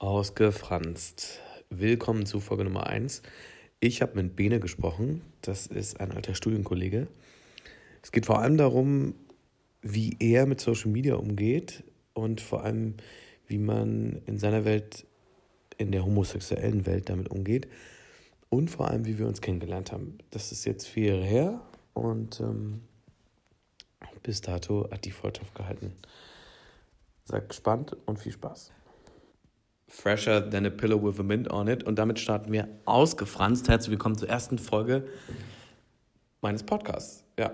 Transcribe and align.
Ausgefranst. 0.00 1.40
Willkommen 1.70 2.24
zu 2.24 2.38
Folge 2.38 2.62
Nummer 2.62 2.86
1. 2.86 3.20
Ich 3.80 4.00
habe 4.00 4.22
mit 4.22 4.36
Bene 4.36 4.60
gesprochen. 4.60 5.22
Das 5.42 5.66
ist 5.66 5.98
ein 5.98 6.12
alter 6.12 6.36
Studienkollege. 6.36 7.08
Es 8.00 8.12
geht 8.12 8.26
vor 8.26 8.38
allem 8.38 8.56
darum, 8.56 9.16
wie 9.82 10.16
er 10.20 10.46
mit 10.46 10.60
Social 10.60 10.92
Media 10.92 11.16
umgeht 11.16 11.82
und 12.12 12.40
vor 12.40 12.62
allem, 12.62 12.94
wie 13.48 13.58
man 13.58 14.22
in 14.26 14.38
seiner 14.38 14.64
Welt, 14.64 15.04
in 15.78 15.90
der 15.90 16.04
homosexuellen 16.04 16.86
Welt 16.86 17.08
damit 17.08 17.28
umgeht 17.32 17.66
und 18.50 18.70
vor 18.70 18.88
allem, 18.88 19.04
wie 19.04 19.18
wir 19.18 19.26
uns 19.26 19.40
kennengelernt 19.40 19.90
haben. 19.90 20.18
Das 20.30 20.52
ist 20.52 20.64
jetzt 20.64 20.86
vier 20.86 21.16
Jahre 21.16 21.24
her 21.24 21.60
und 21.94 22.38
ähm, 22.38 22.82
bis 24.22 24.42
dato 24.42 24.88
hat 24.92 25.04
die 25.04 25.10
Freundschaft 25.10 25.56
gehalten. 25.56 25.92
Seid 27.24 27.48
gespannt 27.48 27.96
und 28.06 28.20
viel 28.20 28.30
Spaß. 28.30 28.70
Fresher 29.88 30.48
than 30.48 30.66
a 30.66 30.70
pillow 30.70 31.02
with 31.02 31.18
a 31.18 31.22
mint 31.22 31.50
on 31.50 31.66
it. 31.66 31.82
Und 31.82 31.98
damit 31.98 32.18
starten 32.20 32.52
wir 32.52 32.68
ausgefranst. 32.84 33.68
Herzlich 33.68 33.90
willkommen 33.90 34.16
zur 34.16 34.28
ersten 34.28 34.58
Folge 34.58 35.08
meines 36.42 36.62
Podcasts. 36.62 37.24
Ja, 37.38 37.52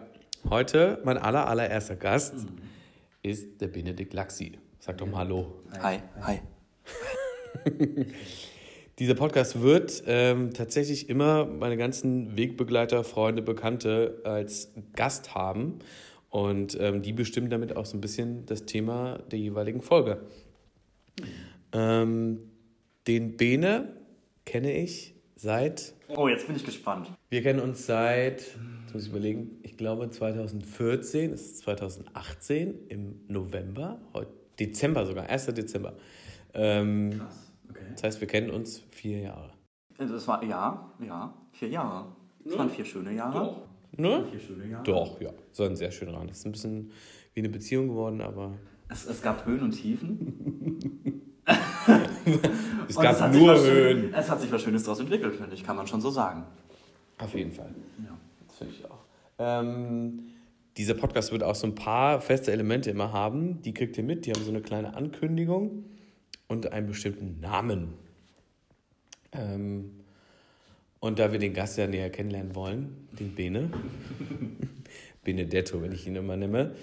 heute 0.50 1.00
mein 1.04 1.16
aller, 1.16 1.46
allererster 1.46 1.94
Gast 1.94 2.34
mhm. 2.34 2.58
ist 3.22 3.60
der 3.60 3.68
Benedikt 3.68 4.12
Laxi. 4.12 4.58
Sag 4.80 4.98
doch 4.98 5.06
mal 5.06 5.18
Hallo. 5.18 5.62
Hi, 5.80 6.00
hi. 6.20 6.40
Dieser 8.98 9.14
Podcast 9.14 9.62
wird 9.62 10.02
ähm, 10.06 10.52
tatsächlich 10.52 11.08
immer 11.08 11.46
meine 11.46 11.76
ganzen 11.76 12.36
Wegbegleiter, 12.36 13.04
Freunde, 13.04 13.42
Bekannte 13.42 14.20
als 14.24 14.72
Gast 14.94 15.36
haben. 15.36 15.78
Und 16.30 16.76
ähm, 16.80 17.00
die 17.00 17.12
bestimmen 17.12 17.48
damit 17.48 17.76
auch 17.76 17.86
so 17.86 17.96
ein 17.96 18.00
bisschen 18.00 18.44
das 18.46 18.66
Thema 18.66 19.20
der 19.30 19.38
jeweiligen 19.38 19.82
Folge. 19.82 20.22
Mhm. 21.20 21.53
Ähm, 21.74 22.38
den 23.06 23.36
Bene 23.36 23.96
kenne 24.46 24.72
ich 24.72 25.14
seit. 25.34 25.94
Oh, 26.08 26.28
jetzt 26.28 26.46
bin 26.46 26.56
ich 26.56 26.64
gespannt. 26.64 27.10
Wir 27.28 27.42
kennen 27.42 27.60
uns 27.60 27.86
seit, 27.86 28.40
jetzt 28.40 28.94
muss 28.94 29.02
ich 29.02 29.10
überlegen, 29.10 29.58
ich 29.62 29.76
glaube 29.76 30.08
2014, 30.08 31.32
es 31.32 31.42
ist 31.42 31.58
2018 31.58 32.86
im 32.88 33.20
November, 33.28 34.00
heute 34.14 34.30
Dezember 34.58 35.04
sogar, 35.04 35.28
1. 35.28 35.46
Dezember. 35.46 35.94
Ähm, 36.54 37.18
Krass, 37.18 37.52
okay. 37.68 37.80
Das 37.92 38.02
heißt, 38.04 38.20
wir 38.20 38.28
kennen 38.28 38.50
uns 38.50 38.84
vier 38.90 39.18
Jahre. 39.18 39.52
Das 39.98 40.28
war, 40.28 40.42
ja, 40.44 40.92
ja, 41.04 41.34
vier 41.52 41.68
Jahre. 41.68 42.14
Das 42.44 42.52
ja. 42.52 42.58
waren 42.60 42.70
vier 42.70 42.84
schöne 42.84 43.12
Jahre. 43.12 43.38
Doch. 43.38 43.68
Ne? 43.96 44.26
Vier 44.30 44.40
schöne 44.40 44.66
Jahre. 44.68 44.84
Doch, 44.84 45.20
ja. 45.20 45.30
So 45.50 45.64
ein 45.64 45.76
sehr 45.76 45.90
schöner 45.90 46.14
Rand. 46.14 46.30
Das 46.30 46.38
ist 46.38 46.46
ein 46.46 46.52
bisschen 46.52 46.92
wie 47.32 47.40
eine 47.40 47.48
Beziehung 47.48 47.88
geworden, 47.88 48.20
aber. 48.20 48.52
Es, 48.88 49.06
es 49.06 49.22
gab 49.22 49.44
Höhen 49.46 49.62
und 49.62 49.72
Tiefen. 49.72 51.20
es 52.88 52.96
gab 52.96 53.32
nur 53.32 53.58
Höhen. 53.58 54.14
Es 54.14 54.30
hat 54.30 54.40
sich 54.40 54.50
was 54.50 54.62
Schönes 54.62 54.84
daraus 54.84 55.00
entwickelt, 55.00 55.36
finde 55.36 55.54
ich, 55.54 55.64
kann 55.64 55.76
man 55.76 55.86
schon 55.86 56.00
so 56.00 56.10
sagen. 56.10 56.44
Auf 57.18 57.34
jeden 57.34 57.52
Fall. 57.52 57.74
Ja. 58.02 58.16
Das 58.46 58.56
finde 58.58 58.74
ich 58.74 58.84
auch. 58.90 58.98
Ähm, 59.38 60.24
dieser 60.76 60.94
Podcast 60.94 61.32
wird 61.32 61.42
auch 61.42 61.54
so 61.54 61.66
ein 61.66 61.74
paar 61.74 62.20
feste 62.20 62.52
Elemente 62.52 62.90
immer 62.90 63.12
haben. 63.12 63.62
Die 63.62 63.74
kriegt 63.74 63.96
ihr 63.98 64.04
mit. 64.04 64.26
Die 64.26 64.32
haben 64.32 64.42
so 64.42 64.50
eine 64.50 64.60
kleine 64.60 64.94
Ankündigung 64.96 65.84
und 66.48 66.72
einen 66.72 66.86
bestimmten 66.86 67.40
Namen. 67.40 67.94
Ähm, 69.32 70.00
und 71.00 71.18
da 71.18 71.32
wir 71.32 71.38
den 71.38 71.52
Gast 71.52 71.76
ja 71.76 71.86
näher 71.86 72.10
kennenlernen 72.10 72.54
wollen, 72.54 73.08
den 73.12 73.34
Bene, 73.34 73.70
Benedetto, 75.24 75.82
wenn 75.82 75.92
ich 75.92 76.06
ihn 76.06 76.16
immer 76.16 76.36
nehme, 76.36 76.74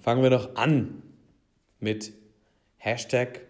fangen 0.00 0.22
wir 0.22 0.30
doch 0.30 0.54
an 0.56 1.02
mit 1.80 2.12
Hashtag 2.76 3.40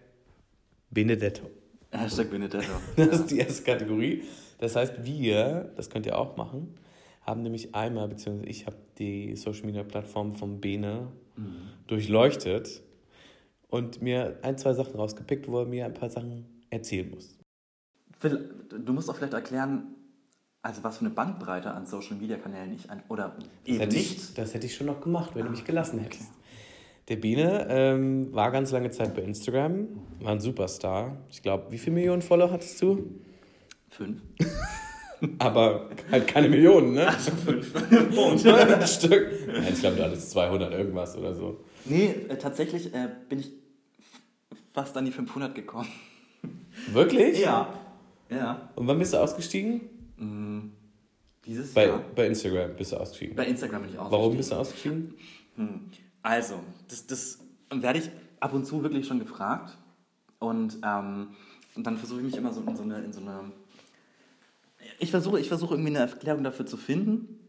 Benedetto. 0.91 1.49
Hashtag 1.91 2.29
Benedetto. 2.29 2.71
Das 2.95 3.21
ist 3.21 3.31
die 3.31 3.39
erste 3.39 3.63
Kategorie. 3.63 4.23
Das 4.59 4.75
heißt, 4.75 5.03
wir, 5.03 5.71
das 5.75 5.89
könnt 5.89 6.05
ihr 6.05 6.17
auch 6.17 6.37
machen, 6.37 6.75
haben 7.21 7.41
nämlich 7.41 7.73
einmal, 7.73 8.07
beziehungsweise 8.07 8.49
ich 8.49 8.65
habe 8.65 8.77
die 8.99 9.35
Social 9.35 9.65
Media 9.65 9.83
Plattform 9.83 10.33
von 10.33 10.59
Bene 10.59 11.07
mhm. 11.35 11.69
durchleuchtet 11.87 12.81
und 13.69 14.01
mir 14.01 14.37
ein, 14.43 14.57
zwei 14.57 14.73
Sachen 14.73 14.95
rausgepickt, 14.95 15.47
wo 15.47 15.59
er 15.59 15.65
mir 15.65 15.85
ein 15.85 15.93
paar 15.93 16.09
Sachen 16.09 16.45
erzählen 16.69 17.09
muss. 17.09 17.37
Phil, 18.19 18.53
du 18.69 18.93
musst 18.93 19.09
auch 19.09 19.15
vielleicht 19.15 19.33
erklären, 19.33 19.95
also 20.61 20.83
was 20.83 20.97
für 20.97 21.05
eine 21.05 21.13
Bandbreite 21.13 21.71
an 21.71 21.85
Social 21.85 22.17
Media 22.17 22.37
Kanälen 22.37 22.73
ich 22.73 22.89
an, 22.89 23.01
oder 23.07 23.35
das 23.37 23.75
eben 23.75 23.87
nicht. 23.89 24.17
Ich, 24.17 24.33
das 24.35 24.53
hätte 24.53 24.67
ich 24.67 24.75
schon 24.75 24.87
noch 24.87 25.01
gemacht, 25.01 25.31
wenn 25.33 25.43
ah, 25.43 25.45
du 25.45 25.51
mich 25.51 25.65
gelassen 25.65 25.99
hättest. 25.99 26.29
Okay. 26.29 26.40
Der 27.11 27.17
Biene 27.17 27.67
ähm, 27.69 28.33
war 28.33 28.51
ganz 28.51 28.71
lange 28.71 28.89
Zeit 28.89 29.13
bei 29.13 29.21
Instagram, 29.21 29.89
war 30.21 30.31
ein 30.31 30.39
Superstar. 30.39 31.17
Ich 31.29 31.41
glaube, 31.41 31.69
wie 31.69 31.77
viele 31.77 31.95
Millionen 31.95 32.21
Follower 32.21 32.49
hattest 32.49 32.81
du? 32.81 33.19
Fünf. 33.89 34.21
Aber 35.37 35.89
halt 36.09 36.25
keine 36.25 36.47
Millionen, 36.47 36.93
ne? 36.93 37.05
Also 37.05 37.31
fünf. 37.31 37.75
ein 37.91 38.87
Stück. 38.87 39.29
Nein, 39.45 39.73
ich 39.73 39.81
glaube, 39.81 39.97
du 39.97 40.03
hattest 40.05 40.31
200 40.31 40.71
irgendwas 40.71 41.17
oder 41.17 41.35
so. 41.35 41.59
Nee, 41.83 42.15
äh, 42.29 42.37
tatsächlich 42.37 42.93
äh, 42.93 43.09
bin 43.27 43.41
ich 43.41 43.51
fast 44.73 44.95
an 44.95 45.03
die 45.03 45.11
500 45.11 45.53
gekommen. 45.53 45.89
Wirklich? 46.93 47.41
Ja. 47.41 47.73
ja. 48.29 48.69
Und 48.77 48.87
wann 48.87 48.97
bist 48.97 49.13
du 49.13 49.17
ausgestiegen? 49.17 49.81
Mm, 50.15 50.69
dieses 51.45 51.73
bei, 51.73 51.87
Jahr. 51.87 52.01
Bei 52.15 52.27
Instagram 52.27 52.73
bist 52.77 52.93
du 52.93 52.95
ausgestiegen. 52.95 53.35
Bei 53.35 53.47
Instagram 53.47 53.81
bin 53.81 53.91
ich 53.91 53.99
ausgestiegen. 53.99 54.21
Warum 54.21 54.37
bist 54.37 54.51
du 54.53 54.55
ausgestiegen? 54.55 55.13
Hm. 55.57 55.81
Also, 56.23 56.59
das, 56.87 57.07
das 57.07 57.39
werde 57.71 57.99
ich 57.99 58.09
ab 58.39 58.53
und 58.53 58.65
zu 58.65 58.83
wirklich 58.83 59.07
schon 59.07 59.19
gefragt. 59.19 59.77
Und, 60.39 60.79
ähm, 60.83 61.35
und 61.75 61.87
dann 61.87 61.97
versuche 61.97 62.19
ich 62.19 62.25
mich 62.25 62.35
immer 62.35 62.51
so 62.51 62.61
in 62.61 62.75
so 62.75 62.83
eine. 62.83 62.99
In 62.99 63.13
so 63.13 63.21
eine 63.21 63.51
ich 64.99 65.11
versuche 65.11 65.39
ich 65.39 65.47
versuche 65.47 65.75
irgendwie 65.75 65.95
eine 65.95 65.99
Erklärung 65.99 66.43
dafür 66.43 66.65
zu 66.65 66.77
finden. 66.77 67.39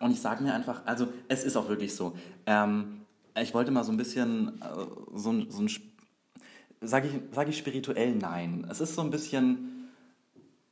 Und 0.00 0.10
ich 0.10 0.20
sage 0.20 0.42
mir 0.42 0.54
einfach, 0.54 0.82
also 0.86 1.08
es 1.28 1.44
ist 1.44 1.56
auch 1.56 1.68
wirklich 1.68 1.94
so. 1.94 2.16
Ähm, 2.46 3.00
ich 3.40 3.54
wollte 3.54 3.70
mal 3.70 3.84
so 3.84 3.92
ein 3.92 3.96
bisschen 3.96 4.60
äh, 4.60 4.84
so, 5.14 5.50
so 5.50 5.62
ein 5.62 5.68
sage 6.80 7.08
ich, 7.08 7.20
sag 7.32 7.48
ich 7.48 7.56
spirituell 7.56 8.14
nein. 8.14 8.66
Es 8.70 8.80
ist 8.80 8.94
so 8.94 9.00
ein 9.00 9.10
bisschen, 9.10 9.88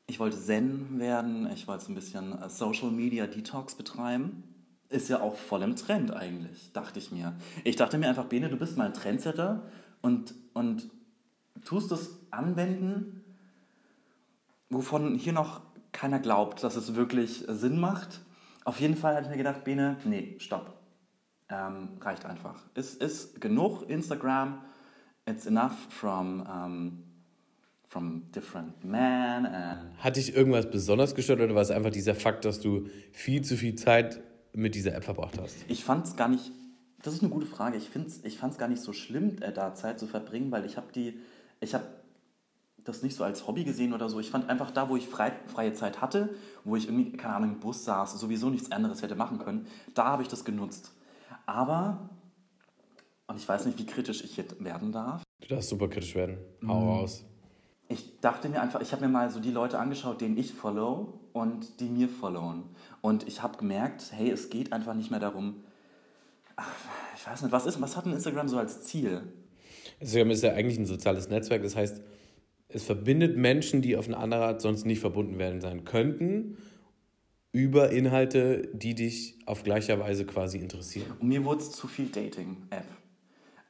ich 0.07 0.21
wollte 0.21 0.39
Zen 0.39 0.99
werden, 0.99 1.51
ich 1.53 1.67
wollte 1.67 1.85
so 1.85 1.93
ein 1.93 1.95
bisschen 1.95 2.39
äh, 2.41 2.49
Social 2.49 2.91
Media 2.91 3.27
Detox 3.27 3.75
betreiben 3.75 4.52
ist 4.93 5.09
ja 5.09 5.21
auch 5.21 5.37
voll 5.37 5.63
im 5.63 5.77
Trend 5.77 6.13
eigentlich, 6.13 6.73
dachte 6.73 6.99
ich 6.99 7.11
mir. 7.11 7.35
Ich 7.65 7.77
dachte 7.77 7.99
mir 7.99 8.09
einfach, 8.09 8.27
Bene, 8.27 8.49
du 8.49 8.57
bist 8.57 8.77
mal 8.77 8.87
ein 8.87 8.95
Trendsetter 8.95 9.63
und, 10.01 10.35
und 10.53 10.91
tust 11.65 11.93
es 11.93 12.19
anwenden, 12.31 13.25
wovon 14.69 15.15
hier 15.17 15.33
noch 15.33 15.61
keiner 15.93 16.19
glaubt, 16.19 16.63
dass 16.63 16.77
es 16.77 16.95
wirklich 16.95 17.45
Sinn 17.49 17.79
macht. 17.79 18.21
Auf 18.65 18.81
jeden 18.81 18.97
Fall 18.97 19.15
habe 19.15 19.25
ich 19.25 19.31
mir 19.31 19.37
gedacht, 19.37 19.65
Bene, 19.65 19.97
nee, 20.05 20.37
stopp. 20.39 20.79
Ähm, 21.49 21.89
reicht 22.01 22.25
einfach. 22.25 22.63
Es 22.75 22.95
ist 22.95 23.41
genug 23.41 23.89
Instagram. 23.89 24.63
It's 25.27 25.47
enough 25.47 25.77
from, 25.91 26.41
um, 26.41 27.03
from 27.89 28.23
different 28.33 28.85
men. 28.85 29.47
Hat 29.99 30.17
dich 30.17 30.35
irgendwas 30.35 30.71
besonders 30.71 31.15
gestört 31.15 31.41
oder 31.41 31.55
war 31.55 31.63
es 31.63 31.71
einfach 31.71 31.91
dieser 31.91 32.15
Fakt, 32.15 32.45
dass 32.45 32.61
du 32.61 32.89
viel 33.13 33.43
zu 33.43 33.57
viel 33.57 33.75
Zeit 33.75 34.21
mit 34.53 34.75
dieser 34.75 34.95
App 34.95 35.05
verbracht 35.05 35.39
hast? 35.41 35.57
Ich 35.69 35.85
fand 35.85 36.07
es 36.07 36.17
gar 36.17 36.29
nicht, 36.29 36.53
das 37.03 37.15
ist 37.15 37.23
eine 37.23 37.31
gute 37.31 37.47
Frage, 37.47 37.77
ich, 37.77 37.91
ich 38.23 38.39
fand 38.39 38.53
es 38.53 38.59
gar 38.59 38.69
nicht 38.69 38.83
so 38.83 38.93
schlimm, 38.93 39.37
äh, 39.41 39.53
da 39.53 39.75
Zeit 39.75 39.99
zu 39.99 40.07
verbringen, 40.07 40.51
weil 40.51 40.65
ich 40.65 40.77
habe 40.77 40.93
die, 40.93 41.19
ich 41.61 41.75
habe 41.75 41.85
das 42.85 43.03
nicht 43.03 43.17
so 43.17 43.25
als 43.25 43.47
Hobby 43.47 43.65
gesehen 43.65 43.93
oder 43.93 44.09
so. 44.09 44.19
Ich 44.21 44.31
fand 44.31 44.49
einfach 44.49 44.71
da, 44.71 44.89
wo 44.89 44.97
ich 44.97 45.07
frei, 45.07 45.33
freie 45.47 45.73
Zeit 45.73 46.01
hatte, 46.01 46.35
wo 46.65 46.77
ich 46.77 46.87
irgendwie, 46.89 47.13
keine 47.13 47.35
Ahnung, 47.37 47.53
im 47.53 47.61
Bus 47.61 47.85
saß, 47.85 48.19
sowieso 48.19 48.51
nichts 48.51 48.73
anderes 48.73 49.03
hätte 49.03 49.15
machen 49.15 49.39
können, 49.39 49.67
da 49.95 50.07
habe 50.07 50.23
ich 50.23 50.29
das 50.29 50.45
genutzt. 50.45 50.93
Aber, 51.47 52.11
und 53.27 53.37
ich 53.37 53.49
weiß 53.49 53.67
nicht, 53.67 53.79
wie 53.79 53.87
kritisch 53.87 54.25
ich 54.25 54.37
jetzt 54.37 54.63
werden 54.63 54.93
darf. 54.93 55.23
Du 55.41 55.49
darfst 55.49 55.71
super 55.71 55.89
kritisch 55.89 56.15
werden. 56.15 56.39
Hau 56.67 56.81
mhm. 56.81 56.89
raus. 56.89 57.25
Ich 57.89 58.21
dachte 58.21 58.49
mir 58.49 58.61
einfach, 58.61 58.81
ich 58.81 58.93
habe 58.93 59.05
mir 59.05 59.11
mal 59.11 59.31
so 59.31 59.39
die 59.39 59.51
Leute 59.51 59.79
angeschaut, 59.79 60.21
denen 60.21 60.37
ich 60.37 60.53
follow 60.53 61.21
und 61.33 61.81
die 61.81 61.89
mir 61.89 62.09
followen. 62.09 62.65
Und 63.01 63.27
ich 63.27 63.43
habe 63.43 63.59
gemerkt, 63.59 64.13
hey, 64.13 64.31
es 64.31 64.51
geht 64.51 64.73
einfach 64.73 64.95
nicht 64.95 65.11
mehr 65.11 65.21
darum, 65.21 65.65
ach, 66.57 66.75
ich 67.17 67.27
weiß 67.27 67.43
nicht, 67.43 67.53
was, 67.53 67.67
ist, 67.67 67.81
was 67.81 67.97
hat 67.97 68.07
ein 68.07 68.13
Instagram 68.13 68.49
so 68.49 68.59
als 68.59 68.85
Ziel? 68.85 69.23
Instagram 70.01 70.31
ist 70.31 70.43
ja 70.43 70.53
eigentlich 70.53 70.79
ein 70.79 70.87
soziales 70.87 71.29
Netzwerk, 71.29 71.63
das 71.63 71.77
heißt, 71.77 72.03
es 72.69 72.85
verbindet 72.85 73.37
Menschen, 73.37 73.83
die 73.83 73.97
auf 73.97 74.07
eine 74.07 74.17
andere 74.17 74.45
Art 74.45 74.63
sonst 74.63 74.87
nicht 74.87 75.01
verbunden 75.01 75.39
werden 75.39 75.61
sein 75.61 75.85
könnten, 75.85 76.57
über 77.53 77.91
Inhalte, 77.91 78.71
die 78.73 78.95
dich 78.95 79.39
auf 79.45 79.63
gleicher 79.63 80.01
Weise 80.01 80.25
quasi 80.25 80.59
interessieren. 80.59 81.13
Und 81.21 81.29
mir 81.29 81.45
wurde 81.45 81.61
es 81.61 81.71
zu 81.71 81.87
viel 81.87 82.07
Dating-App. 82.07 82.87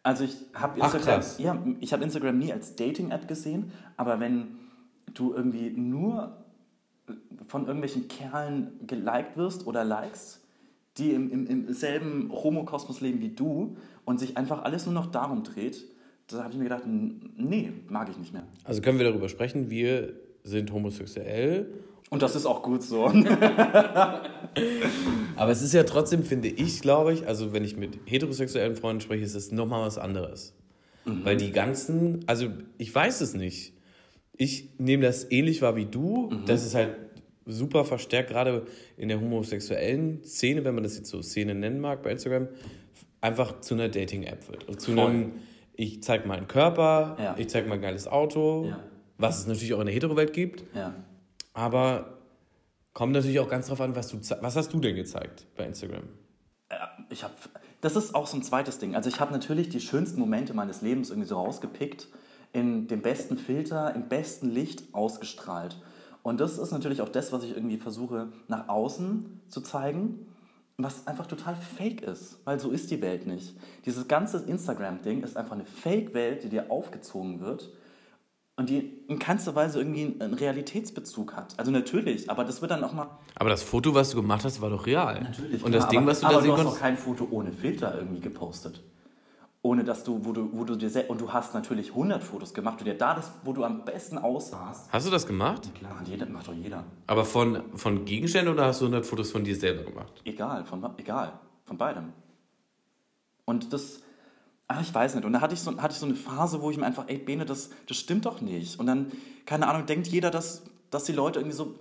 Also 0.05 0.25
ich 0.25 0.37
habe 0.55 0.81
Instagram, 0.81 1.23
ja, 1.39 1.65
ich 1.81 1.93
habe 1.93 2.05
Instagram 2.05 2.39
nie 2.39 2.53
als 2.53 2.77
Dating-App 2.77 3.27
gesehen, 3.29 3.73
aber 3.97 4.21
wenn 4.21 4.59
du 5.15 5.35
irgendwie 5.35 5.71
nur 5.71 6.42
von 7.47 7.67
irgendwelchen 7.67 8.09
Kerlen 8.09 8.73
geliked 8.87 9.37
wirst 9.37 9.67
oder 9.67 9.85
likest, 9.85 10.41
die 10.99 11.11
im, 11.11 11.31
im, 11.31 11.47
im 11.47 11.73
selben 11.73 12.31
Homokosmos 12.33 13.01
leben 13.01 13.21
wie 13.21 13.31
du 13.31 13.77
und 14.05 14.19
sich 14.19 14.37
einfach 14.37 14.63
alles 14.65 14.87
nur 14.87 14.95
noch 14.95 15.07
darum 15.07 15.43
dreht, 15.43 15.85
da 16.29 16.45
habe 16.45 16.53
ich 16.53 16.59
mir 16.59 16.65
gedacht, 16.65 16.85
nee, 16.87 17.73
mag 17.89 18.09
ich 18.09 18.19
nicht 18.19 18.33
mehr. 18.33 18.45
Also 18.65 18.81
können 18.81 18.99
wir 18.99 19.07
darüber 19.07 19.29
sprechen, 19.29 19.71
wir 19.71 20.15
sind 20.45 20.73
homosexuell. 20.73 21.73
Und 22.11 22.23
das 22.23 22.37
ist 22.37 22.47
auch 22.47 22.63
gut 22.63 22.83
so. 22.83 23.07
Aber 25.37 25.51
es 25.51 25.63
ist 25.63 25.73
ja 25.73 25.85
trotzdem, 25.85 26.25
finde 26.25 26.49
ich, 26.49 26.81
glaube 26.81 27.15
ich, 27.15 27.27
also 27.27 27.53
wenn 27.53 27.65
ich 27.65 27.77
mit 27.77 27.99
heterosexuellen 28.05 28.77
Freunden 28.77 29.01
spreche, 29.01 29.25
ist 29.25 29.35
es 29.35 29.51
nochmal 29.53 29.87
was 29.87 29.99
anderes. 29.99 30.55
Mhm. 31.05 31.25
Weil 31.25 31.37
die 31.37 31.53
ganzen, 31.53 32.21
also 32.27 32.49
ich 32.79 32.95
weiß 32.95 33.21
es 33.23 33.35
nicht. 33.35 33.72
Ich 34.43 34.71
nehme 34.77 35.05
das 35.05 35.31
ähnlich 35.31 35.63
wahr 35.63 35.77
wie 35.77 35.87
du. 35.87 36.29
Mhm. 36.29 36.47
Das 36.47 36.67
ist 36.67 36.75
halt 36.75 36.97
super 37.47 37.85
verstärkt, 37.85 38.31
gerade 38.31 38.67
in 38.97 39.09
der 39.09 39.21
homosexuellen 39.21 40.25
Szene, 40.25 40.65
wenn 40.65 40.75
man 40.75 40.83
das 40.83 40.97
jetzt 40.97 41.11
so 41.11 41.23
Szene 41.23 41.55
nennen 41.55 41.79
mag 41.79 42.03
bei 42.03 42.11
Instagram, 42.11 42.49
einfach 43.21 43.61
zu 43.61 43.75
einer 43.75 43.89
Dating-App 43.89 44.49
wird. 44.49 44.69
Und 44.69 44.81
zu 44.81 44.95
Voll. 44.95 45.07
einem, 45.07 45.33
ich 45.75 46.03
zeige 46.03 46.27
meinen 46.27 46.49
Körper, 46.49 47.17
ja. 47.21 47.37
ich 47.39 47.51
zeige 47.51 47.69
mein 47.69 47.81
geiles 47.81 48.09
Auto, 48.09 48.67
ja. 48.67 48.81
was 49.17 49.39
es 49.39 49.47
natürlich 49.47 49.75
auch 49.75 49.81
in 49.81 49.87
der 49.87 49.95
Hetero-Welt 49.95 50.33
gibt. 50.33 50.65
Ja. 50.75 50.93
Aber 51.55 52.19
kommt 52.95 53.13
natürlich 53.13 53.39
auch 53.39 53.49
ganz 53.49 53.69
drauf 53.69 53.81
an, 53.81 53.95
was 53.95 54.09
du 54.09 54.19
was 54.41 54.57
hast 54.57 54.73
du 54.73 54.81
denn 54.81 54.97
gezeigt 54.97 55.47
bei 55.57 55.67
Instagram? 55.67 56.03
Ich 57.11 57.23
habe 57.23 57.35
das 57.81 57.95
ist 57.95 58.15
auch 58.15 58.27
so 58.27 58.37
ein 58.37 58.43
zweites 58.43 58.79
Ding. 58.79 58.97
Also 58.97 59.09
ich 59.09 59.21
habe 59.21 59.33
natürlich 59.33 59.69
die 59.69 59.81
schönsten 59.81 60.19
Momente 60.19 60.53
meines 60.55 60.83
Lebens 60.83 61.11
irgendwie 61.11 61.29
so 61.29 61.37
rausgepickt, 61.37 62.09
in 62.53 62.87
dem 62.87 63.03
besten 63.03 63.39
Filter, 63.39 63.95
im 63.95 64.09
besten 64.09 64.51
Licht 64.51 64.83
ausgestrahlt. 64.93 65.77
Und 66.23 66.41
das 66.41 66.59
ist 66.59 66.71
natürlich 66.71 67.01
auch 67.01 67.09
das, 67.09 67.33
was 67.33 67.45
ich 67.45 67.57
irgendwie 67.57 67.79
versuche 67.79 68.29
nach 68.49 68.69
außen 68.69 69.41
zu 69.49 69.61
zeigen, 69.61 70.27
was 70.77 71.07
einfach 71.07 71.27
total 71.27 71.57
fake 71.57 72.03
ist, 72.03 72.39
weil 72.45 72.59
so 72.61 72.71
ist 72.71 72.91
die 72.91 73.03
Welt 73.03 73.27
nicht. 73.27 73.55
Dieses 73.85 74.09
ganze 74.09 74.39
Instagram-Ding 74.39 75.23
ist 75.23 75.37
einfach 75.37 75.53
eine 75.53 75.65
Fake-Welt, 75.65 76.45
die 76.45 76.49
dir 76.49 76.71
aufgezogen 76.71 77.41
wird 77.41 77.71
und 78.57 78.69
die 78.69 79.01
in 79.09 79.19
keinster 79.19 79.55
Weise 79.55 79.79
irgendwie 79.79 80.15
einen 80.21 80.35
Realitätsbezug 80.35 81.35
hat. 81.35 81.59
Also 81.59 81.71
natürlich, 81.71 82.31
aber 82.31 82.45
das 82.45 82.61
wird 82.61 82.71
dann 82.71 82.85
auch 82.85 82.93
mal. 82.93 83.09
Aber 83.35 83.51
das 83.51 83.63
Foto, 83.63 83.95
was 83.95 84.11
du 84.11 84.17
gemacht 84.17 84.45
hast, 84.45 84.61
war 84.61 84.71
doch 84.71 84.87
real. 84.87 85.23
Natürlich. 85.23 85.63
Und 85.63 85.71
klar, 85.71 85.83
das 85.83 85.89
Ding, 85.89 85.99
aber, 86.01 86.11
was 86.11 86.21
du 86.21 86.27
da 86.27 86.41
sehen 86.41 86.49
konntest. 86.49 86.59
du 86.59 86.67
hast 86.67 86.75
doch 86.77 86.81
kein 86.81 86.97
Foto 86.97 87.29
ohne 87.31 87.53
Filter 87.53 87.97
irgendwie 87.97 88.21
gepostet. 88.21 88.83
Ohne 89.65 89.85
dass 89.85 90.03
du, 90.03 90.25
wo 90.25 90.33
du, 90.33 90.51
wo 90.53 90.65
du 90.65 90.75
dir 90.75 90.91
sehr, 90.91 91.09
und 91.09 91.21
du 91.21 91.33
hast 91.33 91.55
natürlich 91.55 91.91
100 91.91 92.23
Fotos 92.23 92.53
gemacht 92.53 92.81
und 92.81 92.87
dir 92.87 92.99
da 92.99 93.15
das, 93.15 93.31
wo 93.45 93.53
du 93.53 93.63
am 93.63 93.85
besten 93.85 94.19
aussahst. 94.19 94.93
Hast 94.93 95.07
du 95.07 95.11
das 95.11 95.25
gemacht? 95.25 95.71
Klar, 95.77 96.03
jeder, 96.05 96.27
macht 96.27 96.49
doch 96.49 96.55
jeder. 96.55 96.83
Aber 97.07 97.25
von, 97.25 97.63
von 97.77 98.05
Gegenständen 98.05 98.53
oder 98.53 98.67
hast 98.67 98.81
du 98.81 98.87
100 98.87 99.07
Fotos 99.07 99.31
von 99.31 99.45
dir 99.45 99.55
selber 99.55 99.85
gemacht? 99.85 100.21
Egal, 100.25 100.65
von, 100.65 100.85
egal, 100.99 101.39
von 101.65 101.79
beidem. 101.79 102.13
Und 103.45 103.73
das, 103.73 104.01
ach, 104.67 104.81
ich 104.81 104.93
weiß 104.93 105.15
nicht. 105.15 105.25
Und 105.25 105.33
da 105.33 105.41
hatte 105.41 105.55
ich 105.55 105.61
so, 105.61 105.81
hatte 105.81 105.93
ich 105.93 106.01
so 106.01 106.07
eine 106.07 106.17
Phase, 106.17 106.61
wo 106.61 106.71
ich 106.73 106.77
mir 106.77 106.87
einfach, 106.87 107.05
ey, 107.07 107.19
Bene, 107.19 107.47
das, 107.47 107.71
das 107.87 107.97
stimmt 107.97 108.27
doch 108.27 108.41
nicht. 108.41 108.81
Und 108.81 108.87
dann, 108.87 109.13
keine 109.47 109.69
Ahnung, 109.69 109.87
denkt 109.87 110.09
jeder, 110.09 110.33
dass, 110.33 110.65
dass 110.91 111.05
die 111.05 111.13
Leute 111.13 111.39
irgendwie 111.39 111.57
so, 111.57 111.79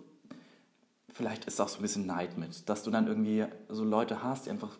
vielleicht 1.12 1.45
ist 1.45 1.60
auch 1.60 1.68
so 1.68 1.80
ein 1.80 1.81
bisschen 1.81 2.06
Neid 2.06 2.38
mit, 2.38 2.69
dass 2.69 2.83
du 2.83 2.92
dann 2.92 3.07
irgendwie 3.07 3.45
so 3.69 3.83
Leute 3.83 4.22
hast, 4.22 4.45
die 4.45 4.51
einfach 4.51 4.78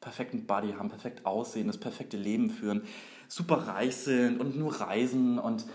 perfekten 0.00 0.46
Body 0.46 0.72
haben, 0.72 0.88
perfekt 0.88 1.26
aussehen, 1.26 1.66
das 1.66 1.78
perfekte 1.78 2.16
Leben 2.16 2.50
führen, 2.50 2.82
super 3.28 3.56
reich 3.56 3.96
sind 3.96 4.40
und 4.40 4.56
nur 4.56 4.80
reisen 4.80 5.38
und 5.38 5.66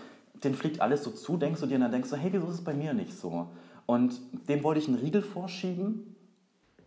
denen 0.42 0.54
fliegt 0.54 0.80
alles 0.80 1.04
so 1.04 1.10
zu, 1.10 1.36
denkst 1.36 1.60
du 1.60 1.66
dir, 1.66 1.76
und 1.76 1.82
dann 1.82 1.92
denkst 1.92 2.10
du, 2.10 2.16
hey, 2.16 2.32
wieso 2.32 2.46
ist 2.48 2.54
es 2.54 2.64
bei 2.64 2.74
mir 2.74 2.94
nicht 2.94 3.12
so? 3.12 3.48
Und 3.86 4.20
dem 4.48 4.62
wollte 4.62 4.80
ich 4.80 4.88
einen 4.88 4.98
Riegel 4.98 5.22
vorschieben. 5.22 6.16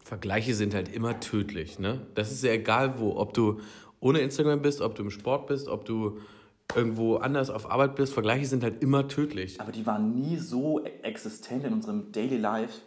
Vergleiche 0.04 0.54
sind 0.54 0.74
halt 0.74 0.94
immer 0.94 1.20
tödlich, 1.20 1.80
ne? 1.80 2.06
Das 2.16 2.32
ist 2.32 2.44
ja 2.44 2.52
egal 2.52 3.00
wo, 3.00 3.18
ob 3.18 3.34
du 3.34 3.60
ohne 4.00 4.20
Instagram 4.20 4.62
bist, 4.62 4.82
ob 4.82 4.96
du 4.96 5.04
im 5.04 5.10
Sport 5.10 5.48
bist, 5.48 5.68
ob 5.68 5.86
du 5.86 6.20
irgendwo 6.76 7.18
anders 7.18 7.50
auf 7.50 7.70
Arbeit 7.70 7.96
bist, 7.96 8.14
Vergleiche 8.14 8.46
sind 8.46 8.64
halt 8.64 8.82
immer 8.82 9.08
tödlich. 9.08 9.62
Aber 9.62 9.72
die 9.72 9.86
waren 9.86 10.16
nie 10.16 10.38
so 10.38 10.84
existent 10.84 11.64
in 11.64 11.74
unserem 11.74 12.12
Daily 12.12 12.38
Life 12.38 12.82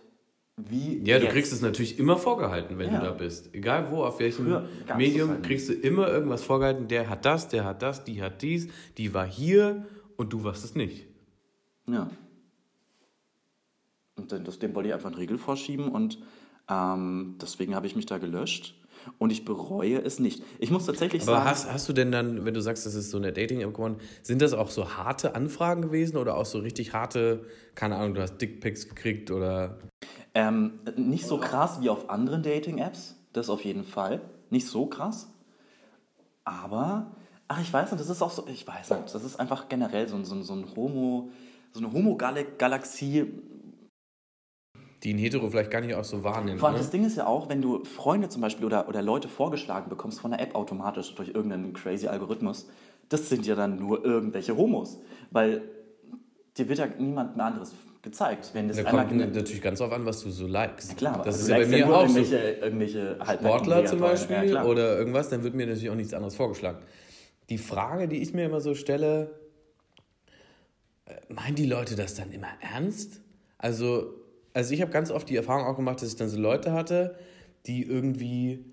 wie. 0.68 0.98
Ja, 1.04 1.16
jetzt. 1.16 1.26
du 1.26 1.28
kriegst 1.28 1.52
es 1.52 1.60
natürlich 1.60 1.98
immer 1.98 2.16
vorgehalten, 2.16 2.78
wenn 2.78 2.92
ja. 2.92 3.00
du 3.00 3.06
da 3.06 3.12
bist. 3.12 3.54
Egal 3.54 3.90
wo, 3.90 4.04
auf 4.04 4.18
welchem 4.18 4.64
Medium, 4.96 5.30
halt 5.30 5.42
kriegst 5.44 5.68
du 5.68 5.72
immer 5.72 6.08
irgendwas 6.08 6.42
vorgehalten. 6.42 6.88
Der 6.88 7.08
hat 7.08 7.24
das, 7.24 7.48
der 7.48 7.64
hat 7.64 7.82
das, 7.82 8.04
die 8.04 8.22
hat 8.22 8.42
dies, 8.42 8.68
die 8.96 9.14
war 9.14 9.26
hier 9.26 9.86
und 10.16 10.32
du 10.32 10.44
warst 10.44 10.64
es 10.64 10.74
nicht. 10.74 11.06
Ja. 11.86 12.10
Und 14.16 14.32
das, 14.32 14.58
dem 14.58 14.74
wollte 14.74 14.88
ich 14.88 14.94
einfach 14.94 15.10
einen 15.10 15.18
Riegel 15.18 15.38
vorschieben 15.38 15.88
und 15.88 16.18
ähm, 16.68 17.36
deswegen 17.40 17.74
habe 17.74 17.86
ich 17.86 17.96
mich 17.96 18.06
da 18.06 18.18
gelöscht 18.18 18.74
und 19.18 19.30
ich 19.30 19.44
bereue 19.44 19.98
es 20.02 20.18
nicht. 20.18 20.42
Ich 20.58 20.70
muss 20.70 20.86
tatsächlich 20.86 21.22
Aber 21.22 21.32
sagen. 21.32 21.48
Hast, 21.48 21.72
hast 21.72 21.88
du 21.88 21.92
denn 21.92 22.12
dann, 22.12 22.44
wenn 22.44 22.54
du 22.54 22.60
sagst, 22.60 22.84
das 22.84 22.94
ist 22.94 23.10
so 23.10 23.16
eine 23.16 23.32
Dating-App 23.32 23.72
geworden, 23.72 23.96
sind 24.22 24.42
das 24.42 24.52
auch 24.52 24.70
so 24.70 24.96
harte 24.96 25.34
Anfragen 25.34 25.82
gewesen 25.82 26.16
oder 26.16 26.36
auch 26.36 26.46
so 26.46 26.58
richtig 26.58 26.92
harte, 26.92 27.46
keine 27.74 27.96
Ahnung, 27.96 28.14
du 28.14 28.22
hast 28.22 28.38
Dickpics 28.38 28.88
gekriegt 28.88 29.30
oder. 29.30 29.78
Ähm, 30.38 30.78
nicht 30.94 31.26
so 31.26 31.38
krass 31.38 31.80
wie 31.80 31.90
auf 31.90 32.10
anderen 32.10 32.44
Dating-Apps, 32.44 33.16
das 33.32 33.50
auf 33.50 33.64
jeden 33.64 33.82
Fall. 33.82 34.20
Nicht 34.50 34.68
so 34.68 34.86
krass. 34.86 35.32
Aber, 36.44 37.10
ach, 37.48 37.60
ich 37.60 37.72
weiß 37.72 37.90
nicht, 37.90 38.00
das 38.00 38.08
ist 38.08 38.22
auch 38.22 38.30
so, 38.30 38.46
ich 38.46 38.64
weiß 38.64 38.90
nicht, 38.90 39.12
das 39.12 39.24
ist 39.24 39.40
einfach 39.40 39.68
generell 39.68 40.06
so, 40.06 40.22
so, 40.22 40.40
so 40.42 40.52
ein 40.52 40.76
Homo, 40.76 41.30
so 41.72 41.80
eine 41.80 41.92
Homo-Galaxie, 41.92 43.26
die 45.02 45.12
ein 45.12 45.18
Hetero 45.18 45.50
vielleicht 45.50 45.72
gar 45.72 45.80
nicht 45.80 45.94
auch 45.96 46.04
so 46.04 46.22
wahrnimmt. 46.22 46.60
Vor 46.60 46.68
allem 46.68 46.76
ne? 46.76 46.82
das 46.82 46.90
Ding 46.90 47.04
ist 47.04 47.16
ja 47.16 47.26
auch, 47.26 47.48
wenn 47.48 47.60
du 47.60 47.84
Freunde 47.84 48.28
zum 48.28 48.40
Beispiel 48.40 48.64
oder, 48.64 48.88
oder 48.88 49.02
Leute 49.02 49.28
vorgeschlagen 49.28 49.88
bekommst 49.88 50.20
von 50.20 50.30
der 50.30 50.40
App 50.40 50.54
automatisch 50.54 51.16
durch 51.16 51.28
irgendeinen 51.30 51.72
crazy 51.72 52.06
Algorithmus, 52.06 52.68
das 53.08 53.28
sind 53.28 53.44
ja 53.44 53.56
dann 53.56 53.78
nur 53.78 54.04
irgendwelche 54.04 54.56
Homos. 54.56 55.00
Weil 55.32 55.62
dir 56.56 56.68
wird 56.68 56.78
ja 56.78 56.86
niemand 56.86 57.36
mehr 57.36 57.46
anderes 57.46 57.74
gezeigt. 58.10 58.50
Wenn 58.52 58.68
das 58.68 58.76
da 58.76 58.84
kommt 58.84 59.16
natürlich 59.16 59.62
ganz 59.62 59.78
drauf 59.78 59.92
an, 59.92 60.04
was 60.04 60.22
du 60.22 60.30
so 60.30 60.46
likest. 60.46 60.90
Ja, 60.90 60.96
klar, 60.96 61.22
das 61.24 61.40
also 61.40 61.40
ist 61.42 61.48
ja 61.48 61.58
bei 61.58 61.66
mir 61.66 61.94
auch 61.94 62.02
irgendwelche, 62.02 62.56
so. 62.58 62.64
Irgendwelche 62.64 63.18
Sportler 63.22 63.84
zum 63.86 64.00
Beispiel 64.00 64.50
ja, 64.50 64.64
oder 64.64 64.98
irgendwas, 64.98 65.28
dann 65.28 65.42
wird 65.42 65.54
mir 65.54 65.66
natürlich 65.66 65.90
auch 65.90 65.94
nichts 65.94 66.14
anderes 66.14 66.34
vorgeschlagen. 66.34 66.78
Die 67.48 67.58
Frage, 67.58 68.08
die 68.08 68.16
ich 68.16 68.34
mir 68.34 68.44
immer 68.44 68.60
so 68.60 68.74
stelle, 68.74 69.30
äh, 71.06 71.32
meinen 71.32 71.54
die 71.54 71.66
Leute 71.66 71.96
das 71.96 72.14
dann 72.14 72.30
immer 72.30 72.48
ernst? 72.60 73.20
Also 73.56 74.18
also 74.58 74.74
ich 74.74 74.80
habe 74.80 74.90
ganz 74.90 75.12
oft 75.12 75.28
die 75.28 75.36
Erfahrung 75.36 75.66
auch 75.66 75.76
gemacht, 75.76 76.02
dass 76.02 76.08
ich 76.08 76.16
dann 76.16 76.28
so 76.28 76.36
Leute 76.36 76.72
hatte, 76.72 77.16
die 77.66 77.84
irgendwie 77.84 78.64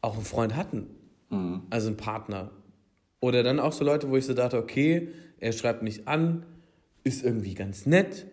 auch 0.00 0.14
einen 0.14 0.24
Freund 0.24 0.54
hatten. 0.54 0.86
Mhm. 1.30 1.62
Also 1.70 1.88
einen 1.88 1.96
Partner. 1.96 2.52
Oder 3.18 3.42
dann 3.42 3.58
auch 3.58 3.72
so 3.72 3.84
Leute, 3.84 4.08
wo 4.08 4.16
ich 4.16 4.24
so 4.24 4.34
dachte, 4.34 4.56
okay, 4.56 5.08
er 5.40 5.52
schreibt 5.52 5.82
mich 5.82 6.06
an, 6.06 6.46
ist 7.08 7.24
irgendwie 7.24 7.54
ganz 7.54 7.86
nett. 7.86 8.26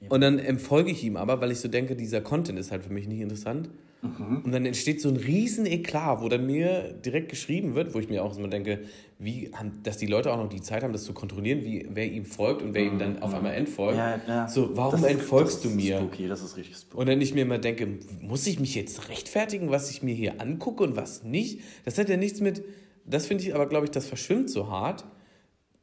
Ja. 0.00 0.08
Und 0.10 0.20
dann 0.20 0.38
entfolge 0.38 0.90
ich 0.90 1.04
ihm 1.04 1.16
aber, 1.16 1.40
weil 1.40 1.50
ich 1.50 1.60
so 1.60 1.68
denke, 1.68 1.96
dieser 1.96 2.20
Content 2.20 2.58
ist 2.58 2.70
halt 2.70 2.84
für 2.84 2.92
mich 2.92 3.06
nicht 3.06 3.20
interessant. 3.20 3.70
Mhm. 4.00 4.42
Und 4.44 4.52
dann 4.52 4.64
entsteht 4.64 5.00
so 5.00 5.08
ein 5.08 5.16
riesen 5.16 5.66
Eklat, 5.66 6.22
wo 6.22 6.28
dann 6.28 6.46
mir 6.46 6.92
direkt 7.04 7.28
geschrieben 7.28 7.74
wird, 7.74 7.94
wo 7.94 7.98
ich 7.98 8.08
mir 8.08 8.22
auch 8.22 8.32
so 8.32 8.46
denke, 8.46 8.80
wie, 9.18 9.50
dass 9.82 9.96
die 9.96 10.06
Leute 10.06 10.32
auch 10.32 10.36
noch 10.36 10.48
die 10.48 10.60
Zeit 10.60 10.84
haben, 10.84 10.92
das 10.92 11.02
zu 11.02 11.12
kontrollieren, 11.12 11.64
wie, 11.64 11.88
wer 11.92 12.06
ihm 12.06 12.24
folgt 12.24 12.62
und 12.62 12.74
wer 12.74 12.82
ihm 12.82 13.00
dann 13.00 13.20
auf 13.20 13.34
einmal 13.34 13.54
entfolgt. 13.54 13.98
Ja, 13.98 14.20
ja. 14.28 14.48
So, 14.48 14.76
warum 14.76 15.02
das 15.02 15.10
entfolgst 15.10 15.56
ist, 15.56 15.64
du 15.64 15.70
mir? 15.70 15.98
Spooky, 15.98 16.28
das 16.28 16.42
ist 16.42 16.56
richtig 16.56 16.76
spooky. 16.76 17.00
Und 17.00 17.08
dann 17.08 17.20
ich 17.20 17.34
mir 17.34 17.42
immer 17.42 17.58
denke, 17.58 17.88
muss 18.20 18.46
ich 18.46 18.60
mich 18.60 18.76
jetzt 18.76 19.08
rechtfertigen, 19.08 19.70
was 19.70 19.90
ich 19.90 20.04
mir 20.04 20.14
hier 20.14 20.40
angucke 20.40 20.84
und 20.84 20.94
was 20.94 21.24
nicht? 21.24 21.60
Das 21.84 21.98
hat 21.98 22.08
ja 22.08 22.16
nichts 22.16 22.40
mit, 22.40 22.62
das 23.04 23.26
finde 23.26 23.42
ich 23.42 23.54
aber, 23.54 23.66
glaube 23.66 23.86
ich, 23.86 23.90
das 23.90 24.06
verschwimmt 24.06 24.48
so 24.48 24.70
hart. 24.70 25.04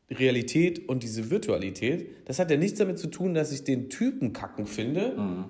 Realität 0.10 0.88
und 0.88 1.04
diese 1.04 1.30
Virtualität, 1.30 2.10
das 2.26 2.40
hat 2.40 2.52
ja 2.52 2.58
nichts 2.58 2.80
damit 2.80 3.00
zu 3.00 3.08
tun, 3.08 3.34
dass 3.34 3.52
ich 3.52 3.64
den 3.64 3.90
Typen 3.90 4.34
kacken 4.34 4.66
finde. 4.66 5.16
Mhm 5.18 5.46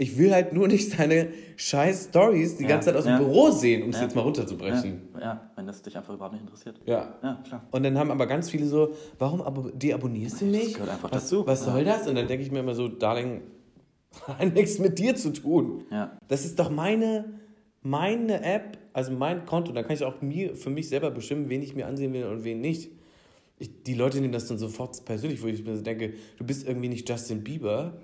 ich 0.00 0.16
will 0.16 0.32
halt 0.32 0.54
nur 0.54 0.66
nicht 0.66 0.90
seine 0.90 1.28
scheiß 1.56 2.06
Stories 2.08 2.56
die 2.56 2.62
ja, 2.62 2.70
ganze 2.70 2.86
Zeit 2.86 2.96
aus 2.96 3.04
dem 3.04 3.18
Büro 3.18 3.50
sehen, 3.50 3.82
um 3.82 3.90
es 3.90 3.96
ja. 3.96 4.02
jetzt 4.04 4.16
mal 4.16 4.22
runterzubrechen. 4.22 5.02
Ja, 5.14 5.20
ja, 5.20 5.50
wenn 5.56 5.66
das 5.66 5.82
dich 5.82 5.94
einfach 5.94 6.14
überhaupt 6.14 6.32
nicht 6.32 6.42
interessiert. 6.42 6.80
Ja. 6.86 7.18
ja, 7.22 7.42
klar. 7.46 7.66
Und 7.70 7.82
dann 7.82 7.98
haben 7.98 8.10
aber 8.10 8.26
ganz 8.26 8.48
viele 8.48 8.66
so, 8.66 8.94
warum 9.18 9.42
abo 9.42 9.68
deabonnierst 9.70 10.40
du 10.40 10.46
mich? 10.46 10.64
Das 10.64 10.72
gehört 10.74 10.90
einfach 10.90 11.12
was, 11.12 11.24
dazu. 11.24 11.46
Was 11.46 11.64
soll 11.64 11.84
das? 11.84 12.08
Und 12.08 12.14
dann 12.14 12.26
denke 12.26 12.42
ich 12.42 12.50
mir 12.50 12.60
immer 12.60 12.74
so, 12.74 12.88
Darling, 12.88 13.42
hat 14.26 14.54
nichts 14.54 14.78
mit 14.78 14.98
dir 14.98 15.16
zu 15.16 15.34
tun. 15.34 15.84
Ja. 15.90 16.16
Das 16.28 16.46
ist 16.46 16.58
doch 16.58 16.70
meine, 16.70 17.34
meine 17.82 18.42
App, 18.42 18.78
also 18.94 19.12
mein 19.12 19.44
Konto. 19.44 19.70
Da 19.72 19.82
kann 19.82 19.92
ich 19.92 20.02
auch 20.02 20.22
mir, 20.22 20.56
für 20.56 20.70
mich 20.70 20.88
selber 20.88 21.10
bestimmen, 21.10 21.50
wen 21.50 21.60
ich 21.60 21.74
mir 21.74 21.86
ansehen 21.86 22.14
will 22.14 22.24
und 22.24 22.42
wen 22.42 22.62
nicht. 22.62 22.90
Ich, 23.60 23.84
die 23.84 23.94
Leute 23.94 24.20
nehmen 24.20 24.32
das 24.32 24.48
dann 24.48 24.58
sofort 24.58 25.04
persönlich, 25.04 25.40
wo 25.42 25.46
ich 25.46 25.62
mir 25.64 25.76
so 25.76 25.82
denke, 25.82 26.14
du 26.36 26.44
bist 26.44 26.66
irgendwie 26.66 26.88
nicht 26.88 27.08
Justin 27.08 27.44
Bieber 27.44 28.00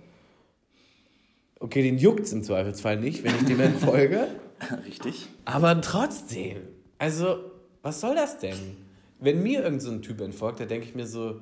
Okay, 1.59 1.83
den 1.83 1.99
juckt 1.99 2.21
es 2.21 2.33
im 2.33 2.43
Zweifelsfall 2.43 2.99
nicht, 2.99 3.25
wenn 3.25 3.35
ich 3.35 3.45
dem 3.45 3.61
entfolge. 3.61 4.29
Richtig. 4.87 5.27
Aber 5.47 5.81
trotzdem, 5.81 6.59
also, 6.99 7.51
was 7.83 8.01
soll 8.01 8.15
das 8.15 8.39
denn? 8.39 8.59
Wenn 9.19 9.43
mir 9.43 9.63
irgendein 9.63 9.81
so 9.81 9.99
Typ 9.99 10.21
entfolgt, 10.21 10.61
da 10.61 10.67
denke 10.67 10.87
ich 10.87 10.95
mir 10.95 11.07
so, 11.07 11.41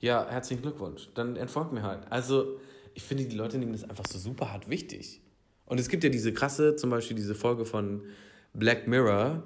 ja, 0.00 0.26
herzlichen 0.28 0.62
Glückwunsch, 0.62 1.10
dann 1.14 1.36
entfolgt 1.36 1.72
mir 1.72 1.82
halt. 1.82 2.10
Also, 2.10 2.58
ich 2.94 3.02
finde, 3.02 3.24
die 3.24 3.36
Leute 3.36 3.58
nehmen 3.58 3.72
das 3.72 3.88
einfach 3.88 4.06
so 4.06 4.18
super 4.18 4.50
hart 4.50 4.70
wichtig. 4.70 5.20
Und 5.66 5.78
es 5.78 5.88
gibt 5.88 6.04
ja 6.04 6.10
diese 6.10 6.32
krasse, 6.32 6.76
zum 6.76 6.90
Beispiel 6.90 7.16
diese 7.16 7.34
Folge 7.34 7.66
von 7.66 8.02
Black 8.54 8.88
Mirror, 8.88 9.42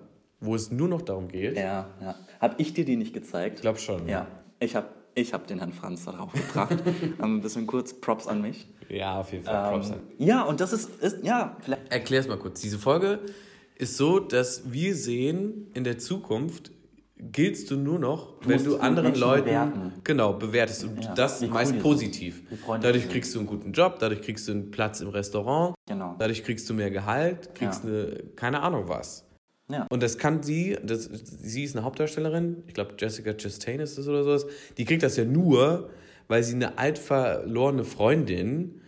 wo 0.46 0.54
es 0.54 0.70
nur 0.70 0.88
noch 0.88 1.02
darum 1.02 1.28
geht. 1.28 1.56
Ja, 1.56 1.88
ja. 2.00 2.14
Hab 2.40 2.58
ich 2.60 2.72
dir 2.74 2.84
die 2.84 2.96
nicht 2.96 3.12
gezeigt? 3.12 3.56
Ich 3.56 3.62
glaube 3.62 3.78
schon. 3.78 4.08
Ja, 4.08 4.26
ich 4.60 4.74
habe 4.76 4.88
ich 5.14 5.32
hab 5.32 5.46
den 5.46 5.58
Herrn 5.58 5.72
Franz 5.72 6.04
darauf 6.04 6.32
gebracht. 6.32 6.76
ähm, 7.22 7.36
ein 7.36 7.40
bisschen 7.40 7.66
kurz 7.66 7.94
Props 7.94 8.26
an 8.26 8.42
mich. 8.42 8.68
Ja, 8.88 9.20
auf 9.20 9.32
jeden 9.32 9.44
Fall. 9.44 9.70
Props 9.72 9.88
Ähm, 9.88 9.94
an. 9.94 10.00
ja, 10.18 10.42
und 10.42 10.60
das 10.60 10.72
ist, 10.72 11.02
ist 11.02 11.24
ja, 11.24 11.56
vielleicht. 11.60 11.90
Erklär 11.92 12.20
es 12.20 12.28
mal 12.28 12.38
kurz. 12.38 12.60
Diese 12.60 12.78
Folge 12.78 13.20
ist 13.76 13.96
so, 13.96 14.18
dass 14.20 14.70
wir 14.72 14.94
sehen, 14.94 15.66
in 15.74 15.84
der 15.84 15.98
Zukunft 15.98 16.70
giltst 17.18 17.70
du 17.70 17.76
nur 17.78 17.98
noch, 17.98 18.34
wenn 18.42 18.52
musst 18.52 18.66
du 18.66 18.76
anderen 18.76 19.06
Menschen 19.08 19.20
Leuten 19.22 19.44
bewerten. 19.46 19.92
genau 20.04 20.34
bewertest 20.34 20.84
und 20.84 21.02
Ja, 21.02 21.14
das 21.14 21.40
cool 21.40 21.48
meist 21.48 21.70
sind. 21.72 21.82
positiv. 21.82 22.42
Dadurch 22.82 23.08
kriegst 23.08 23.34
du 23.34 23.38
einen 23.38 23.48
guten 23.48 23.72
Job, 23.72 23.96
dadurch 24.00 24.20
kriegst 24.20 24.46
du 24.48 24.52
einen 24.52 24.70
Platz 24.70 25.00
im 25.00 25.08
Restaurant, 25.08 25.74
Genau. 25.88 26.14
dadurch 26.18 26.44
kriegst 26.44 26.68
du 26.68 26.74
mehr 26.74 26.90
Gehalt, 26.90 27.54
kriegst 27.54 27.84
Ja. 27.84 27.90
eine 27.90 28.22
keine 28.36 28.60
Ahnung 28.60 28.84
was. 28.88 29.25
Ja. 29.68 29.86
Und 29.90 30.02
das 30.02 30.18
kann 30.18 30.42
sie, 30.42 30.76
das, 30.82 31.10
sie 31.42 31.64
ist 31.64 31.74
eine 31.76 31.84
Hauptdarstellerin, 31.84 32.62
ich 32.68 32.74
glaube 32.74 32.94
Jessica 32.98 33.32
Chastain 33.32 33.80
ist 33.80 33.98
das 33.98 34.06
oder 34.06 34.22
sowas, 34.22 34.46
die 34.78 34.84
kriegt 34.84 35.02
das 35.02 35.16
ja 35.16 35.24
nur, 35.24 35.90
weil 36.28 36.44
sie 36.44 36.54
eine 36.54 36.78
alt 36.78 36.98
verlorene 36.98 37.84
Freundin 37.84 38.80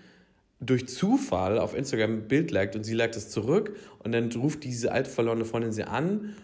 durch 0.60 0.88
Zufall 0.88 1.58
auf 1.58 1.74
Instagram 1.74 2.12
ein 2.12 2.28
Bild 2.28 2.50
liked 2.50 2.74
und 2.76 2.84
sie 2.84 2.94
liked 2.94 3.16
es 3.16 3.30
zurück. 3.30 3.76
Und 4.00 4.12
dann 4.12 4.30
ruft 4.32 4.64
diese 4.64 4.92
alt 4.92 5.06
verlorene 5.06 5.44
Freundin 5.44 5.72
sie 5.72 5.84
an 5.84 6.34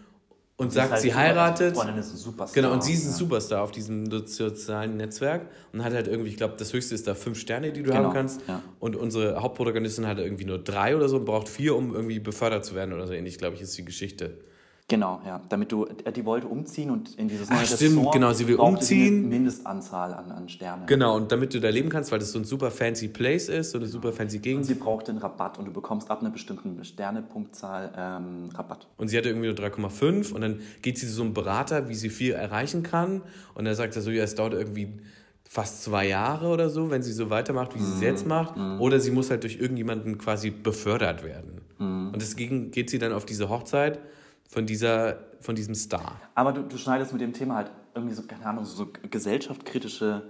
und 0.57 0.71
sagt, 0.71 0.91
halt 0.91 1.01
sie 1.01 1.09
super- 1.09 1.19
heiratet. 1.19 1.75
Freundin 1.75 1.97
ist 1.97 2.13
ein 2.13 2.17
Superstar. 2.17 2.61
Genau, 2.61 2.73
und 2.73 2.83
sie 2.83 2.93
ist 2.93 3.03
ein 3.05 3.11
ja. 3.11 3.17
Superstar 3.17 3.61
auf 3.61 3.71
diesem 3.71 4.09
so- 4.09 4.25
sozialen 4.25 4.95
Netzwerk 4.97 5.47
und 5.73 5.83
hat 5.83 5.93
halt 5.93 6.07
irgendwie, 6.07 6.29
ich 6.29 6.37
glaube, 6.37 6.53
das 6.57 6.71
höchste 6.71 6.95
ist 6.95 7.07
da 7.07 7.13
fünf 7.15 7.37
Sterne, 7.39 7.71
die 7.73 7.83
du 7.83 7.89
Genau, 7.91 8.05
haben 8.05 8.13
kannst. 8.13 8.41
ja. 8.47 8.61
Und 8.79 8.95
unsere 8.95 9.41
Hauptprotagonistin 9.41 10.07
hat 10.07 10.17
irgendwie 10.19 10.45
nur 10.45 10.57
drei 10.59 10.95
oder 10.95 11.09
so 11.09 11.17
und 11.17 11.25
braucht 11.25 11.49
vier, 11.49 11.75
um 11.75 11.93
irgendwie 11.93 12.19
befördert 12.19 12.63
zu 12.63 12.73
werden 12.75 12.93
oder 12.93 13.05
so 13.05 13.13
ähnlich, 13.13 13.37
glaube 13.37 13.55
ich, 13.55 13.61
ist 13.61 13.77
die 13.77 13.83
Geschichte. 13.85 14.37
Genau, 14.87 15.19
ja. 15.25 15.41
Damit 15.49 15.71
du, 15.71 15.85
äh, 15.85 16.11
die 16.11 16.25
wollte 16.25 16.47
umziehen 16.47 16.91
und 16.91 17.15
in 17.15 17.27
dieses 17.27 17.49
Ach, 17.49 17.55
neue 17.55 17.65
stimmt, 17.65 17.97
Ressort 17.97 18.13
genau, 18.13 18.33
sie 18.33 18.47
will 18.47 18.57
umziehen. 18.57 19.19
Eine 19.19 19.27
Mindestanzahl 19.27 20.13
an, 20.13 20.31
an 20.31 20.47
Sternen. 20.47 20.85
Genau, 20.85 21.15
und 21.15 21.31
damit 21.31 21.55
du 21.55 21.59
da 21.59 21.69
leben 21.69 21.89
kannst, 21.89 22.11
weil 22.11 22.19
das 22.19 22.31
so 22.31 22.37
ein 22.37 22.45
super 22.45 22.69
fancy 22.69 23.07
Place 23.07 23.49
ist, 23.49 23.71
so 23.71 23.79
eine 23.79 23.87
super 23.87 24.13
fancy 24.13 24.37
Und 24.37 24.43
Gegend. 24.43 24.65
sie 24.65 24.75
brauchte 24.75 25.09
einen 25.11 25.17
Rabatt 25.19 25.57
und 25.57 25.65
du 25.65 25.73
bekommst 25.73 26.11
ab 26.11 26.21
einer 26.21 26.29
bestimmten 26.29 26.83
Sternepunktzahl 26.83 27.93
ähm, 27.97 28.49
Rabatt. 28.53 28.87
Und 28.97 29.07
sie 29.07 29.17
hatte 29.17 29.29
irgendwie 29.29 29.47
nur 29.47 29.55
3,5 29.55 30.31
und 30.31 30.41
dann 30.41 30.59
geht 30.83 30.99
sie 30.99 31.07
zu 31.07 31.13
so 31.13 31.23
einem 31.23 31.33
Berater, 31.33 31.89
wie 31.89 31.95
sie 31.95 32.09
viel 32.09 32.33
erreichen 32.33 32.83
kann. 32.83 33.23
Und 33.55 33.65
er 33.65 33.73
sagt 33.73 33.95
er 33.95 34.03
so, 34.03 34.11
ja, 34.11 34.23
es 34.23 34.35
dauert 34.35 34.53
irgendwie 34.53 34.99
fast 35.49 35.83
zwei 35.83 36.07
Jahre 36.07 36.47
oder 36.49 36.69
so, 36.69 36.91
wenn 36.91 37.01
sie 37.01 37.13
so 37.13 37.31
weitermacht, 37.31 37.73
wie 37.73 37.79
sie 37.79 37.93
es 37.93 38.01
jetzt 38.01 38.27
macht. 38.27 38.55
Oder 38.79 38.99
sie 38.99 39.09
muss 39.09 39.31
halt 39.31 39.43
durch 39.43 39.59
irgendjemanden 39.59 40.17
quasi 40.19 40.51
befördert 40.51 41.23
werden. 41.23 41.61
Und 41.79 42.15
deswegen 42.17 42.71
geht 42.71 42.89
sie 42.89 42.99
dann 42.99 43.13
auf 43.13 43.25
diese 43.25 43.49
Hochzeit 43.49 43.99
von, 44.49 44.65
dieser, 44.65 45.19
von 45.39 45.55
diesem 45.55 45.75
Star. 45.75 46.19
Aber 46.35 46.53
du, 46.53 46.63
du 46.63 46.77
schneidest 46.77 47.11
mit 47.13 47.21
dem 47.21 47.33
Thema 47.33 47.55
halt 47.55 47.71
irgendwie 47.93 48.15
so, 48.15 48.23
keine 48.23 48.45
Ahnung, 48.45 48.65
so, 48.65 48.85
so 48.85 48.91
gesellschaftskritische 49.09 50.23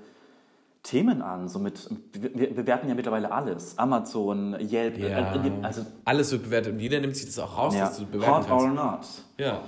Themen 0.83 1.21
an. 1.21 1.47
So 1.49 1.59
mit, 1.59 1.89
wir, 2.13 2.53
bewerten 2.53 2.87
ja 2.87 2.95
mittlerweile 2.95 3.31
alles. 3.31 3.77
Amazon, 3.77 4.55
Yelp, 4.59 4.97
äh, 4.97 5.07
äh, 5.07 5.51
also 5.61 5.85
Alles 6.05 6.31
wird 6.31 6.43
bewertet 6.43 6.73
und 6.73 6.79
jeder 6.79 6.99
nimmt 6.99 7.15
sich 7.15 7.25
das 7.25 7.39
auch 7.39 7.57
raus, 7.57 7.75
ja, 7.75 7.87
dass 7.87 7.97
du 7.97 8.05
bewerten 8.05 8.49
hot 8.49 8.51
or 8.51 8.75
kannst. 8.75 9.23
not. 9.37 9.45
Ja. 9.45 9.61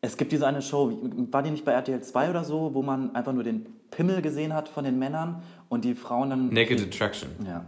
Es 0.00 0.16
gibt 0.16 0.32
diese 0.32 0.46
eine 0.46 0.62
Show, 0.62 0.92
war 1.30 1.42
die 1.42 1.50
nicht 1.50 1.64
bei 1.64 1.72
RTL 1.72 2.02
2 2.02 2.30
oder 2.30 2.44
so, 2.44 2.74
wo 2.74 2.82
man 2.82 3.14
einfach 3.14 3.32
nur 3.32 3.44
den 3.44 3.66
Pimmel 3.90 4.22
gesehen 4.22 4.54
hat 4.54 4.68
von 4.68 4.84
den 4.84 4.98
Männern 4.98 5.42
und 5.68 5.84
die 5.84 5.94
Frauen 5.94 6.30
dann... 6.30 6.48
Naked 6.50 6.80
Attraction. 6.80 7.30
Ja. 7.44 7.64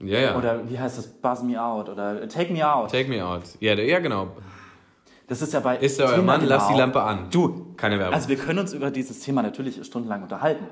Ja, 0.00 0.18
ja. 0.18 0.36
Oder 0.36 0.68
wie 0.68 0.78
heißt 0.78 0.98
das? 0.98 1.06
Buzz 1.06 1.42
Me 1.42 1.62
Out 1.62 1.88
oder 1.88 2.28
Take 2.28 2.52
Me 2.52 2.68
Out. 2.68 2.90
Take 2.90 3.08
me 3.08 3.24
out. 3.24 3.42
Ja, 3.60 3.74
ja 3.74 4.00
genau. 4.00 4.32
Das 5.26 5.40
ist 5.40 5.52
ja 5.52 5.60
bei 5.60 5.78
Ist 5.78 5.98
da 6.00 6.06
euer 6.06 6.22
Mann, 6.22 6.44
lass 6.44 6.66
die 6.66 6.72
genau. 6.72 6.84
Lampe 6.84 7.02
an. 7.02 7.28
Du, 7.30 7.74
Keine 7.76 7.98
Werbung. 7.98 8.14
also 8.14 8.28
wir 8.28 8.36
können 8.36 8.58
uns 8.58 8.72
über 8.72 8.90
dieses 8.90 9.20
Thema 9.20 9.42
natürlich 9.42 9.84
stundenlang 9.84 10.22
unterhalten. 10.22 10.66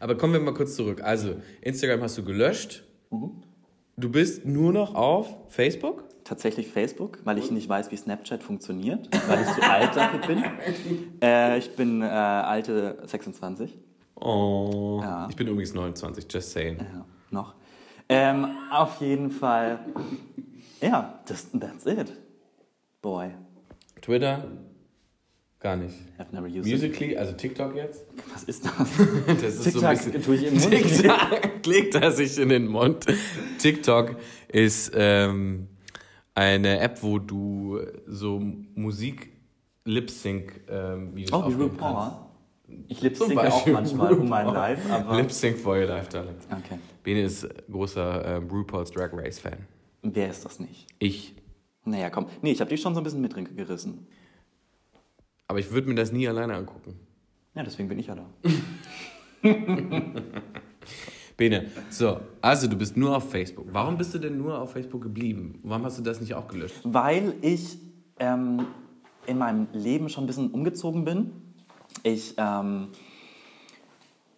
Aber 0.00 0.16
kommen 0.16 0.32
wir 0.32 0.40
mal 0.40 0.54
kurz 0.54 0.76
zurück. 0.76 1.02
Also, 1.02 1.36
Instagram 1.60 2.02
hast 2.02 2.16
du 2.18 2.24
gelöscht. 2.24 2.84
Mhm. 3.10 3.42
Du 3.96 4.10
bist 4.10 4.44
nur 4.44 4.72
noch 4.72 4.94
auf 4.94 5.34
Facebook? 5.48 6.04
Tatsächlich 6.24 6.68
Facebook, 6.68 7.18
weil 7.24 7.38
ich 7.38 7.50
nicht 7.50 7.68
weiß, 7.68 7.90
wie 7.92 7.96
Snapchat 7.96 8.42
funktioniert, 8.42 9.08
weil 9.28 9.42
ich 9.42 9.54
zu 9.54 9.62
alt 9.62 9.96
dafür 9.96 10.20
bin. 10.26 10.44
Äh, 11.22 11.58
ich 11.58 11.74
bin 11.74 12.02
äh, 12.02 12.04
alte 12.04 12.98
26. 13.06 13.78
Oh. 14.16 15.00
Ja. 15.02 15.28
Ich 15.30 15.36
bin 15.36 15.46
übrigens 15.46 15.72
29, 15.72 16.26
just 16.30 16.52
saying. 16.52 16.78
Ja, 16.78 17.04
noch. 17.30 17.54
Ähm, 18.08 18.48
auf 18.70 19.00
jeden 19.00 19.30
Fall. 19.30 19.80
Ja, 20.80 21.20
das, 21.26 21.48
that's 21.58 21.86
it. 21.86 22.12
Boy, 23.02 23.30
Twitter? 24.06 24.44
Gar 25.58 25.76
nicht. 25.76 25.96
I've 26.16 26.32
never 26.32 26.46
used 26.46 26.64
it. 26.64 26.72
Musically, 26.72 27.16
also 27.16 27.32
TikTok 27.32 27.74
jetzt? 27.74 28.04
Was 28.32 28.44
ist 28.44 28.64
das? 28.64 28.72
Das 29.26 29.42
ist 29.42 29.64
so 29.64 29.80
TikTok 29.80 29.84
ein 29.84 29.96
bisschen. 29.96 30.22
tue 30.22 30.34
ich 30.36 30.46
im 30.46 30.54
Mund. 30.54 30.70
TikTok 30.70 31.66
legt 31.66 31.94
er 31.96 32.12
sich 32.12 32.38
in 32.38 32.48
den 32.50 32.68
Mund. 32.68 33.04
TikTok 33.58 34.16
ist 34.46 34.92
ähm, 34.94 35.66
eine 36.36 36.78
App, 36.78 37.02
wo 37.02 37.18
du 37.18 37.80
so 38.06 38.40
Musik 38.76 39.32
Lip-Sync 39.84 40.52
ähm, 40.68 41.16
Videos 41.16 41.42
Oh, 41.44 41.50
wie 41.50 41.54
RuPaul. 41.54 42.12
Ich 42.86 43.00
lip-synke 43.00 43.52
auch 43.52 43.66
manchmal 43.66 44.12
um 44.12 44.28
mein. 44.28 44.46
Live, 44.46 44.88
aber... 44.88 45.16
Lip-Sync 45.16 45.58
for 45.58 45.76
your 45.78 45.86
life, 45.86 46.08
darling. 46.10 46.36
Okay. 46.50 46.78
Bene 47.02 47.22
ist 47.22 47.48
großer 47.70 48.36
ähm, 48.36 48.48
RuPaul's 48.50 48.92
Drag 48.92 49.12
Race 49.12 49.40
Fan. 49.40 49.66
Wer 50.02 50.30
ist 50.30 50.44
das 50.44 50.60
nicht? 50.60 50.86
Ich. 51.00 51.34
Naja, 51.86 52.10
komm. 52.10 52.26
Nee, 52.42 52.52
ich 52.52 52.60
habe 52.60 52.68
dich 52.68 52.80
schon 52.80 52.94
so 52.94 53.00
ein 53.00 53.04
bisschen 53.04 53.20
mitgerissen. 53.20 54.06
Aber 55.48 55.60
ich 55.60 55.70
würde 55.70 55.88
mir 55.88 55.94
das 55.94 56.12
nie 56.12 56.26
alleine 56.26 56.54
angucken. 56.54 56.98
Ja, 57.54 57.62
deswegen 57.62 57.88
bin 57.88 57.98
ich 57.98 58.08
ja 58.08 58.16
da. 58.16 58.26
Bene, 61.36 61.70
so, 61.90 62.20
also 62.40 62.66
du 62.66 62.76
bist 62.76 62.96
nur 62.96 63.16
auf 63.16 63.30
Facebook. 63.30 63.66
Warum 63.70 63.96
bist 63.96 64.12
du 64.14 64.18
denn 64.18 64.36
nur 64.36 64.60
auf 64.60 64.72
Facebook 64.72 65.02
geblieben? 65.02 65.60
Warum 65.62 65.84
hast 65.84 65.98
du 65.98 66.02
das 66.02 66.20
nicht 66.20 66.34
auch 66.34 66.48
gelöscht? 66.48 66.76
Weil 66.82 67.34
ich 67.42 67.78
ähm, 68.18 68.66
in 69.26 69.38
meinem 69.38 69.68
Leben 69.72 70.08
schon 70.08 70.24
ein 70.24 70.26
bisschen 70.26 70.50
umgezogen 70.50 71.04
bin. 71.04 71.30
Ich 72.02 72.34
ähm, 72.38 72.88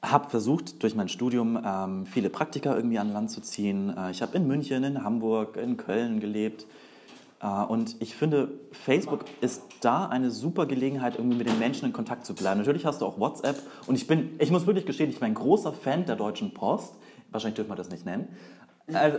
habe 0.02 0.28
versucht, 0.28 0.83
durch 0.83 0.95
mein 0.95 1.09
Studium 1.09 1.59
ähm, 1.64 2.05
viele 2.05 2.31
Praktika 2.31 2.75
irgendwie 2.75 2.99
an 2.99 3.12
Land 3.12 3.31
zu 3.31 3.40
ziehen. 3.40 3.97
Äh, 3.97 4.11
ich 4.11 4.21
habe 4.21 4.37
in 4.37 4.47
München, 4.47 4.85
in 4.85 5.02
Hamburg, 5.02 5.57
in 5.57 5.76
Köln 5.76 6.21
gelebt. 6.21 6.67
Äh, 7.40 7.47
und 7.47 7.97
ich 8.00 8.14
finde, 8.14 8.49
Facebook 8.73 9.25
ist 9.40 9.62
da 9.80 10.07
eine 10.07 10.30
super 10.30 10.66
Gelegenheit, 10.66 11.16
irgendwie 11.16 11.37
mit 11.37 11.49
den 11.49 11.59
Menschen 11.59 11.87
in 11.87 11.92
Kontakt 11.92 12.26
zu 12.26 12.35
bleiben. 12.35 12.59
Natürlich 12.59 12.87
hast 12.87 13.00
du 13.00 13.07
auch 13.07 13.18
WhatsApp. 13.18 13.57
Und 13.87 13.95
ich 13.95 14.07
bin, 14.07 14.37
ich 14.38 14.50
muss 14.50 14.66
wirklich 14.66 14.87
gestehen, 14.87 15.11
ich 15.11 15.21
bin 15.21 15.28
ein 15.28 15.35
großer 15.35 15.73
Fan 15.73 16.04
der 16.04 16.16
Deutschen 16.16 16.54
Post. 16.54 16.95
Wahrscheinlich 17.30 17.57
dürfen 17.57 17.71
wir 17.71 17.76
das 17.76 17.90
nicht 17.90 18.04
nennen. 18.04 18.28
Also, 18.92 19.18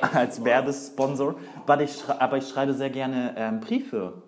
als 0.14 0.42
Werbesponsor. 0.42 1.34
Aber 1.66 1.82
ich, 1.82 2.02
aber 2.08 2.38
ich 2.38 2.48
schreibe 2.48 2.72
sehr 2.72 2.90
gerne 2.90 3.34
ähm, 3.36 3.60
Briefe. 3.60 4.22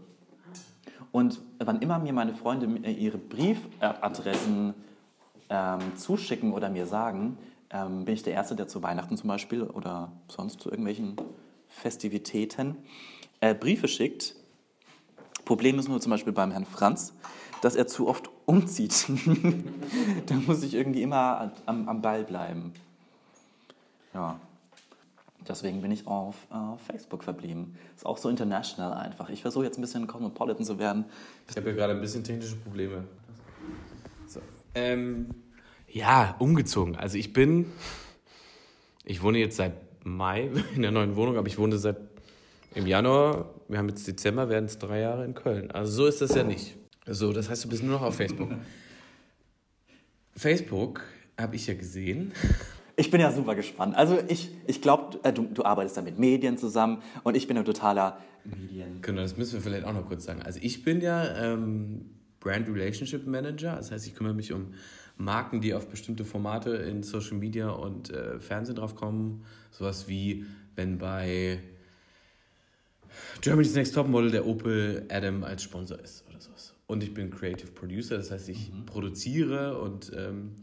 Und 1.11 1.41
wann 1.59 1.81
immer 1.81 1.99
mir 1.99 2.12
meine 2.12 2.35
Freunde 2.35 2.67
äh, 2.87 2.93
ihre 2.93 3.19
Briefadressen 3.19 4.75
ähm, 5.49 5.79
zuschicken 5.97 6.52
oder 6.52 6.69
mir 6.71 6.87
sagen, 6.87 7.38
ähm, 7.71 8.05
bin 8.05 8.14
ich 8.14 8.23
der 8.23 8.35
Erste, 8.35 8.55
der 8.55 8.69
zu 8.69 8.83
Weihnachten 8.83 9.17
zum 9.17 9.29
Beispiel 9.29 9.62
oder 9.62 10.12
sonst 10.29 10.61
zu 10.61 10.71
irgendwelchen 10.71 11.17
Festivitäten 11.73 12.76
äh, 13.41 13.55
Briefe 13.55 13.88
schickt. 13.88 14.37
Problem 15.45 15.79
ist 15.79 15.88
nur 15.88 16.00
zum 16.00 16.11
Beispiel 16.11 16.33
beim 16.33 16.52
Herrn 16.52 16.67
Franz, 16.67 17.14
dass 17.61 17.75
er 17.75 17.87
zu 17.87 18.09
oft 18.09 18.31
umzieht. 18.47 19.07
da 20.26 20.35
muss 20.47 20.62
ich 20.62 20.75
irgendwie 20.75 21.02
immer 21.02 21.52
am, 21.67 21.88
am 21.88 22.02
Ball 22.02 22.25
bleiben. 22.25 22.73
Ja. 24.14 24.38
Deswegen 25.49 25.83
bin 25.83 25.91
ich 25.91 26.07
auf 26.07 26.37
äh, 26.52 26.93
Facebook 26.93 27.25
verblieben. 27.25 27.76
Ist 27.97 28.07
auch 28.07 28.19
so 28.19 28.29
international 28.29 28.93
einfach. 28.93 29.29
Ich 29.29 29.43
versuche 29.43 29.64
jetzt 29.64 29.76
ein 29.76 29.81
bisschen 29.81 30.07
cosmopolitan 30.07 30.64
zu 30.64 30.79
werden. 30.79 31.05
Ich 31.49 31.57
habe 31.57 31.67
hier 31.67 31.75
gerade 31.75 31.95
ein 31.95 32.00
bisschen 32.00 32.23
technische 32.23 32.55
Probleme. 32.57 33.05
So. 34.29 34.41
Ähm, 34.76 35.31
ja, 35.88 36.37
umgezogen. 36.38 36.95
Also 36.95 37.19
ich 37.19 37.33
bin, 37.33 37.67
ich 39.05 39.23
wohne 39.23 39.38
jetzt 39.38 39.57
seit 39.57 39.73
Mai 40.04 40.50
in 40.75 40.82
der 40.82 40.90
neuen 40.90 41.16
Wohnung, 41.16 41.37
aber 41.37 41.47
ich 41.49 41.59
wohne 41.59 41.78
seit 41.78 41.97
im 42.75 42.87
Januar, 42.87 43.50
wir 43.68 43.78
haben 43.78 43.88
jetzt 43.88 44.06
Dezember, 44.06 44.49
werden 44.49 44.64
es 44.64 44.78
drei 44.78 45.00
Jahre 45.00 45.25
in 45.25 45.35
Köln. 45.35 45.71
Also 45.71 45.92
so 45.92 46.06
ist 46.06 46.23
das 46.23 46.35
ja 46.35 46.42
nicht. 46.42 46.76
So, 47.06 47.32
das 47.32 47.50
heißt, 47.50 47.64
du 47.64 47.68
bist 47.68 47.82
nur 47.82 47.92
noch 47.92 48.02
auf 48.02 48.16
Facebook. 48.16 48.50
Facebook 50.37 51.02
habe 51.38 51.56
ich 51.56 51.66
ja 51.66 51.75
gesehen. 51.75 52.32
Ich 52.97 53.11
bin 53.11 53.21
ja 53.21 53.30
super 53.32 53.54
gespannt. 53.54 53.97
Also 53.97 54.18
ich, 54.28 54.50
ich 54.66 54.80
glaube, 54.80 55.18
äh, 55.23 55.32
du, 55.32 55.42
du 55.42 55.64
arbeitest 55.64 55.97
da 55.97 56.02
mit 56.02 56.18
Medien 56.18 56.56
zusammen 56.59 57.02
und 57.23 57.37
ich 57.37 57.47
bin 57.47 57.56
ein 57.59 57.64
totaler 57.64 58.18
Medien. 58.44 59.00
Genau, 59.02 59.23
das 59.23 59.37
müssen 59.37 59.54
wir 59.54 59.61
vielleicht 59.61 59.85
auch 59.85 59.92
noch 59.92 60.06
kurz 60.06 60.25
sagen. 60.25 60.42
Also 60.42 60.59
ich 60.62 60.85
bin 60.85 61.00
ja 61.00 61.37
ähm, 61.37 62.11
Brand 62.40 62.68
Relationship 62.68 63.26
Manager, 63.26 63.76
das 63.76 63.90
heißt, 63.90 64.06
ich 64.06 64.14
kümmere 64.14 64.35
mich 64.35 64.52
um 64.52 64.75
Marken, 65.16 65.61
die 65.61 65.75
auf 65.75 65.88
bestimmte 65.88 66.25
Formate 66.25 66.71
in 66.71 67.02
Social 67.02 67.37
Media 67.37 67.71
und 67.71 68.11
äh, 68.11 68.40
Fernsehen 68.40 68.76
drauf 68.76 68.95
kommen. 68.95 69.45
Sowas 69.71 70.09
wie, 70.09 70.45
wenn 70.75 70.99
bei 70.99 71.61
Germany's 73.40 73.75
Next 73.75 73.95
Topmodel 73.95 74.31
der 74.31 74.47
Opel 74.47 75.07
Adam 75.11 75.45
als 75.45 75.62
Sponsor 75.62 75.99
ist 75.99 76.25
oder 76.28 76.40
sowas. 76.40 76.75
Und 76.87 77.02
ich 77.02 77.14
bin 77.14 77.31
Creative 77.31 77.71
Producer, 77.71 78.16
das 78.16 78.31
heißt, 78.31 78.49
ich 78.49 78.73
mhm. 78.73 78.87
produziere 78.87 79.78
und 79.78 80.12
ähm, 80.16 80.57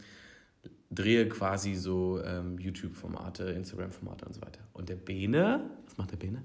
drehe 0.91 1.27
quasi 1.29 1.75
so 1.75 2.21
ähm, 2.23 2.57
YouTube-Formate, 2.57 3.43
Instagram-Formate 3.51 4.25
und 4.25 4.33
so 4.33 4.41
weiter. 4.41 4.61
Und 4.73 4.89
der 4.89 4.95
Bene, 4.95 5.69
was 5.85 5.97
macht 5.97 6.11
der 6.11 6.17
Bene? 6.17 6.43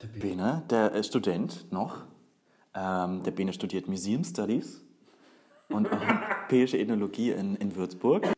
Der 0.00 0.08
Bene, 0.08 0.62
der 0.70 0.92
ist 0.92 1.08
Student 1.08 1.70
noch. 1.70 2.04
Ähm, 2.74 3.22
der 3.22 3.30
Bene 3.30 3.52
studiert 3.52 3.88
Museum 3.88 4.24
Studies 4.24 4.81
und 5.72 5.88
europäische 5.90 6.78
Ethnologie 6.78 7.30
in, 7.30 7.56
in 7.56 7.74
Würzburg. 7.76 8.28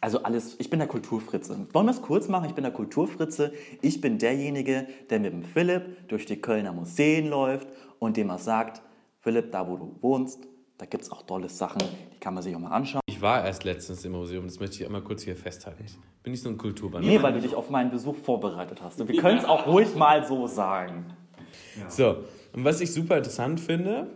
Also 0.00 0.22
alles, 0.24 0.56
ich 0.58 0.68
bin 0.68 0.80
der 0.80 0.88
Kulturfritze. 0.88 1.66
Wollen 1.72 1.86
wir 1.86 1.92
es 1.92 2.02
kurz 2.02 2.28
machen? 2.28 2.46
Ich 2.46 2.54
bin 2.54 2.64
der 2.64 2.72
Kulturfritze. 2.72 3.52
Ich 3.82 4.00
bin 4.00 4.18
derjenige, 4.18 4.88
der 5.10 5.20
mit 5.20 5.32
dem 5.32 5.42
Philipp 5.42 6.08
durch 6.08 6.26
die 6.26 6.40
Kölner 6.40 6.72
Museen 6.72 7.28
läuft 7.28 7.68
und 7.98 8.16
dem 8.16 8.30
er 8.30 8.38
sagt, 8.38 8.82
Philipp, 9.20 9.52
da 9.52 9.68
wo 9.68 9.76
du 9.76 9.96
wohnst, 10.00 10.40
da 10.78 10.86
gibt 10.86 11.04
es 11.04 11.12
auch 11.12 11.22
tolle 11.22 11.48
Sachen, 11.48 11.80
die 12.12 12.18
kann 12.18 12.34
man 12.34 12.42
sich 12.42 12.56
auch 12.56 12.58
mal 12.58 12.72
anschauen. 12.72 13.02
Ich 13.06 13.22
war 13.22 13.44
erst 13.44 13.62
letztens 13.62 14.04
im 14.04 14.10
Museum, 14.12 14.44
das 14.46 14.58
möchte 14.58 14.76
ich 14.80 14.84
einmal 14.84 15.02
kurz 15.02 15.22
hier 15.22 15.36
festhalten. 15.36 15.84
Bin 16.24 16.34
ich 16.34 16.42
so 16.42 16.48
ein 16.48 16.58
Kulturband? 16.58 17.06
Nee, 17.06 17.22
weil 17.22 17.34
du 17.34 17.40
dich 17.40 17.54
auf 17.54 17.70
meinen 17.70 17.92
Besuch 17.92 18.16
vorbereitet 18.16 18.82
hast. 18.82 19.00
Und 19.00 19.06
wir 19.06 19.20
können 19.20 19.38
es 19.38 19.44
auch 19.44 19.68
ruhig 19.68 19.94
mal 19.94 20.26
so 20.26 20.48
sagen. 20.48 21.14
Ja. 21.78 21.88
So, 21.88 22.24
und 22.52 22.64
was 22.64 22.80
ich 22.80 22.92
super 22.92 23.18
interessant 23.18 23.60
finde, 23.60 24.08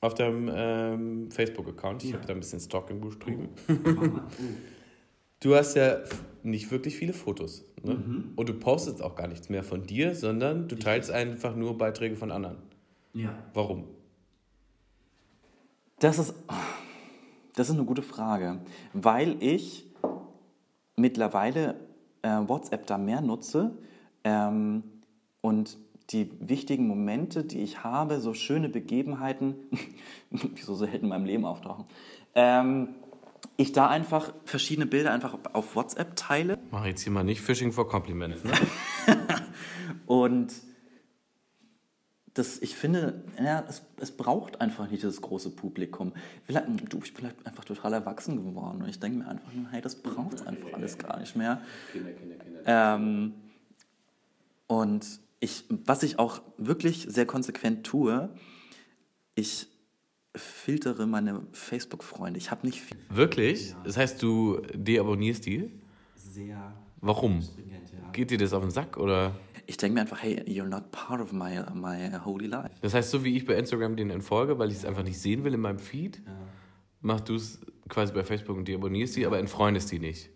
auf 0.00 0.14
deinem 0.14 0.50
ähm, 0.52 1.30
Facebook-Account, 1.30 2.04
ich 2.04 2.10
ja. 2.10 2.16
habe 2.16 2.26
da 2.26 2.32
ein 2.32 2.40
bisschen 2.40 2.60
Stalking 2.60 3.00
beschrieben. 3.00 3.48
Oh. 3.68 4.20
Du 5.40 5.54
hast 5.54 5.74
ja 5.74 5.98
nicht 6.42 6.70
wirklich 6.70 6.96
viele 6.96 7.12
Fotos. 7.12 7.64
Ne? 7.82 7.94
Mhm. 7.94 8.32
Und 8.34 8.48
du 8.48 8.54
postest 8.54 9.02
auch 9.02 9.14
gar 9.14 9.28
nichts 9.28 9.48
mehr 9.48 9.62
von 9.62 9.84
dir, 9.84 10.14
sondern 10.14 10.66
du 10.66 10.76
teilst 10.76 11.10
einfach 11.10 11.54
nur 11.54 11.78
Beiträge 11.78 12.16
von 12.16 12.32
anderen. 12.32 12.56
Ja. 13.12 13.34
Warum? 13.54 13.84
Das 16.00 16.18
ist, 16.18 16.34
das 17.54 17.68
ist 17.68 17.74
eine 17.74 17.84
gute 17.84 18.02
Frage, 18.02 18.60
weil 18.92 19.36
ich 19.40 19.86
mittlerweile 20.96 21.76
äh, 22.22 22.28
WhatsApp 22.28 22.86
da 22.86 22.98
mehr 22.98 23.20
nutze 23.20 23.76
ähm, 24.24 24.82
und 25.40 25.78
die 26.10 26.30
wichtigen 26.40 26.86
Momente, 26.86 27.44
die 27.44 27.60
ich 27.60 27.84
habe, 27.84 28.20
so 28.20 28.34
schöne 28.34 28.68
Begebenheiten, 28.68 29.56
die 30.30 30.62
so 30.62 30.74
selten 30.74 31.04
in 31.04 31.08
meinem 31.08 31.26
Leben 31.26 31.44
auftauchen, 31.44 31.84
ähm, 32.34 32.94
ich 33.56 33.72
da 33.72 33.88
einfach 33.88 34.32
verschiedene 34.44 34.86
Bilder 34.86 35.12
einfach 35.12 35.36
auf 35.52 35.76
WhatsApp 35.76 36.16
teile. 36.16 36.58
Mach 36.70 36.84
jetzt 36.86 37.02
hier 37.02 37.12
mal 37.12 37.24
nicht 37.24 37.40
Fishing 37.40 37.72
for 37.72 37.88
Compliments. 37.88 38.42
Ne? 38.44 38.52
und 40.06 40.52
das, 42.34 42.60
ich 42.60 42.76
finde, 42.76 43.24
ja, 43.42 43.64
es, 43.68 43.82
es 44.00 44.12
braucht 44.12 44.60
einfach 44.60 44.88
nicht 44.88 45.02
das 45.02 45.20
große 45.20 45.50
Publikum. 45.50 46.12
Vielleicht, 46.44 46.66
du, 46.68 46.98
ich 46.98 47.12
bin 47.12 47.24
vielleicht 47.24 47.46
einfach 47.46 47.64
total 47.64 47.94
erwachsen 47.94 48.36
geworden 48.36 48.82
und 48.82 48.88
ich 48.88 49.00
denke 49.00 49.18
mir 49.18 49.28
einfach 49.28 49.52
nur, 49.52 49.70
hey, 49.70 49.80
das 49.80 49.96
braucht 49.96 50.34
es 50.34 50.46
einfach 50.46 50.72
alles 50.72 50.96
gar 50.98 51.18
nicht 51.18 51.34
mehr. 51.34 51.60
Kinder, 51.92 52.12
Kinder, 52.12 52.36
Kinder. 52.36 52.60
Ähm, 52.64 53.34
und 54.68 55.04
ich, 55.40 55.64
was 55.68 56.02
ich 56.02 56.18
auch 56.18 56.42
wirklich 56.56 57.06
sehr 57.08 57.26
konsequent 57.26 57.86
tue, 57.86 58.28
ich 59.34 59.68
filtere 60.34 61.06
meine 61.06 61.42
Facebook-Freunde. 61.52 62.38
Ich 62.38 62.50
habe 62.50 62.66
nicht 62.66 62.80
viel. 62.80 62.96
Wirklich? 63.08 63.70
Ja. 63.70 63.82
Das 63.84 63.96
heißt, 63.96 64.22
du 64.22 64.60
deabonnierst 64.74 65.46
die? 65.46 65.70
Sehr. 66.14 66.74
Warum? 67.00 67.40
Ja. 67.40 68.10
Geht 68.12 68.30
dir 68.30 68.38
das 68.38 68.52
auf 68.52 68.62
den 68.62 68.70
Sack 68.70 68.96
oder? 68.96 69.34
Ich 69.66 69.76
denke 69.76 69.94
mir 69.94 70.00
einfach, 70.00 70.22
hey, 70.22 70.40
you're 70.46 70.68
not 70.68 70.90
part 70.90 71.20
of 71.20 71.32
my, 71.32 71.60
my 71.74 72.10
holy 72.24 72.46
life. 72.46 72.70
Das 72.80 72.94
heißt, 72.94 73.10
so 73.10 73.24
wie 73.24 73.36
ich 73.36 73.44
bei 73.44 73.54
Instagram 73.54 73.96
denen 73.96 74.10
entfolge, 74.10 74.58
weil 74.58 74.70
ich 74.70 74.78
es 74.78 74.84
einfach 74.84 75.02
nicht 75.02 75.18
sehen 75.18 75.44
will 75.44 75.54
in 75.54 75.60
meinem 75.60 75.78
Feed, 75.78 76.22
ja. 76.24 76.32
machst 77.00 77.28
du 77.28 77.34
es 77.34 77.60
quasi 77.88 78.12
bei 78.12 78.24
Facebook 78.24 78.56
und 78.56 78.66
deabonnierst 78.66 79.16
die, 79.16 79.26
aber 79.26 79.38
entfreundest 79.38 79.92
die 79.92 79.98
nicht. 79.98 80.30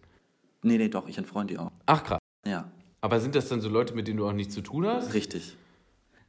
Nee, 0.63 0.79
nee, 0.79 0.89
doch, 0.89 1.09
ich 1.09 1.19
entfreunde 1.19 1.55
die 1.55 1.59
auch. 1.59 1.73
Ach 1.87 2.05
krass. 2.05 2.19
Ja. 2.47 2.71
Aber 3.03 3.21
sind 3.21 3.35
das 3.35 3.49
dann 3.49 3.61
so 3.61 3.69
Leute, 3.69 3.95
mit 3.95 4.09
denen 4.09 4.17
du 4.17 4.27
auch 4.27 4.33
nichts 4.33 4.55
zu 4.55 4.63
tun 4.63 4.87
hast? 4.87 5.13
Richtig. 5.13 5.57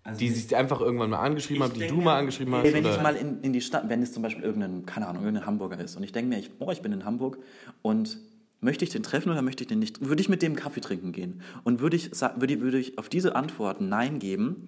Also 0.04 0.20
die 0.20 0.30
sich 0.30 0.54
einfach 0.56 0.82
irgendwann 0.82 1.12
mal 1.12 1.20
angeschrieben 1.20 1.64
haben, 1.64 1.74
die 1.74 1.82
denke, 1.82 1.96
du 1.96 2.02
mal 2.02 2.18
angeschrieben 2.18 2.54
hast? 2.54 2.66
Wenn 2.66 2.86
oder? 2.86 2.96
ich 2.96 3.02
mal 3.02 3.16
in, 3.16 3.42
in 3.42 3.54
die 3.54 3.62
Stadt, 3.62 3.88
wenn 3.88 4.02
es 4.02 4.12
zum 4.12 4.22
Beispiel 4.22 4.44
irgendein, 4.44 4.86
keine 4.86 5.08
Ahnung, 5.08 5.24
irgendein 5.24 5.46
Hamburger 5.46 5.80
ist 5.80 5.96
und 5.96 6.04
ich 6.04 6.12
denke 6.12 6.30
mir, 6.30 6.40
ich, 6.40 6.50
oh, 6.60 6.72
ich 6.72 6.82
bin 6.82 6.92
in 6.92 7.06
Hamburg 7.06 7.38
und 7.84 8.18
möchte 8.60 8.84
ich 8.84 8.90
den 8.90 9.04
treffen 9.04 9.32
oder 9.32 9.42
möchte 9.42 9.64
ich 9.64 9.68
den 9.68 9.80
nicht? 9.80 10.02
Würde 10.06 10.20
ich 10.20 10.30
mit 10.30 10.42
dem 10.42 10.56
Kaffee 10.56 10.82
trinken 10.82 11.12
gehen? 11.12 11.42
Und 11.64 11.80
würde 11.80 11.96
ich, 11.96 12.12
würde, 12.12 12.60
würde 12.60 12.80
ich 12.80 12.98
auf 12.98 13.08
diese 13.08 13.36
Antwort 13.36 13.80
Nein 13.80 14.20
geben, 14.20 14.68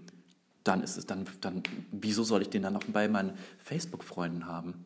dann 0.63 0.84
ist 0.84 0.98
es 0.98 1.06
dann, 1.06 1.26
dann, 1.41 1.63
wieso 1.91 2.24
soll 2.24 2.44
ich 2.44 2.50
den 2.50 2.62
dann 2.62 2.74
noch 2.74 2.84
bei 2.84 3.08
meinen 3.08 3.34
Facebook-Freunden 3.58 4.46
haben? 4.46 4.86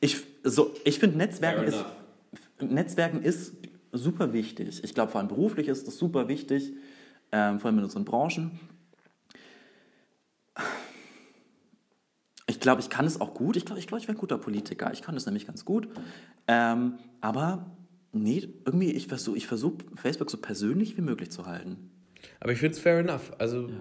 Ich, 0.00 0.22
so, 0.42 0.74
ich 0.84 0.98
finde, 0.98 1.18
Netzwerken 1.18 1.64
ist, 1.64 1.84
Netzwerken 2.60 3.22
ist 3.22 3.52
super 3.96 4.32
wichtig. 4.32 4.82
Ich 4.82 4.94
glaube, 4.94 5.12
vor 5.12 5.20
allem 5.20 5.28
beruflich 5.28 5.68
ist 5.68 5.86
das 5.86 5.96
super 5.96 6.28
wichtig, 6.28 6.72
ähm, 7.32 7.58
vor 7.58 7.68
allem 7.68 7.78
in 7.78 7.84
unseren 7.84 8.04
Branchen. 8.04 8.58
Ich 12.48 12.60
glaube, 12.60 12.80
ich 12.80 12.90
kann 12.90 13.06
es 13.06 13.20
auch 13.20 13.34
gut. 13.34 13.56
Ich 13.56 13.64
glaube, 13.64 13.80
ich, 13.80 13.86
glaub, 13.86 14.00
ich 14.00 14.08
wäre 14.08 14.16
ein 14.16 14.20
guter 14.20 14.38
Politiker. 14.38 14.92
Ich 14.92 15.02
kann 15.02 15.16
es 15.16 15.26
nämlich 15.26 15.46
ganz 15.46 15.64
gut. 15.64 15.88
Ähm, 16.46 16.98
aber 17.20 17.66
nee, 18.12 18.48
irgendwie, 18.64 18.92
ich 18.92 19.08
versuche 19.08 19.36
ich 19.36 19.46
versuch, 19.46 19.74
Facebook 19.96 20.30
so 20.30 20.38
persönlich 20.38 20.96
wie 20.96 21.02
möglich 21.02 21.30
zu 21.30 21.46
halten. 21.46 21.90
Aber 22.40 22.52
ich 22.52 22.58
finde 22.58 22.74
es 22.74 22.78
fair 22.80 22.98
enough. 22.98 23.32
Also 23.38 23.68
ja. 23.68 23.74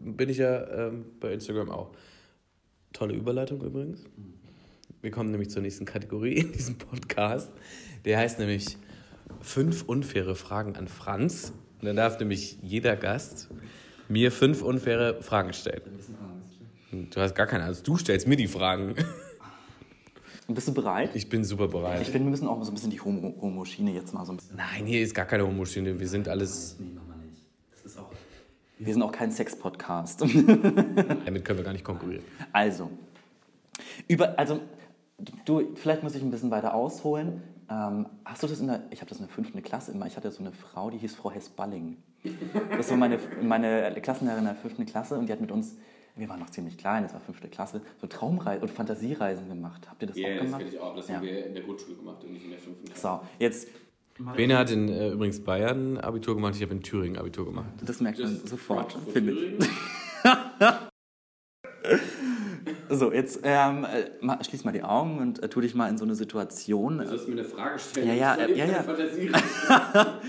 bin 0.00 0.28
ich 0.28 0.38
ja 0.38 0.88
ähm, 0.88 1.06
bei 1.20 1.32
Instagram 1.32 1.70
auch. 1.70 1.92
Tolle 2.92 3.14
Überleitung 3.14 3.62
übrigens. 3.62 4.04
Wir 5.00 5.10
kommen 5.10 5.30
nämlich 5.30 5.50
zur 5.50 5.62
nächsten 5.62 5.84
Kategorie 5.84 6.34
in 6.38 6.52
diesem 6.52 6.76
Podcast. 6.76 7.52
Der 8.04 8.18
heißt 8.18 8.38
nämlich 8.38 8.76
fünf 9.40 9.82
unfaire 9.82 10.34
Fragen 10.34 10.76
an 10.76 10.88
Franz. 10.88 11.52
Und 11.80 11.86
dann 11.86 11.96
darf 11.96 12.18
nämlich 12.18 12.58
jeder 12.62 12.96
Gast 12.96 13.48
mir 14.08 14.32
fünf 14.32 14.62
unfaire 14.62 15.22
Fragen 15.22 15.52
stellen. 15.52 15.82
Du 16.90 17.20
hast 17.20 17.34
gar 17.34 17.46
keine 17.46 17.64
Angst. 17.64 17.86
Du 17.86 17.96
stellst 17.96 18.26
mir 18.26 18.36
die 18.36 18.48
Fragen. 18.48 18.94
Bist 20.50 20.66
du 20.66 20.72
bereit? 20.72 21.10
Ich 21.14 21.28
bin 21.28 21.44
super 21.44 21.68
bereit. 21.68 22.00
Ich 22.00 22.08
finde, 22.08 22.26
wir 22.26 22.30
müssen 22.30 22.48
auch 22.48 22.62
so 22.62 22.70
ein 22.70 22.74
bisschen 22.74 22.90
die 22.90 23.00
Homo-Schiene 23.00 23.92
jetzt 23.92 24.14
mal 24.14 24.24
so 24.24 24.32
ein 24.32 24.36
bisschen. 24.36 24.56
Nein, 24.56 24.86
hier 24.86 25.02
ist 25.02 25.14
gar 25.14 25.26
keine 25.26 25.46
Homo-Schiene. 25.46 26.00
Wir 26.00 26.08
sind 26.08 26.26
alles. 26.26 26.76
Nee, 26.78 26.86
mach 26.94 27.06
mal 27.06 27.18
nicht. 27.22 27.42
Das 27.70 27.82
ist 27.84 27.98
auch. 27.98 28.10
Wir 28.78 28.94
sind 28.94 29.02
auch 29.02 29.12
kein 29.12 29.30
Sex-Podcast. 29.30 30.22
Damit 31.24 31.44
können 31.44 31.58
wir 31.58 31.64
gar 31.64 31.74
nicht 31.74 31.84
konkurrieren. 31.84 32.24
Also, 32.50 32.90
über, 34.06 34.38
also 34.38 34.60
du, 35.44 35.74
vielleicht 35.74 36.02
muss 36.02 36.14
ich 36.14 36.22
ein 36.22 36.30
bisschen 36.30 36.50
weiter 36.50 36.72
ausholen. 36.72 37.42
Ähm, 37.70 38.06
hast 38.24 38.42
du 38.42 38.46
das 38.46 38.60
in 38.60 38.68
der, 38.68 38.82
ich 38.90 39.00
habe 39.00 39.08
das 39.10 39.18
in 39.18 39.26
der 39.26 39.34
fünften 39.34 39.62
Klasse 39.62 39.92
immer, 39.92 40.06
ich 40.06 40.16
hatte 40.16 40.30
so 40.30 40.40
eine 40.40 40.52
Frau, 40.52 40.90
die 40.90 40.98
hieß 40.98 41.14
Frau 41.14 41.30
Hess-Balling. 41.30 41.96
Das 42.76 42.90
war 42.90 42.96
meine, 42.96 43.18
meine 43.42 43.92
Klassenlehrerin 44.00 44.44
in 44.44 44.52
der 44.52 44.56
fünften 44.56 44.86
Klasse 44.86 45.18
und 45.18 45.26
die 45.26 45.32
hat 45.32 45.40
mit 45.40 45.52
uns, 45.52 45.76
wir 46.16 46.28
waren 46.28 46.40
noch 46.40 46.50
ziemlich 46.50 46.78
klein, 46.78 47.02
das 47.02 47.12
war 47.12 47.20
fünfte 47.20 47.48
Klasse, 47.48 47.82
so 48.00 48.06
Traumreisen 48.06 48.62
und 48.62 48.70
Fantasiereisen 48.70 49.48
gemacht. 49.48 49.86
Habt 49.88 50.02
ihr 50.02 50.08
das 50.08 50.16
yeah, 50.16 50.36
auch 50.36 50.44
gemacht? 50.44 50.62
Ja, 50.62 50.66
das 50.66 50.70
kenne 50.70 50.70
ich 50.70 50.80
auch. 50.80 50.96
Das 50.96 51.08
ja. 51.08 51.16
haben 51.16 51.22
wir 51.24 51.46
in 51.46 51.54
der 51.54 51.62
Grundschule 51.62 51.96
gemacht 51.96 52.24
und 52.24 52.32
nicht 52.32 52.44
in 52.44 52.50
der 52.50 52.60
fünften 52.60 52.86
Klasse. 52.86 53.00
So, 53.00 53.20
jetzt... 53.38 53.68
Bene 54.34 54.58
hat 54.58 54.70
in 54.72 54.88
äh, 54.88 55.10
übrigens 55.10 55.44
Bayern 55.44 55.98
Abitur 55.98 56.34
gemacht, 56.34 56.56
ich 56.56 56.62
habe 56.62 56.72
in 56.72 56.82
Thüringen 56.82 57.18
Abitur 57.18 57.44
gemacht. 57.44 57.68
Das 57.84 58.00
merkt 58.00 58.18
man 58.18 58.32
das 58.32 58.50
sofort, 58.50 58.98
finde 59.12 59.32
ich. 59.32 59.64
So, 62.90 63.12
jetzt 63.12 63.40
ähm, 63.42 63.84
äh, 63.84 64.44
schließ 64.44 64.64
mal 64.64 64.72
die 64.72 64.82
Augen 64.82 65.18
und 65.18 65.42
äh, 65.42 65.48
tu 65.48 65.60
dich 65.60 65.74
mal 65.74 65.88
in 65.88 65.98
so 65.98 66.04
eine 66.04 66.14
Situation. 66.14 66.98
Du 66.98 67.06
sollst 67.06 67.28
mir 67.28 67.34
eine 67.34 67.44
Frage 67.44 67.78
stellen. 67.78 68.08
Ja, 68.08 68.14
ja, 68.14 68.34
äh, 68.34 68.56
ja, 68.56 68.64
ja. 68.66 70.20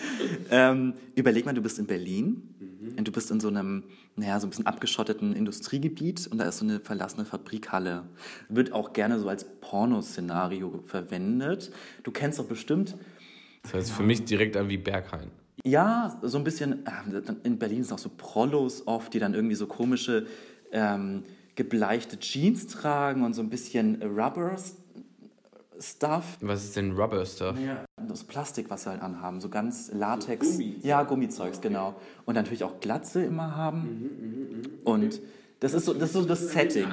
ähm, 0.51 0.93
überleg 1.15 1.45
mal, 1.45 1.53
du 1.53 1.61
bist 1.61 1.79
in 1.79 1.85
Berlin 1.85 2.55
mhm. 2.59 2.97
und 2.97 3.07
du 3.07 3.11
bist 3.11 3.31
in 3.31 3.39
so 3.39 3.47
einem, 3.47 3.83
naja, 4.15 4.39
so 4.39 4.47
ein 4.47 4.49
bisschen 4.49 4.67
abgeschotteten 4.67 5.33
Industriegebiet 5.33 6.27
und 6.27 6.37
da 6.37 6.45
ist 6.45 6.57
so 6.57 6.65
eine 6.65 6.79
verlassene 6.79 7.25
Fabrikhalle. 7.25 8.03
Wird 8.49 8.73
auch 8.73 8.93
gerne 8.93 9.19
so 9.19 9.29
als 9.29 9.45
Pornoszenario 9.61 10.83
verwendet. 10.85 11.71
Du 12.03 12.11
kennst 12.11 12.39
doch 12.39 12.45
bestimmt. 12.45 12.95
Das 13.63 13.73
heißt 13.73 13.91
für 13.91 14.03
mich 14.03 14.25
direkt 14.25 14.57
an 14.57 14.69
wie 14.69 14.77
Berghain. 14.77 15.31
Ja, 15.63 16.17
so 16.21 16.37
ein 16.37 16.43
bisschen. 16.43 16.85
Äh, 16.85 17.35
in 17.43 17.59
Berlin 17.59 17.83
sind 17.83 17.93
auch 17.93 17.99
so 17.99 18.09
Prollos 18.15 18.87
oft, 18.87 19.13
die 19.13 19.19
dann 19.19 19.33
irgendwie 19.33 19.55
so 19.55 19.67
komische. 19.67 20.27
Ähm, 20.71 21.23
gebleichte 21.59 22.17
Jeans 22.19 22.67
tragen 22.67 23.21
und 23.25 23.33
so 23.33 23.41
ein 23.41 23.49
bisschen 23.49 24.01
Rubber 24.01 24.55
Stuff. 25.77 26.37
Was 26.39 26.63
ist 26.63 26.77
denn 26.77 26.93
Rubber 26.93 27.25
Stuff? 27.25 27.57
Ja, 27.59 27.83
das 28.07 28.23
Plastik, 28.23 28.69
was 28.69 28.83
sie 28.83 28.91
halt 28.91 29.01
anhaben, 29.01 29.41
so 29.41 29.49
ganz 29.49 29.91
Latex. 29.93 30.53
So 30.53 30.53
Gummi 30.53 30.75
ja, 30.83 31.03
Gummizeugs, 31.03 31.57
okay. 31.57 31.67
genau. 31.67 31.99
Und 32.25 32.35
natürlich 32.35 32.63
auch 32.63 32.79
Glatze 32.79 33.25
immer 33.25 33.57
haben. 33.57 33.81
Mhm, 33.81 34.05
mh, 34.05 34.69
mh. 34.69 34.69
Und 34.85 35.21
das 35.59 35.73
ist 35.73 35.83
so 35.83 35.93
das, 35.93 36.09
ist 36.09 36.13
so 36.13 36.23
das 36.23 36.49
Setting. 36.49 36.87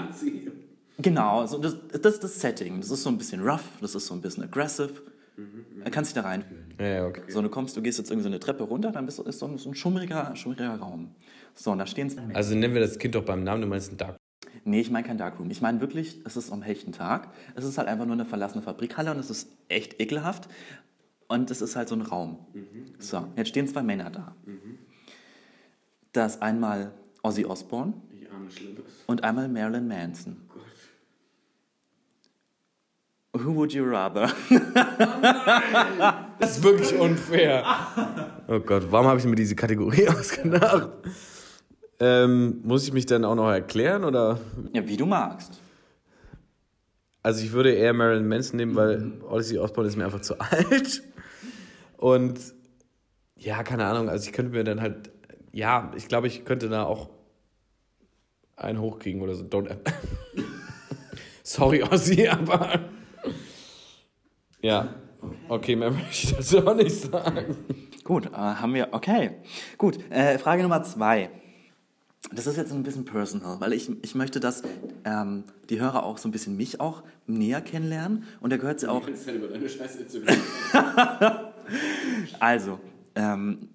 Genau, 0.99 1.47
so 1.47 1.59
das, 1.59 1.77
das 2.03 2.15
ist 2.15 2.25
das 2.25 2.41
Setting. 2.41 2.81
Das 2.81 2.91
ist 2.91 3.05
so 3.05 3.11
ein 3.11 3.19
bisschen 3.19 3.49
rough, 3.49 3.71
das 3.81 3.95
ist 3.95 4.07
so 4.07 4.15
ein 4.15 4.21
bisschen 4.21 4.43
aggressive. 4.43 4.95
Mhm, 5.37 5.85
da 5.85 5.91
kannst 5.91 6.11
du 6.11 6.15
dich 6.15 6.23
da 6.25 6.29
reinfühlen. 6.29 6.65
Ja, 6.81 7.07
okay. 7.07 7.23
So, 7.29 7.41
du 7.41 7.49
kommst, 7.49 7.77
du 7.77 7.83
gehst 7.83 7.99
jetzt 7.99 8.11
irgendwie 8.11 8.25
so 8.25 8.31
eine 8.31 8.41
Treppe 8.41 8.65
runter, 8.65 8.91
dann 8.91 9.07
bist 9.07 9.21
du, 9.21 9.23
ist 9.23 9.39
so 9.39 9.47
ein, 9.47 9.59
so 9.59 9.71
ein 9.71 9.77
schummriger, 9.77 10.35
schummriger 10.35 10.75
Raum. 10.75 11.15
So, 11.55 11.71
und 11.71 11.79
da 11.79 11.87
stehen 11.87 12.11
Also 12.35 12.57
nennen 12.57 12.75
wir 12.75 12.81
das 12.81 12.99
Kind 12.99 13.15
doch 13.15 13.25
beim 13.25 13.45
Namen, 13.45 13.63
du 13.63 13.69
meinst 13.69 13.93
ein 13.93 13.97
Dark. 13.97 14.17
Nee, 14.67 14.81
ich 14.81 14.91
meine 14.91 15.07
kein 15.07 15.17
Darkroom. 15.17 15.51
Ich 15.51 15.61
meine 15.63 15.81
wirklich, 15.81 16.21
es 16.25 16.37
ist 16.37 16.51
am 16.53 16.61
hellsten 16.61 16.93
Tag. 16.93 17.29
Es 17.55 17.65
ist 17.65 17.79
halt 17.79 17.87
einfach 17.89 18.05
nur 18.05 18.15
eine 18.15 18.27
verlassene 18.27 18.63
Fabrikhalle 18.63 19.13
und 19.13 19.19
es 19.19 19.31
ist 19.31 19.49
echt 19.69 20.01
ekelhaft. 20.01 20.49
Und 21.29 21.51
es 21.51 21.63
ist 21.63 21.77
halt 21.77 21.89
so 21.89 21.95
ein 21.95 22.03
Raum. 22.03 22.39
So, 22.99 23.29
jetzt 23.37 23.49
stehen 23.49 23.67
zwei 23.69 23.83
Männer 23.83 24.11
da. 24.11 24.35
Da 26.13 26.27
ist 26.27 26.43
einmal 26.43 26.93
Ozzy 27.23 27.45
Osbourne 27.45 27.95
Ich 28.13 28.31
ahne 28.31 28.51
Schlimmes. 28.51 28.83
und 29.07 29.23
einmal 29.25 29.49
Marilyn 29.49 29.87
Manson. 29.89 30.37
Who 33.33 33.55
would 33.55 33.73
you 33.73 33.85
rather? 33.85 34.31
Das 36.39 36.59
ist 36.59 36.63
wirklich 36.63 36.95
unfair. 36.99 37.65
Oh 38.49 38.61
Gott, 38.61 38.87
warum 38.93 39.09
habe 39.09 39.19
ich 39.19 39.25
mir 39.27 39.35
diese 39.35 39.57
Kategorie 39.57 40.07
ausgedacht? 40.09 40.91
Ähm, 41.99 42.61
muss 42.63 42.85
ich 42.85 42.93
mich 42.93 43.07
dann 43.07 43.25
auch 43.25 43.35
noch 43.35 43.51
erklären 43.51 44.05
oder? 44.05 44.39
ja, 44.73 44.87
wie 44.87 44.97
du 44.97 45.07
magst. 45.07 45.61
Also 47.23 47.43
ich 47.43 47.53
würde 47.53 47.73
eher 47.73 47.93
Marilyn 47.93 48.29
Manson 48.29 48.57
nehmen, 48.59 48.77
weil 48.77 49.13
Odyssey 49.29 49.59
Osbourne 49.59 49.89
ist 49.89 49.97
mir 49.97 50.05
einfach 50.05 50.21
zu 50.21 50.39
alt. 50.41 51.03
Und 51.97 52.39
ja, 53.37 53.63
keine 53.63 53.87
Ahnung, 53.87 54.09
also 54.09 54.27
ich 54.27 54.33
könnte 54.33 54.53
mir 54.53 54.63
dann 54.63 54.81
halt, 54.81 55.11
ja, 55.53 55.91
ich 55.97 56.09
glaube, 56.09 56.27
ich 56.27 56.45
könnte 56.45 56.69
da 56.69 56.85
auch 56.85 57.11
einen 58.57 58.81
hochkriegen 58.81 59.23
oder 59.23 59.35
so. 59.35 59.45
Don't 59.45 59.75
Sorry, 61.43 61.83
Ossi, 61.83 62.29
aber 62.29 62.81
ja, 64.61 64.95
okay, 65.49 65.77
mehr 65.77 65.91
möchte 65.91 66.11
ich 66.11 66.37
dazu 66.37 66.67
auch 66.67 66.75
nicht 66.75 66.95
sagen. 66.95 67.57
Gut, 68.05 68.27
äh, 68.27 68.37
haben 68.37 68.75
wir, 68.75 68.89
okay. 68.93 69.33
Gut, 69.79 69.99
äh, 70.11 70.39
Frage 70.39 70.63
Nummer 70.63 70.83
zwei. 70.83 71.31
Das 72.33 72.47
ist 72.47 72.57
jetzt 72.57 72.73
ein 72.73 72.83
bisschen 72.83 73.05
personal, 73.05 73.61
weil 73.61 73.73
ich, 73.73 73.91
ich 74.03 74.15
möchte, 74.15 74.41
dass 74.41 74.63
ähm, 75.05 75.45
die 75.71 75.81
Hörer 75.81 76.03
auch 76.03 76.19
so 76.19 76.29
ein 76.29 76.33
bisschen 76.33 76.57
mich 76.57 76.81
auch 76.81 77.03
näher 77.27 77.61
kennenlernen. 77.61 78.25
Und 78.41 78.53
da 78.53 78.57
gehört 78.57 78.81
sie 78.81 78.89
auch. 78.89 79.07
Also, 82.39 82.79
ähm, 83.17 83.69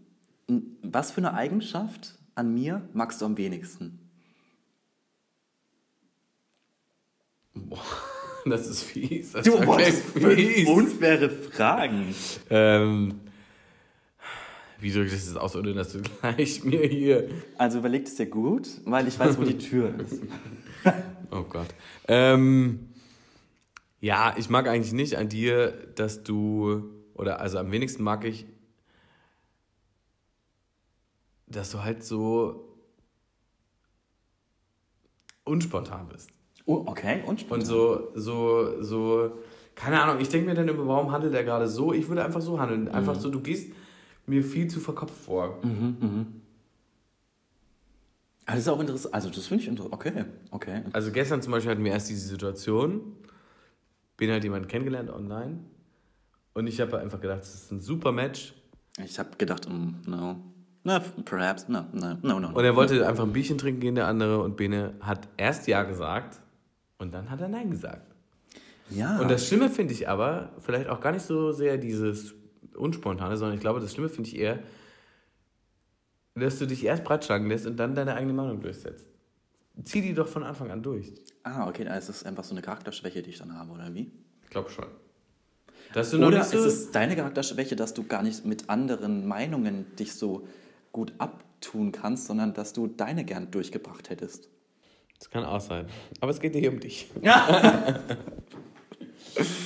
was 0.82 1.12
für 1.12 1.18
eine 1.18 1.34
Eigenschaft 1.34 2.16
an 2.36 2.54
mir 2.54 2.82
magst 2.94 3.22
du 3.22 3.26
am 3.26 3.38
wenigsten? 3.38 4.00
Das 8.44 8.68
ist 8.68 8.82
fies. 8.82 9.34
Das 9.34 9.46
Du 9.46 9.64
wolltest 9.68 10.02
fünf 10.02 10.68
unfaire 10.68 11.30
Fragen. 11.30 12.16
Ähm, 12.50 13.20
wie 14.82 14.92
drücke 14.92 15.06
ich 15.08 15.14
das 15.14 15.28
jetzt 15.28 15.38
aus, 15.38 15.56
ohne 15.56 15.74
dass 15.74 15.94
du 15.94 16.02
gleich 16.22 16.64
mir 16.64 16.86
hier. 16.88 17.30
Also 17.58 17.80
überlegt 17.80 18.08
es 18.08 18.16
dir 18.16 18.26
gut, 18.26 18.68
weil 18.86 19.08
ich 19.08 19.18
weiß, 19.20 19.38
wo 19.38 19.44
die 19.44 19.58
Tür 19.58 19.94
ist. 20.00 20.22
Oh 21.30 21.44
Gott. 21.44 21.68
Ähm, 22.08 22.90
ja, 24.00 24.34
ich 24.38 24.50
mag 24.50 24.68
eigentlich 24.68 24.94
nicht 24.94 25.18
an 25.18 25.30
dir, 25.30 25.72
dass 25.96 26.24
du, 26.24 26.84
oder 27.14 27.40
also 27.40 27.60
am 27.60 27.72
wenigsten 27.72 28.04
mag 28.04 28.26
ich, 28.26 28.46
dass 31.46 31.72
du 31.72 31.84
halt 31.84 32.04
so 32.04 32.68
unspontan 35.44 36.08
bist. 36.08 36.30
Oh, 36.66 36.84
okay, 36.86 37.22
und 37.26 37.50
Und 37.52 37.66
so, 37.66 38.12
so, 38.16 38.82
so, 38.82 39.38
keine 39.76 40.02
Ahnung, 40.02 40.22
ich 40.22 40.30
denke 40.30 40.48
mir 40.48 40.56
dann 40.56 40.68
immer, 40.68 40.88
warum 40.88 41.12
handelt 41.12 41.34
er 41.34 41.44
gerade 41.44 41.68
so? 41.68 41.94
Ich 41.94 42.08
würde 42.08 42.24
einfach 42.24 42.42
so 42.42 42.60
handeln. 42.60 42.88
Einfach 42.88 43.16
so, 43.16 43.30
du 43.30 43.42
gehst 43.42 43.72
mir 44.26 44.44
viel 44.44 44.68
zu 44.68 44.80
verkopft 44.80 45.16
vor. 45.16 45.62
Ah, 48.46 48.54
das 48.54 48.62
ist 48.62 48.68
auch 48.68 48.80
interessant. 48.80 49.14
Also, 49.14 49.30
das 49.30 49.48
finde 49.48 49.64
ich 49.64 49.70
interessant. 49.70 49.94
Okay, 49.94 50.26
okay. 50.52 50.84
Also 50.94 51.12
gestern 51.12 51.42
zum 51.42 51.52
Beispiel 51.52 51.72
hatten 51.72 51.84
wir 51.84 51.92
erst 51.92 52.10
diese 52.10 52.28
Situation, 52.28 53.16
bin 54.18 54.32
halt 54.32 54.44
jemanden 54.44 54.68
kennengelernt 54.68 55.10
online 55.10 55.60
und 56.54 56.68
ich 56.68 56.82
habe 56.82 57.00
einfach 57.00 57.22
gedacht, 57.22 57.42
das 57.42 57.54
ist 57.54 57.72
ein 57.72 57.82
super 57.82 58.12
Match 58.12 58.54
Ich 59.04 59.18
habe 59.20 59.30
gedacht, 59.38 59.66
um, 59.68 60.02
no. 60.06 60.36
No, 60.84 61.00
perhaps, 61.26 61.70
no, 61.70 61.86
no, 61.94 62.18
no, 62.24 62.40
no. 62.40 62.50
und 62.50 62.66
er 62.66 62.76
wollte 62.76 63.08
einfach 63.08 63.24
ein 63.24 63.32
Bierchen 63.34 63.60
trinken 63.60 63.82
gehen, 63.82 63.94
der 63.96 64.08
andere 64.08 64.42
und 64.42 64.58
Bene 64.58 64.96
hat 65.00 65.28
erst 65.38 65.68
Ja 65.68 65.84
gesagt 65.84 66.42
und 66.98 67.14
dann 67.14 67.30
hat 67.30 67.40
er 67.40 67.50
Nein 67.50 67.70
gesagt. 67.70 68.16
ja. 68.90 69.20
Und 69.20 69.30
das 69.30 69.48
Schlimme 69.48 69.70
finde 69.70 69.94
ich 69.94 70.10
aber, 70.10 70.50
vielleicht 70.60 70.90
auch 70.90 71.00
gar 71.00 71.12
nicht 71.12 71.24
so 71.24 71.52
sehr 71.52 71.78
dieses 71.78 72.34
Unspontane, 72.76 73.38
sondern 73.38 73.56
ich 73.56 73.62
glaube, 73.62 73.80
das 73.80 73.94
Schlimme 73.94 74.10
finde 74.10 74.30
ich 74.30 74.38
eher, 74.38 74.60
dass 76.36 76.60
du 76.60 76.66
dich 76.66 76.86
erst 76.86 77.04
breitschlagen 77.04 77.48
lässt 77.48 77.66
und 77.66 77.78
dann 77.78 77.96
deine 77.96 78.16
eigene 78.16 78.34
Meinung 78.34 78.62
durchsetzt. 78.62 79.08
Zieh 79.84 80.02
die 80.02 80.14
doch 80.14 80.28
von 80.28 80.44
Anfang 80.44 80.72
an 80.72 80.84
durch. 80.84 81.14
ah, 81.44 81.68
okay, 81.68 81.86
da 81.86 81.96
ist 81.96 82.10
es 82.10 82.24
einfach 82.24 82.44
so 82.44 82.54
eine 82.54 82.62
Charakterschwäche, 82.62 83.22
die 83.22 83.32
ich 83.32 83.40
dann 83.40 83.58
habe, 83.58 83.72
oder 83.72 83.94
wie? 83.94 84.12
Ich 84.44 84.50
glaube 84.50 84.70
schon. 84.70 84.86
Dass 85.94 86.12
du 86.12 86.18
noch 86.18 86.28
Oder 86.28 86.44
so 86.44 86.58
ist 86.58 86.66
es 86.66 86.92
deine 86.92 87.16
Charakterschwäche, 87.16 87.76
dass 87.76 87.94
du 87.94 88.04
gar 88.04 88.24
nicht 88.24 88.46
mit 88.46 88.70
anderen 88.70 89.28
Meinungen 89.28 89.86
dich 89.98 90.14
so 90.14 90.48
gut 90.92 91.14
abtun 91.18 91.92
kannst, 91.92 92.28
sondern 92.28 92.54
dass 92.54 92.74
du 92.74 92.88
deine 92.88 93.26
gern 93.26 93.52
durchgebracht 93.52 94.10
hättest? 94.10 94.50
Das 95.20 95.30
kann 95.30 95.44
auch 95.44 95.60
sein. 95.60 95.88
Aber 96.20 96.32
es 96.32 96.40
geht 96.40 96.56
nicht 96.56 96.68
um 96.68 96.80
dich. 96.80 97.10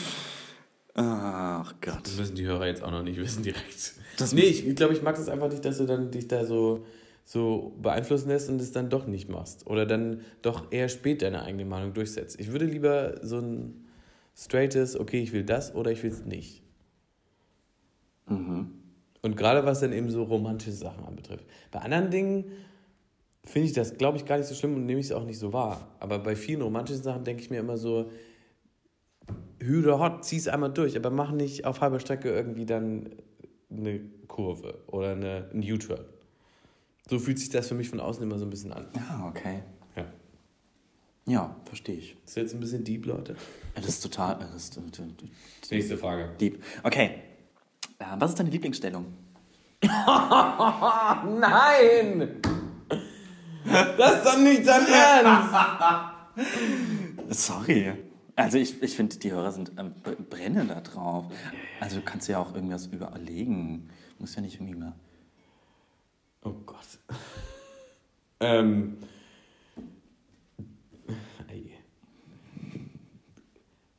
Ach 0.96 1.74
Gott. 1.82 2.00
Das 2.04 2.18
müssen 2.18 2.36
die 2.36 2.46
Hörer 2.46 2.68
jetzt 2.68 2.82
auch 2.82 2.92
noch 2.92 3.04
nicht 3.04 3.20
wissen 3.20 3.44
direkt. 3.44 3.96
Das 4.18 4.32
nee, 4.32 4.42
ich, 4.42 4.76
glaube, 4.76 4.94
ich 4.94 5.02
mag 5.02 5.16
das 5.16 5.28
einfach 5.28 5.50
nicht, 5.50 5.64
dass 5.66 5.78
du 5.78 5.86
dann 5.86 6.10
dich 6.10 6.28
da 6.30 6.46
so, 6.46 6.86
so 7.26 7.76
beeinflussen 7.82 8.30
lässt 8.30 8.50
und 8.50 8.62
es 8.62 8.72
dann 8.72 8.90
doch 8.90 9.06
nicht 9.06 9.30
machst. 9.30 9.68
Oder 9.68 9.86
dann 9.86 10.22
doch 10.42 10.72
eher 10.72 10.88
spät 10.88 11.22
deine 11.22 11.44
eigene 11.44 11.66
Meinung 11.66 11.94
durchsetzt. 11.94 12.40
Ich 12.40 12.52
würde 12.52 12.66
lieber 12.66 13.20
so 13.22 13.40
ein 13.40 13.86
straightes, 14.38 14.98
okay, 14.98 15.22
ich 15.22 15.34
will 15.34 15.44
das 15.44 15.76
oder 15.76 15.92
ich 15.92 16.02
will 16.02 16.12
es 16.12 16.24
nicht. 16.24 16.64
Und 19.22 19.36
gerade 19.36 19.66
was 19.66 19.82
dann 19.82 19.92
eben 19.92 20.10
so 20.10 20.24
romantische 20.24 20.72
Sachen 20.72 21.04
anbetrifft. 21.04 21.46
Bei 21.72 21.80
anderen 21.80 22.10
Dingen 22.10 22.46
finde 23.44 23.68
ich 23.68 23.74
das, 23.74 23.98
glaube 23.98 24.18
ich, 24.18 24.26
gar 24.26 24.38
nicht 24.38 24.48
so 24.48 24.56
schlimm 24.56 24.76
und 24.76 24.86
nehme 24.86 25.00
ich 25.00 25.08
es 25.08 25.12
auch 25.12 25.26
nicht 25.26 25.40
so 25.40 25.52
wahr. 25.52 25.96
Aber 26.00 26.20
bei 26.20 26.36
vielen 26.36 26.62
romantischen 26.62 27.04
Sachen 27.04 27.26
denke 27.26 27.42
ich 27.42 27.50
mir 27.50 27.60
immer 27.60 27.78
so, 27.78 28.10
Hü 29.62 29.80
oder 29.80 30.00
Hot, 30.00 30.24
zieh 30.26 30.38
es 30.38 30.48
einmal 30.48 30.72
durch, 30.72 30.96
aber 30.96 31.10
mach 31.10 31.32
nicht 31.32 31.66
auf 31.66 31.82
halber 31.82 32.00
Strecke 32.00 32.30
irgendwie 32.30 32.66
dann 32.66 33.10
eine 33.72 34.00
Kurve 34.28 34.80
oder 34.88 35.12
eine, 35.12 35.50
ein 35.54 35.60
U-Turn. 35.64 36.06
So 37.10 37.20
fühlt 37.20 37.40
sich 37.40 37.50
das 37.50 37.68
für 37.68 37.76
mich 37.76 37.90
von 37.90 38.00
außen 38.00 38.24
immer 38.24 38.38
so 38.40 38.46
ein 38.46 38.50
bisschen 38.50 38.74
an. 38.74 38.88
Ah, 39.10 39.28
okay. 39.28 39.62
Ja. 39.96 40.06
Ja, 41.28 41.56
verstehe 41.66 41.96
ich. 41.96 42.16
Ist 42.26 42.38
jetzt 42.38 42.54
ein 42.54 42.60
bisschen 42.60 42.84
deep, 42.84 43.06
Leute. 43.06 43.36
Das 43.76 43.86
ist 43.86 44.02
total 44.02 44.38
das 44.40 44.54
ist, 44.56 44.78
äh, 44.78 44.82
Nächste 45.72 45.98
Frage. 45.98 46.30
deep. 46.40 46.64
Okay. 46.84 47.22
Äh, 48.00 48.06
was 48.20 48.32
ist 48.32 48.40
deine 48.40 48.50
Lieblingsstellung? 48.50 49.06
Nein! 51.40 52.42
Das 53.98 54.16
ist 54.18 54.26
doch 54.26 54.38
nicht 54.38 54.66
dein 54.68 54.86
Ernst! 54.88 55.54
Sorry. 57.46 57.94
Also 58.36 58.58
ich, 58.58 58.82
ich 58.84 58.96
finde, 58.96 59.18
die 59.18 59.32
Hörer 59.32 59.52
sind 59.52 59.72
ähm, 59.78 59.94
brennen 60.30 60.68
da 60.68 60.82
drauf. 60.82 61.26
Also 61.80 61.98
du 61.98 62.02
kannst 62.04 62.28
ja 62.28 62.40
auch 62.40 62.54
irgendwas 62.54 62.88
überlegen. 62.88 63.90
Muss 64.20 64.36
ja 64.36 64.42
nicht 64.42 64.56
irgendwie 64.56 64.76
mehr. 64.76 64.94
Oh 66.44 66.54
Gott. 66.66 67.00
ähm. 68.40 68.98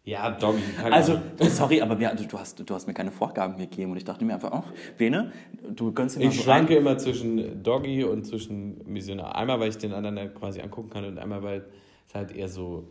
Ja, 0.06 0.30
Doggy. 0.30 0.62
Also, 0.88 1.14
Ahnung. 1.14 1.50
sorry, 1.50 1.82
aber 1.82 1.98
wir, 1.98 2.14
du, 2.14 2.38
hast, 2.38 2.60
du 2.60 2.74
hast 2.74 2.86
mir 2.86 2.94
keine 2.94 3.10
Vorgaben 3.10 3.56
gegeben 3.56 3.90
und 3.90 3.96
ich 3.96 4.04
dachte 4.04 4.24
mir 4.24 4.34
einfach, 4.34 4.52
ach, 4.52 4.72
Bene, 4.96 5.32
du 5.68 5.92
gönnst 5.92 6.14
dir 6.14 6.20
mal 6.20 6.28
Ich 6.28 6.36
so 6.36 6.44
schranke 6.44 6.74
ein. 6.74 6.78
immer 6.82 6.96
zwischen 6.96 7.60
Doggy 7.64 8.04
und 8.04 8.24
zwischen 8.24 8.86
Missionar. 8.88 9.34
Einmal, 9.34 9.58
weil 9.58 9.70
ich 9.70 9.78
den 9.78 9.92
anderen 9.92 10.32
quasi 10.32 10.60
angucken 10.60 10.90
kann 10.90 11.04
und 11.06 11.18
einmal, 11.18 11.42
weil 11.42 11.64
es 12.06 12.14
halt 12.14 12.30
eher 12.30 12.48
so. 12.48 12.86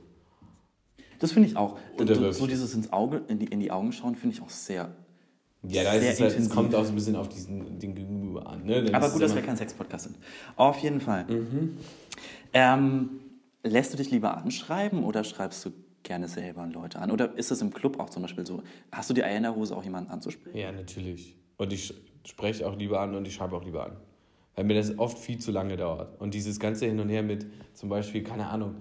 Das 1.20 1.32
finde 1.32 1.50
ich 1.50 1.58
auch. 1.58 1.78
Unterwürfig. 1.98 2.38
So 2.38 2.48
dieses 2.48 2.74
ins 2.74 2.92
Auge, 2.92 3.22
in 3.28 3.40
die, 3.40 3.46
in 3.46 3.60
die 3.60 3.72
Augen 3.72 3.92
schauen, 3.92 4.16
finde 4.16 4.36
ich 4.36 4.42
auch 4.42 4.50
sehr. 4.50 4.92
Ja, 5.68 5.84
da 5.84 5.92
Sehr 5.92 6.02
ist 6.02 6.16
es 6.16 6.22
halt, 6.22 6.40
es 6.40 6.50
kommt 6.50 6.76
auch 6.76 6.84
so 6.84 6.92
ein 6.92 6.96
bisschen 6.96 7.16
auf 7.16 7.30
diesen, 7.30 7.80
den 7.80 7.96
Gegenüber 7.96 8.46
an. 8.48 8.66
Ne? 8.66 8.84
Dann 8.84 8.96
Aber 8.96 9.10
gut, 9.10 9.22
dass 9.22 9.34
wir 9.34 9.42
kein 9.42 9.58
Sex-Podcast 9.58 10.06
sind. 10.06 10.18
Auf 10.56 10.78
jeden 10.80 11.02
Fall. 11.02 11.26
Ähm, 12.54 13.10
lässt 13.64 13.94
du 13.94 13.98
dich 13.98 14.12
lieber 14.12 14.38
anschreiben 14.38 15.04
oder 15.04 15.24
schreibst 15.24 15.66
du 15.66 15.72
gerne 16.04 16.28
selber 16.28 16.68
Leute 16.68 17.00
an? 17.00 17.12
Oder 17.12 17.36
ist 17.38 17.52
es 17.52 17.62
im 17.62 17.74
Club 17.74 18.00
auch 18.00 18.10
zum 18.10 18.22
Beispiel 18.22 18.46
so? 18.46 18.62
Hast 18.92 19.10
du 19.10 19.14
die 19.14 19.24
Eier 19.24 19.38
in 19.38 19.44
der 19.44 19.56
Hose, 19.56 19.76
auch 19.76 19.84
jemanden 19.84 20.12
anzusprechen? 20.12 20.58
Ja, 20.58 20.72
natürlich. 20.72 21.36
Und 21.58 21.74
ich 21.74 21.94
spreche 22.26 22.68
auch 22.68 22.78
lieber 22.78 23.02
an 23.02 23.16
und 23.16 23.28
ich 23.28 23.34
schreibe 23.34 23.56
auch 23.56 23.64
lieber 23.64 23.86
an. 23.86 23.98
Weil 24.56 24.66
mir 24.66 24.76
das 24.76 24.98
oft 24.98 25.18
viel 25.18 25.40
zu 25.40 25.52
lange 25.52 25.76
dauert. 25.76 26.22
Und 26.22 26.34
dieses 26.34 26.60
ganze 26.60 26.86
Hin 26.86 27.00
und 27.00 27.10
Her 27.10 27.24
mit 27.24 27.46
zum 27.74 27.90
Beispiel, 27.90 28.24
keine 28.24 28.48
Ahnung, 28.48 28.76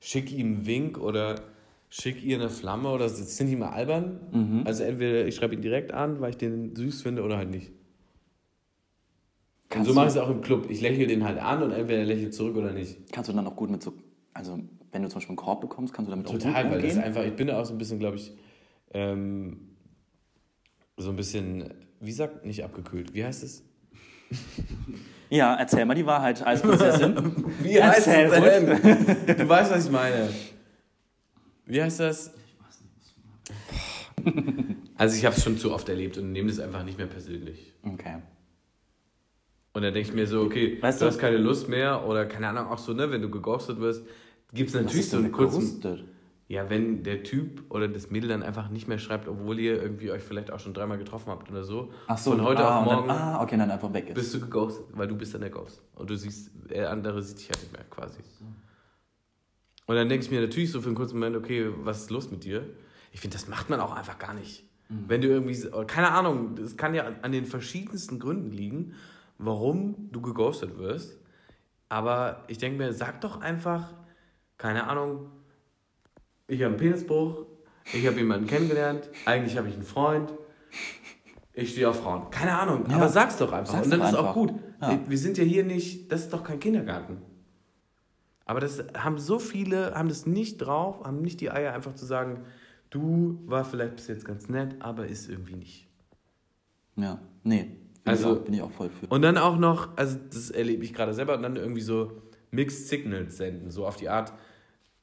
schick 0.00 0.32
ihm 0.32 0.56
einen 0.56 0.66
Wink 0.66 0.98
oder 0.98 1.40
schick 1.88 2.22
ihr 2.24 2.36
eine 2.38 2.48
Flamme 2.50 2.88
oder 2.90 3.04
das 3.04 3.36
finde 3.36 3.52
ich 3.52 3.56
immer 3.58 3.72
albern. 3.72 4.62
Also 4.66 4.82
entweder 4.84 5.26
ich 5.26 5.34
schreibe 5.36 5.54
ihn 5.54 5.62
direkt 5.62 5.92
an, 5.92 6.20
weil 6.20 6.30
ich 6.30 6.36
den 6.36 6.74
süß 6.74 7.02
finde 7.02 7.22
oder 7.22 7.36
halt 7.36 7.50
nicht. 7.50 7.70
und 9.74 9.84
so 9.84 9.94
mache 9.94 10.06
ich 10.06 10.12
es 10.12 10.18
auch 10.18 10.30
im 10.30 10.40
Club. 10.40 10.66
Ich 10.70 10.80
lächle 10.80 11.06
den 11.06 11.24
halt 11.24 11.38
an 11.38 11.62
und 11.62 11.70
entweder 11.70 12.00
er 12.00 12.04
lächelt 12.06 12.34
zurück 12.34 12.56
oder 12.56 12.72
nicht. 12.72 13.12
Kannst 13.12 13.30
du 13.30 13.34
dann 13.34 13.46
auch 13.46 13.56
gut 13.56 13.70
mit 13.70 13.82
so, 13.82 13.94
also 14.32 14.58
wenn 14.92 15.02
du 15.02 15.08
zum 15.08 15.16
Beispiel 15.16 15.30
einen 15.32 15.36
Korb 15.36 15.60
bekommst, 15.60 15.92
kannst 15.94 16.08
du 16.08 16.10
damit 16.10 16.26
Total, 16.26 16.52
auch 16.52 16.62
gut 16.62 16.72
weil 16.72 16.80
das 16.82 16.92
umgehen? 16.92 17.04
einfach, 17.04 17.24
ich 17.24 17.34
bin 17.36 17.46
da 17.48 17.60
auch 17.60 17.64
so 17.64 17.74
ein 17.74 17.78
bisschen, 17.78 17.98
glaube 17.98 18.16
ich, 18.16 18.32
ähm, 18.92 19.70
so 20.96 21.10
ein 21.10 21.16
bisschen, 21.16 21.74
wie 22.00 22.12
sagt, 22.12 22.44
nicht 22.46 22.62
abgekühlt, 22.64 23.14
wie 23.14 23.24
heißt 23.24 23.42
es? 23.44 23.64
Ja, 25.30 25.56
erzähl 25.56 25.84
mal 25.84 25.94
die 25.94 26.06
Wahrheit 26.06 26.46
als 26.46 26.60
Prinzessin. 26.62 27.16
Wie 27.62 27.82
heißt 27.82 28.06
es 28.06 28.30
denn? 28.30 29.36
Du 29.38 29.48
weißt, 29.48 29.72
was 29.72 29.86
ich 29.86 29.90
meine. 29.90 30.28
Wie 31.66 31.82
heißt 31.82 32.00
das? 32.00 32.32
Also 34.96 35.16
ich 35.16 35.24
habe 35.26 35.34
es 35.36 35.42
schon 35.42 35.58
zu 35.58 35.72
oft 35.74 35.88
erlebt 35.88 36.16
und 36.18 36.30
nehme 36.30 36.48
das 36.48 36.60
einfach 36.60 36.84
nicht 36.84 36.96
mehr 36.98 37.08
persönlich. 37.08 37.72
okay. 37.82 38.22
Und 39.72 39.82
dann 39.82 39.92
denke 39.92 40.08
ich 40.08 40.14
mir 40.14 40.26
so, 40.28 40.42
okay, 40.42 40.78
Weißt 40.80 41.00
du 41.00 41.04
du- 41.04 41.10
hast 41.10 41.18
keine 41.18 41.36
Lust 41.36 41.68
mehr 41.68 42.06
oder 42.06 42.26
keine 42.26 42.48
Ahnung, 42.48 42.68
auch 42.68 42.78
so, 42.78 42.92
ne, 42.94 43.10
wenn 43.10 43.20
du 43.20 43.28
geghostet 43.28 43.80
wirst, 43.80 44.06
gibt 44.52 44.68
es 44.70 44.74
natürlich 44.76 45.08
so 45.10 45.16
einen 45.16 45.32
kurzen... 45.32 45.82
Ja, 46.46 46.70
wenn 46.70 47.02
der 47.02 47.24
Typ 47.24 47.64
oder 47.70 47.88
das 47.88 48.10
Mädel 48.10 48.28
dann 48.28 48.42
einfach 48.44 48.68
nicht 48.68 48.86
mehr 48.86 48.98
schreibt, 49.00 49.26
obwohl 49.26 49.58
ihr 49.58 49.82
irgendwie 49.82 50.10
euch 50.12 50.22
vielleicht 50.22 50.50
auch 50.52 50.60
schon 50.60 50.74
dreimal 50.74 50.98
getroffen 50.98 51.30
habt 51.30 51.50
oder 51.50 51.64
so. 51.64 51.90
Ach 52.06 52.16
so, 52.18 52.30
Von 52.32 52.42
heute 52.42 52.64
ah, 52.64 52.80
auf 52.80 52.84
morgen 52.84 53.08
Dann, 53.08 53.16
ah, 53.18 53.42
okay, 53.42 53.56
dann 53.56 53.70
einfach 53.70 53.92
weg 53.92 54.10
ist. 54.10 54.14
bist 54.14 54.32
du 54.34 54.40
geghostet, 54.40 54.84
weil 54.92 55.08
du 55.08 55.16
bist 55.16 55.34
dann 55.34 55.40
der 55.40 55.50
Ghost. 55.50 55.82
Und 55.96 56.08
du 56.08 56.16
siehst, 56.16 56.50
der 56.70 56.90
andere 56.90 57.20
sieht 57.22 57.38
dich 57.40 57.48
halt 57.48 57.60
nicht 57.62 57.72
mehr 57.72 57.84
quasi. 57.90 58.18
Und 59.86 59.96
dann 59.96 60.08
denke 60.08 60.24
ich 60.24 60.30
mir 60.30 60.40
natürlich 60.40 60.70
so 60.72 60.80
für 60.80 60.86
einen 60.88 60.96
kurzen 60.96 61.18
Moment, 61.18 61.36
okay, 61.36 61.68
was 61.82 62.02
ist 62.02 62.10
los 62.10 62.30
mit 62.30 62.44
dir? 62.44 62.66
Ich 63.12 63.20
finde, 63.20 63.36
das 63.36 63.48
macht 63.48 63.68
man 63.70 63.80
auch 63.80 63.92
einfach 63.94 64.18
gar 64.18 64.34
nicht. 64.34 64.64
Wenn 64.88 65.20
du 65.20 65.28
irgendwie, 65.28 65.56
keine 65.86 66.10
Ahnung, 66.12 66.56
es 66.58 66.76
kann 66.76 66.94
ja 66.94 67.06
an 67.22 67.32
den 67.32 67.46
verschiedensten 67.46 68.18
Gründen 68.18 68.50
liegen, 68.50 68.94
warum 69.38 70.08
du 70.12 70.20
geghostet 70.20 70.78
wirst. 70.78 71.18
Aber 71.88 72.44
ich 72.48 72.58
denke 72.58 72.78
mir, 72.78 72.92
sag 72.92 73.20
doch 73.20 73.40
einfach, 73.40 73.92
keine 74.58 74.86
Ahnung, 74.88 75.30
ich 76.48 76.60
habe 76.62 76.70
einen 76.70 76.76
Penisbruch, 76.76 77.46
ich 77.92 78.06
habe 78.06 78.16
jemanden 78.16 78.46
kennengelernt, 78.46 79.08
eigentlich 79.26 79.56
habe 79.56 79.68
ich 79.68 79.74
einen 79.74 79.84
Freund, 79.84 80.32
ich 81.52 81.72
stehe 81.72 81.88
auf 81.88 82.02
Frauen. 82.02 82.30
Keine 82.30 82.58
Ahnung, 82.58 82.84
Ja. 82.88 82.96
aber 82.96 83.08
sag's 83.08 83.36
doch 83.36 83.52
einfach. 83.52 83.74
Sag's 83.74 83.86
Und 83.86 83.90
dann 83.92 84.00
ist 84.02 84.14
auch 84.14 84.18
einfach. 84.20 84.34
gut. 84.34 84.52
Ja. 84.80 84.98
Wir 85.06 85.18
sind 85.18 85.38
ja 85.38 85.44
hier 85.44 85.64
nicht, 85.64 86.10
das 86.12 86.22
ist 86.22 86.32
doch 86.32 86.42
kein 86.44 86.58
Kindergarten. 86.60 87.18
Aber 88.46 88.60
das 88.60 88.84
haben 88.96 89.18
so 89.18 89.38
viele, 89.38 89.94
haben 89.94 90.08
das 90.08 90.26
nicht 90.26 90.58
drauf, 90.58 91.02
haben 91.04 91.22
nicht 91.22 91.40
die 91.40 91.50
Eier 91.50 91.72
einfach 91.72 91.94
zu 91.94 92.04
sagen, 92.04 92.44
du 92.90 93.40
war 93.46 93.64
vielleicht 93.64 93.96
bis 93.96 94.06
jetzt 94.08 94.24
ganz 94.24 94.48
nett, 94.48 94.76
aber 94.80 95.06
ist 95.06 95.28
irgendwie 95.28 95.56
nicht. 95.56 95.88
Ja, 96.96 97.20
nee. 97.42 97.76
Also- 98.04 98.40
bin 98.40 98.54
ich 98.54 98.62
auch 98.62 98.70
voll 98.70 98.90
für. 98.90 99.06
Und 99.06 99.22
dann 99.22 99.38
auch 99.38 99.56
noch, 99.56 99.96
also 99.96 100.18
das 100.30 100.50
erlebe 100.50 100.84
ich 100.84 100.92
gerade 100.92 101.14
selber, 101.14 101.34
und 101.36 101.42
dann 101.42 101.56
irgendwie 101.56 101.80
so 101.80 102.20
Mixed 102.50 102.88
Signals 102.88 103.38
senden, 103.38 103.70
so 103.70 103.86
auf 103.86 103.96
die 103.96 104.08
Art, 104.10 104.32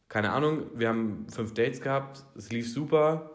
keine 0.08 0.32
Ahnung, 0.32 0.63
wir 0.75 0.89
haben 0.89 1.25
fünf 1.30 1.54
Dates 1.54 1.82
gehabt, 1.82 2.23
es 2.36 2.51
lief 2.51 2.71
super, 2.71 3.32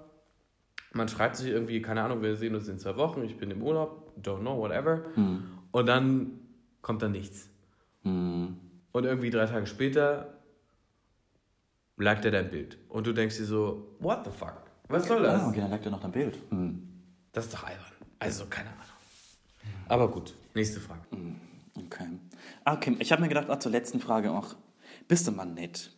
man 0.93 1.09
schreibt 1.09 1.37
sich 1.37 1.49
irgendwie, 1.49 1.83
keine 1.83 2.03
Ahnung, 2.03 2.23
wir 2.23 2.37
sehen 2.37 2.55
uns 2.55 2.69
in 2.69 2.79
zwei 2.79 2.97
Wochen, 2.97 3.23
ich 3.25 3.37
bin 3.37 3.51
im 3.51 3.61
Urlaub, 3.63 4.13
don't 4.23 4.39
know, 4.41 4.57
whatever, 4.59 5.03
Hm. 5.15 5.43
und 5.73 5.87
dann 5.87 6.39
kommt 6.81 7.03
dann 7.03 7.13
nichts. 7.13 7.51
Hm. 8.03 8.57
Und 8.97 9.05
irgendwie 9.05 9.29
drei 9.29 9.45
Tage 9.45 9.67
später 9.67 10.39
liked 11.99 12.25
er 12.25 12.31
dein 12.31 12.49
Bild. 12.49 12.79
Und 12.89 13.07
du 13.07 13.13
denkst 13.13 13.37
dir 13.37 13.45
so, 13.45 13.95
what 13.99 14.25
the 14.25 14.31
fuck? 14.31 14.63
Was 14.89 15.07
soll 15.07 15.23
das? 15.23 15.43
Ah, 15.43 15.49
okay, 15.49 15.61
dann 15.61 15.71
lag 15.71 15.83
da 15.83 15.91
noch 15.91 16.01
dein 16.01 16.13
Bild. 16.13 16.39
Hm. 16.49 16.89
Das 17.31 17.45
ist 17.45 17.53
doch 17.53 17.65
albern. 17.65 17.85
Also, 18.21 18.47
keine 18.47 18.71
Ahnung. 18.71 18.81
Aber 19.87 20.11
gut, 20.11 20.35
nächste 20.55 20.81
Frage. 20.81 21.03
Okay. 21.75 22.07
Ah, 22.65 22.73
okay, 22.73 22.97
ich 22.99 23.13
habe 23.13 23.21
mir 23.21 23.29
gedacht, 23.29 23.49
ach, 23.51 23.59
zur 23.59 23.71
letzten 23.71 24.01
Frage 24.01 24.31
auch, 24.31 24.57
bist 25.09 25.29
du 25.29 25.33
mal 25.33 25.45
nett? 25.45 25.91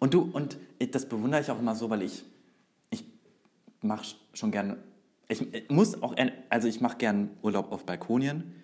Und 0.00 0.14
du, 0.14 0.22
und 0.32 0.58
das 0.90 1.08
bewundere 1.08 1.42
ich 1.42 1.50
auch 1.52 1.60
immer 1.60 1.76
so, 1.76 1.90
weil 1.90 2.02
ich, 2.02 2.24
ich 2.90 3.04
mache 3.82 4.16
schon 4.34 4.50
gern, 4.50 4.78
ich, 5.28 5.54
ich 5.54 5.70
muss 5.70 6.02
auch, 6.02 6.16
also 6.48 6.66
ich 6.66 6.80
mache 6.80 6.96
gern 6.96 7.30
Urlaub 7.40 7.70
auf 7.70 7.86
Balkonien. 7.86 8.56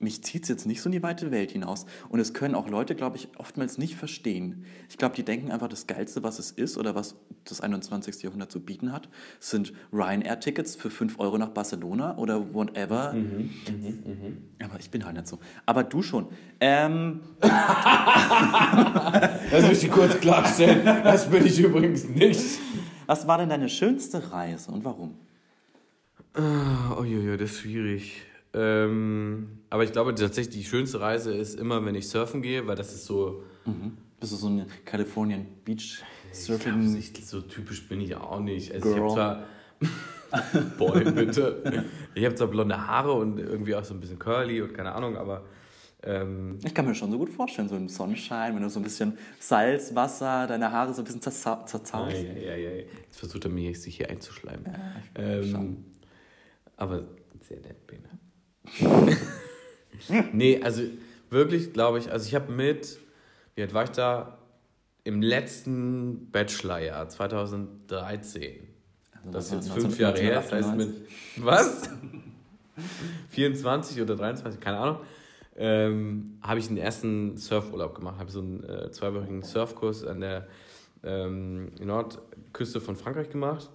Ich, 0.00 0.04
mich 0.04 0.24
zieht 0.24 0.44
es 0.44 0.48
jetzt 0.48 0.66
nicht 0.66 0.80
so 0.80 0.88
in 0.88 0.92
die 0.92 1.02
weite 1.02 1.30
Welt 1.30 1.50
hinaus. 1.50 1.84
Und 2.08 2.20
es 2.20 2.32
können 2.32 2.54
auch 2.54 2.68
Leute, 2.68 2.94
glaube 2.94 3.16
ich, 3.18 3.28
oftmals 3.36 3.76
nicht 3.78 3.96
verstehen. 3.96 4.64
Ich 4.88 4.96
glaube, 4.96 5.14
die 5.14 5.22
denken 5.24 5.50
einfach, 5.52 5.68
das 5.68 5.86
Geilste, 5.86 6.22
was 6.22 6.38
es 6.38 6.50
ist 6.50 6.78
oder 6.78 6.94
was 6.94 7.16
das 7.44 7.60
21. 7.60 8.22
Jahrhundert 8.22 8.50
zu 8.50 8.60
bieten 8.60 8.92
hat, 8.92 9.08
sind 9.38 9.72
Ryanair-Tickets 9.92 10.76
für 10.76 10.90
5 10.90 11.18
Euro 11.20 11.36
nach 11.38 11.50
Barcelona 11.50 12.16
oder 12.16 12.54
whatever. 12.54 13.14
Aber 14.62 14.80
ich 14.80 14.90
bin 14.90 15.04
halt 15.04 15.16
nicht 15.16 15.26
so. 15.28 15.38
Aber 15.66 15.84
du 15.84 16.02
schon. 16.02 16.28
Ähm, 16.60 17.20
Das 19.50 19.62
möchte 19.66 19.86
ich 19.86 19.92
kurz 19.92 20.18
klarstellen. 20.20 20.84
Das 20.84 21.28
bin 21.30 21.44
ich 21.46 21.58
übrigens 21.58 22.08
nicht. 22.08 22.40
was 23.06 23.26
war 23.26 23.38
denn 23.38 23.48
deine 23.48 23.68
schönste 23.68 24.32
Reise 24.32 24.70
und 24.70 24.84
warum? 24.84 25.16
Oh, 26.36 27.02
jojo, 27.04 27.36
das 27.36 27.50
ist 27.52 27.60
schwierig. 27.60 28.22
Ähm, 28.54 29.59
aber 29.70 29.84
ich 29.84 29.92
glaube 29.92 30.14
tatsächlich, 30.14 30.56
die 30.56 30.64
schönste 30.64 31.00
Reise 31.00 31.32
ist 31.34 31.58
immer, 31.58 31.84
wenn 31.84 31.94
ich 31.94 32.08
surfen 32.08 32.42
gehe, 32.42 32.66
weil 32.66 32.76
das 32.76 32.92
ist 32.94 33.06
so. 33.06 33.42
Bist 34.18 34.32
du 34.32 34.36
so 34.36 34.48
eine 34.48 34.66
Californian 34.84 35.46
Beach 35.64 36.02
Ich 36.32 36.44
glaub, 36.46 36.60
Surfing? 36.60 37.02
so 37.24 37.40
typisch 37.40 37.88
bin 37.88 38.00
ich 38.00 38.14
auch 38.16 38.40
nicht. 38.40 38.72
Also 38.74 38.88
ich 38.90 38.94
Girl. 38.96 39.10
habe 39.10 39.14
zwar. 39.14 40.60
Boy, 40.78 41.04
bitte. 41.12 41.84
Ich 42.14 42.24
habe 42.24 42.34
zwar 42.34 42.48
blonde 42.48 42.86
Haare 42.86 43.12
und 43.12 43.38
irgendwie 43.38 43.74
auch 43.74 43.84
so 43.84 43.94
ein 43.94 44.00
bisschen 44.00 44.18
curly 44.18 44.60
und 44.60 44.74
keine 44.74 44.92
Ahnung, 44.92 45.16
aber. 45.16 45.44
Ähm, 46.02 46.58
Ich 46.64 46.74
kann 46.74 46.86
mir 46.86 46.94
schon 46.94 47.10
so 47.10 47.18
gut 47.18 47.30
vorstellen, 47.30 47.68
so 47.68 47.76
im 47.76 47.88
Sonnenschein, 47.88 48.54
wenn 48.54 48.62
du 48.62 48.70
so 48.70 48.80
ein 48.80 48.82
bisschen 48.82 49.18
Salzwasser, 49.38 50.46
deine 50.46 50.72
Haare 50.72 50.94
so 50.94 51.02
ein 51.02 51.04
bisschen 51.04 51.20
zerza 51.22 51.64
zerzaust. 51.66 52.16
Ja, 52.16 52.22
ja, 52.22 52.56
ja, 52.56 52.70
ja. 52.70 52.84
Jetzt 53.06 53.18
versucht 53.18 53.44
er 53.44 53.50
mir 53.50 53.74
sich 53.74 53.96
hier 53.96 54.08
einzuschleimen. 54.08 54.64
ich 55.42 55.52
ähm, 55.54 55.84
aber 56.76 57.04
sehr 57.46 57.60
nett, 57.60 57.86
Bene. 57.86 59.16
nee, 60.32 60.60
also 60.62 60.82
wirklich, 61.30 61.72
glaube 61.72 61.98
ich, 61.98 62.10
also 62.10 62.26
ich 62.26 62.34
habe 62.34 62.52
mit, 62.52 62.98
wie 63.54 63.62
alt 63.62 63.74
war 63.74 63.84
ich 63.84 63.90
da? 63.90 64.38
Im 65.04 65.22
letzten 65.22 66.30
Bachelorjahr, 66.30 67.08
2013. 67.08 68.68
Also 69.12 69.30
Das 69.32 69.46
ist 69.46 69.52
jetzt 69.52 69.70
19- 69.70 69.80
fünf 69.80 69.98
Jahre 69.98 70.18
her, 70.20 70.34
das 70.36 70.52
heißt 70.52 70.68
1998. 70.68 71.36
mit, 71.36 71.44
was? 71.46 71.88
24 73.30 74.02
oder 74.02 74.16
23, 74.16 74.60
keine 74.60 74.78
Ahnung. 74.78 74.98
Ähm, 75.56 76.38
habe 76.42 76.60
ich 76.60 76.68
den 76.68 76.76
ersten 76.76 77.36
Surfurlaub 77.36 77.94
gemacht, 77.94 78.18
habe 78.18 78.30
so 78.30 78.40
einen 78.40 78.62
äh, 78.64 78.90
zweiwöchigen 78.90 79.42
Surfkurs 79.42 80.04
an 80.04 80.20
der 80.20 80.46
ähm, 81.02 81.72
Nordküste 81.82 82.80
von 82.80 82.96
Frankreich 82.96 83.30
gemacht. 83.30 83.68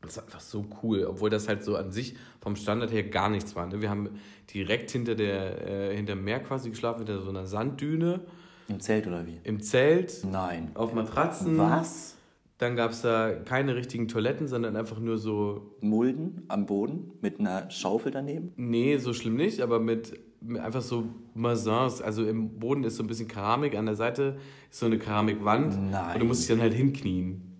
Das 0.00 0.16
war 0.16 0.24
einfach 0.24 0.40
so 0.40 0.66
cool, 0.82 1.04
obwohl 1.04 1.30
das 1.30 1.46
halt 1.46 1.62
so 1.62 1.76
an 1.76 1.92
sich 1.92 2.16
vom 2.40 2.56
Standard 2.56 2.90
her 2.90 3.04
gar 3.04 3.28
nichts 3.28 3.54
war. 3.54 3.66
Ne? 3.66 3.80
Wir 3.80 3.90
haben 3.90 4.10
direkt 4.54 4.90
hinter 4.90 5.14
der 5.14 5.90
äh, 5.90 5.96
hinter 5.96 6.14
dem 6.14 6.24
Meer 6.24 6.40
quasi 6.40 6.70
geschlafen, 6.70 6.98
hinter 7.06 7.20
so 7.22 7.30
einer 7.30 7.46
Sanddüne, 7.46 8.20
Im 8.68 8.80
Zelt 8.80 9.06
oder 9.06 9.26
wie? 9.26 9.38
im 9.44 9.60
Zelt, 9.60 10.24
Nein. 10.30 10.70
auf 10.74 10.92
Matratzen. 10.94 11.58
Was? 11.58 12.16
Dann 12.58 12.76
gab 12.76 12.92
es 12.92 13.02
da 13.02 13.32
keine 13.32 13.74
richtigen 13.74 14.06
Toiletten, 14.06 14.46
sondern 14.46 14.76
einfach 14.76 15.00
nur 15.00 15.18
so, 15.18 15.74
Mulden 15.80 16.42
am 16.46 16.66
Boden 16.66 17.10
mit 17.20 17.40
einer 17.40 17.68
Schaufel 17.70 18.12
daneben? 18.12 18.52
nee, 18.56 18.98
so 18.98 19.12
schlimm 19.12 19.34
nicht, 19.36 19.60
aber 19.62 19.80
mit, 19.80 20.12
mit 20.40 20.60
einfach 20.60 20.82
so 20.82 21.04
Masons. 21.34 22.00
Also 22.02 22.24
im 22.24 22.60
Boden 22.60 22.84
ist 22.84 22.96
so 22.96 23.02
ein 23.02 23.08
bisschen 23.08 23.26
Keramik, 23.26 23.74
an 23.76 23.86
der 23.86 23.96
Seite 23.96 24.36
ist 24.70 24.78
so 24.78 24.86
eine 24.86 24.98
Keramikwand. 24.98 25.90
Nein. 25.90 26.14
Und 26.14 26.20
du 26.20 26.26
musst 26.26 26.42
dich 26.42 26.48
dann 26.50 26.60
halt 26.60 26.74
hinknien. 26.74 27.51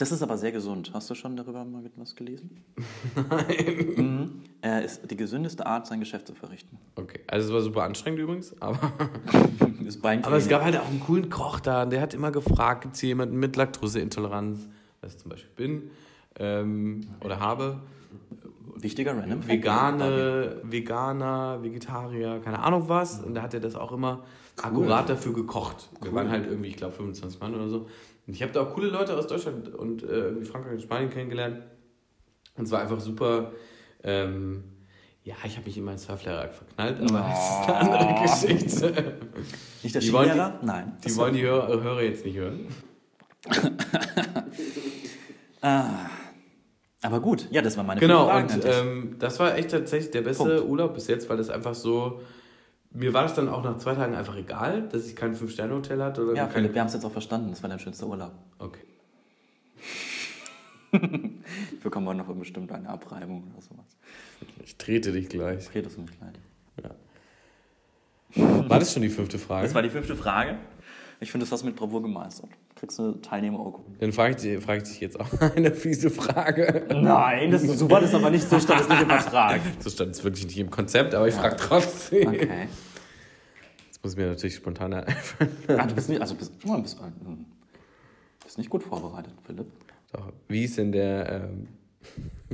Das 0.00 0.12
ist 0.12 0.22
aber 0.22 0.38
sehr 0.38 0.50
gesund. 0.50 0.92
Hast 0.94 1.10
du 1.10 1.14
schon 1.14 1.36
darüber 1.36 1.62
mal 1.62 1.82
was 1.96 2.16
gelesen? 2.16 2.64
Nein. 3.14 3.92
Mhm. 3.96 4.42
Er 4.62 4.82
ist 4.82 5.10
die 5.10 5.16
gesündeste 5.16 5.66
Art, 5.66 5.86
sein 5.86 6.00
Geschäft 6.00 6.26
zu 6.26 6.34
verrichten. 6.34 6.78
Okay, 6.96 7.20
also 7.26 7.48
es 7.48 7.52
war 7.52 7.60
super 7.60 7.82
anstrengend 7.82 8.20
übrigens, 8.20 8.54
aber... 8.62 8.78
Aber 10.22 10.36
es 10.36 10.48
gab 10.48 10.62
halt 10.62 10.76
auch 10.76 10.86
einen 10.86 11.00
coolen 11.00 11.30
Koch 11.30 11.58
da, 11.58 11.84
der 11.84 12.00
hat 12.00 12.14
immer 12.14 12.30
gefragt, 12.30 12.82
gibt 12.82 12.94
es 12.94 13.02
jemanden 13.02 13.38
mit 13.38 13.56
Laktoseintoleranz, 13.56 14.68
was 15.00 15.14
ich 15.14 15.18
zum 15.18 15.30
Beispiel 15.30 15.50
bin 15.56 15.90
ähm, 16.38 17.08
oder 17.24 17.40
habe. 17.40 17.80
Wichtiger 18.76 19.16
Random 19.16 19.42
Fact. 19.42 19.52
Vegane, 19.52 20.60
Veganer, 20.62 21.62
Vegetarier, 21.62 22.40
keine 22.42 22.60
Ahnung 22.60 22.88
was. 22.88 23.20
Und 23.20 23.34
da 23.34 23.42
hat 23.42 23.52
er 23.52 23.60
das 23.60 23.74
auch 23.74 23.90
immer 23.92 24.22
akkurat 24.62 25.08
dafür 25.08 25.34
gekocht. 25.34 25.88
Wir 26.00 26.14
waren 26.14 26.30
halt 26.30 26.46
irgendwie, 26.46 26.68
ich 26.68 26.76
glaube, 26.76 26.94
25 26.94 27.40
Mann 27.40 27.54
oder 27.54 27.68
so. 27.68 27.88
Und 28.26 28.34
ich 28.34 28.42
habe 28.42 28.52
da 28.52 28.62
auch 28.62 28.74
coole 28.74 28.88
Leute 28.88 29.16
aus 29.16 29.26
Deutschland 29.26 29.74
und 29.74 30.02
äh, 30.02 30.06
irgendwie 30.06 30.44
Frankreich 30.44 30.74
und 30.74 30.82
Spanien 30.82 31.10
kennengelernt. 31.10 31.62
Und 32.56 32.64
es 32.64 32.70
war 32.70 32.80
einfach 32.80 33.00
super. 33.00 33.52
Ähm, 34.02 34.64
ja, 35.22 35.34
ich 35.44 35.56
habe 35.56 35.66
mich 35.66 35.76
in 35.76 35.84
meinen 35.84 35.98
Surflehrer 35.98 36.48
verknallt, 36.48 37.00
aber 37.00 37.28
das 37.28 37.50
ist 37.50 37.68
eine 37.68 37.76
andere 37.76 38.22
Geschichte. 38.22 39.18
Nicht 39.82 39.94
der 39.94 40.00
Skilehrer? 40.00 40.58
Nein. 40.62 40.96
Die 41.04 41.16
wollen 41.16 41.34
die 41.34 41.42
Hör 41.42 41.68
Hörer 41.68 42.02
jetzt 42.02 42.24
nicht 42.24 42.36
hören. 42.36 42.66
Aber 47.02 47.20
gut, 47.20 47.48
ja, 47.50 47.62
das 47.62 47.76
war 47.76 47.84
meine 47.84 48.00
Genau, 48.00 48.28
fünf 48.28 48.52
Fragen 48.52 48.54
und 48.54 48.64
ähm, 48.66 49.16
das 49.18 49.38
war 49.40 49.56
echt 49.56 49.70
tatsächlich 49.70 50.10
der 50.10 50.22
beste 50.22 50.44
Punkt. 50.44 50.64
Urlaub 50.68 50.94
bis 50.94 51.06
jetzt, 51.06 51.28
weil 51.30 51.36
das 51.38 51.48
einfach 51.48 51.74
so. 51.74 52.20
Mir 52.92 53.14
war 53.14 53.22
das 53.22 53.34
dann 53.34 53.48
auch 53.48 53.62
nach 53.62 53.78
zwei 53.78 53.94
Tagen 53.94 54.14
einfach 54.14 54.36
egal, 54.36 54.88
dass 54.88 55.06
ich 55.06 55.14
kein 55.14 55.34
Fünf-Sterne-Hotel 55.34 56.02
hatte. 56.02 56.24
Oder 56.24 56.34
ja, 56.34 56.44
kein, 56.44 56.54
Philipp, 56.54 56.74
wir 56.74 56.80
haben 56.80 56.88
es 56.88 56.94
jetzt 56.94 57.04
auch 57.04 57.12
verstanden. 57.12 57.50
Das 57.50 57.62
war 57.62 57.70
dein 57.70 57.78
schönster 57.78 58.06
Urlaub. 58.06 58.32
Okay. 58.58 58.84
Ich 61.72 61.80
bekomme 61.80 62.10
auch 62.10 62.14
noch 62.14 62.26
bestimmt 62.34 62.70
eine 62.72 62.88
Abreibung 62.88 63.44
oder 63.52 63.62
sowas. 63.62 63.96
Ich 64.64 64.76
trete 64.76 65.12
dich 65.12 65.28
gleich. 65.28 65.72
Redest 65.74 65.96
du 65.96 66.02
mich 66.02 66.10
leid. 66.20 66.38
War 68.34 68.78
das 68.78 68.92
schon 68.92 69.02
die 69.02 69.08
fünfte 69.08 69.38
Frage? 69.38 69.66
Das 69.66 69.74
war 69.74 69.82
die 69.82 69.90
fünfte 69.90 70.14
Frage. 70.14 70.58
Ich 71.20 71.30
finde, 71.30 71.44
das 71.44 71.52
hast 71.52 71.62
du 71.62 71.66
mit 71.66 71.76
Bravour 71.76 72.02
gemeistert. 72.02 72.50
Kriegst 72.80 72.98
du 72.98 73.12
Teilnehmerurkunde. 73.12 73.98
Dann 73.98 74.10
frage 74.10 74.30
ich, 74.36 74.40
dich- 74.40 74.64
frage 74.64 74.78
ich 74.82 74.88
dich 74.88 75.00
jetzt 75.00 75.20
auch 75.20 75.28
eine 75.54 75.70
fiese 75.74 76.08
Frage. 76.08 76.86
Nein, 76.88 77.50
das, 77.50 77.60
so 77.62 77.90
war 77.90 78.00
das 78.00 78.14
aber 78.14 78.30
nicht, 78.30 78.48
so 78.48 78.58
stand 78.58 78.80
es 78.80 78.88
nicht 78.88 79.02
im 79.02 79.08
Vertrag. 79.10 79.60
So 79.80 79.90
stand 79.90 80.12
es 80.12 80.24
wirklich 80.24 80.46
nicht 80.46 80.56
im 80.58 80.70
Konzept, 80.70 81.14
aber 81.14 81.28
ich 81.28 81.34
frage 81.34 81.56
trotzdem. 81.56 82.28
Okay. 82.28 82.68
Jetzt 83.86 84.02
muss 84.02 84.16
mir 84.16 84.28
natürlich 84.28 84.54
spontan 84.54 84.94
einfallen. 84.94 85.50
Ah, 85.68 85.86
du 85.86 85.94
bist 85.94 86.08
nicht, 86.08 86.22
also 86.22 86.34
bist, 86.34 86.52
oh, 86.66 86.78
bist, 86.78 86.98
äh, 87.00 87.02
bist 88.42 88.56
nicht 88.56 88.70
gut 88.70 88.82
vorbereitet, 88.82 89.34
Philipp. 89.44 89.66
Doch, 90.12 90.32
Wie 90.48 90.64
ist 90.64 90.78
denn 90.78 90.90
der 90.90 91.50
ähm, 91.50 91.68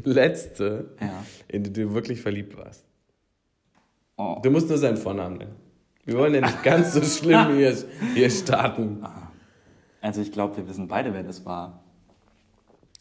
letzte, 0.03 0.91
Ja. 1.01 1.23
in 1.47 1.63
den 1.63 1.73
du 1.73 1.95
wirklich 1.95 2.21
verliebt 2.21 2.57
warst? 2.59 2.85
Oh. 4.17 4.41
Du 4.43 4.51
musst 4.51 4.69
nur 4.69 4.79
seinen 4.79 4.97
Vornamen 4.97 5.37
nennen. 5.39 5.55
Wir 6.05 6.19
wollen 6.19 6.35
ja 6.35 6.41
nicht 6.41 6.65
ganz 6.65 6.95
so 6.95 7.03
schlimm 7.03 7.55
hier, 7.57 7.77
hier 8.15 8.31
starten. 8.31 9.05
Also 10.07 10.21
ich 10.21 10.31
glaube, 10.31 10.57
wir 10.57 10.69
wissen 10.69 10.87
beide, 10.87 11.13
wer 11.13 11.25
das 11.25 11.45
war. 11.45 11.83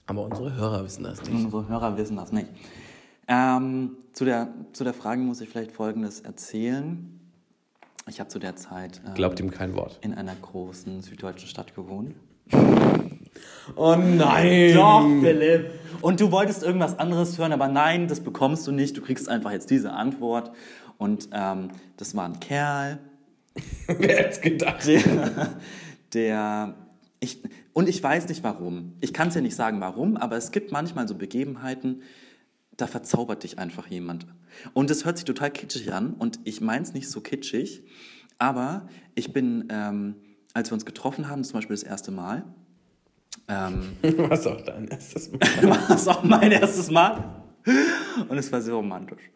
Aber 0.08 0.24
unsere 0.24 0.56
Hörer 0.56 0.84
wissen 0.84 1.04
das 1.04 1.22
nicht. 1.22 1.46
Unsere 1.46 1.68
Hörer 1.68 1.98
wissen 1.98 2.18
das 2.18 2.32
nicht. 2.32 2.48
Ähm, 3.28 3.91
zu, 4.13 4.26
der, 4.26 4.48
zu 4.74 4.84
der 4.84 4.96
Frage 4.96 5.22
muss 5.22 5.39
ich 5.39 5.48
vielleicht 5.48 5.72
Folgendes 5.72 6.22
erzählen. 6.22 7.20
Ich 8.10 8.20
habe 8.20 8.30
zu 8.30 8.39
der 8.39 8.56
Zeit 8.56 9.02
ähm, 9.06 9.13
Glaubt 9.13 9.39
ihm 9.39 9.52
kein 9.52 9.76
Wort. 9.76 10.00
in 10.02 10.15
einer 10.15 10.34
großen 10.34 11.04
süddeutschen 11.04 11.48
Stadt 11.48 11.76
gewohnt. 11.76 12.15
Oh 13.76 13.96
nein! 13.96 14.74
Doch, 14.74 15.08
Philipp. 15.22 15.74
Und 16.02 16.20
du 16.20 16.32
wolltest 16.32 16.63
irgendwas 16.63 16.98
anderes 16.98 17.38
hören, 17.38 17.54
aber 17.54 17.68
nein, 17.68 18.08
das 18.08 18.20
bekommst 18.22 18.65
du 18.65 18.72
nicht. 18.72 18.98
Du 18.98 19.02
kriegst 19.04 19.30
einfach 19.30 19.52
jetzt 19.52 19.70
diese 19.70 19.91
Antwort. 19.91 20.52
Und 20.98 21.30
ähm, 21.34 21.70
das 21.98 22.15
war 22.15 22.26
ein 22.26 22.39
Kerl, 22.39 22.98
Wer 23.88 24.18
hätte 24.18 24.41
gedacht? 24.41 24.88
der, 24.88 25.54
der 26.13 26.76
ich, 27.26 27.42
und 27.74 27.90
ich 27.90 28.02
weiß 28.02 28.28
nicht 28.30 28.44
warum. 28.44 28.94
Ich 29.02 29.14
kann 29.14 29.30
es 29.30 29.36
ja 29.36 29.42
nicht 29.42 29.56
sagen 29.56 29.82
warum, 29.82 30.16
aber 30.16 30.38
es 30.38 30.52
gibt 30.52 30.72
manchmal 30.72 31.08
so 31.08 31.16
Begebenheiten, 31.16 32.02
da 32.78 32.88
verzaubert 32.88 33.44
dich 33.44 33.58
einfach 33.60 33.88
jemand. 33.88 34.28
Und 34.74 34.92
es 34.92 35.06
hört 35.06 35.18
sich 35.18 35.26
total 35.26 35.52
kitschig 35.52 35.92
an 35.94 36.14
und 36.14 36.40
ich 36.44 36.62
meine 36.62 36.84
es 36.84 36.94
nicht 36.94 37.10
so 37.10 37.22
kitschig, 37.22 37.84
aber 38.38 38.88
ich 39.16 39.34
bin, 39.34 39.68
ähm, 39.70 40.16
als 40.54 40.70
wir 40.70 40.74
uns 40.76 40.86
getroffen 40.86 41.28
haben, 41.28 41.44
zum 41.44 41.54
Beispiel 41.54 41.76
das 41.76 41.84
erste 41.84 42.12
Mal, 42.12 42.44
ähm, 43.48 43.98
Was 44.02 44.48
auch 44.48 44.62
dein 44.62 44.88
erstes 44.88 45.32
Mal. 45.32 45.40
war 45.70 45.90
es 45.92 46.08
auch 46.08 46.24
mein 46.24 46.52
erstes 46.52 46.90
Mal. 46.90 47.42
Und 48.30 48.38
es 48.38 48.52
war 48.52 48.62
sehr 48.62 48.74
romantisch. 48.74 49.32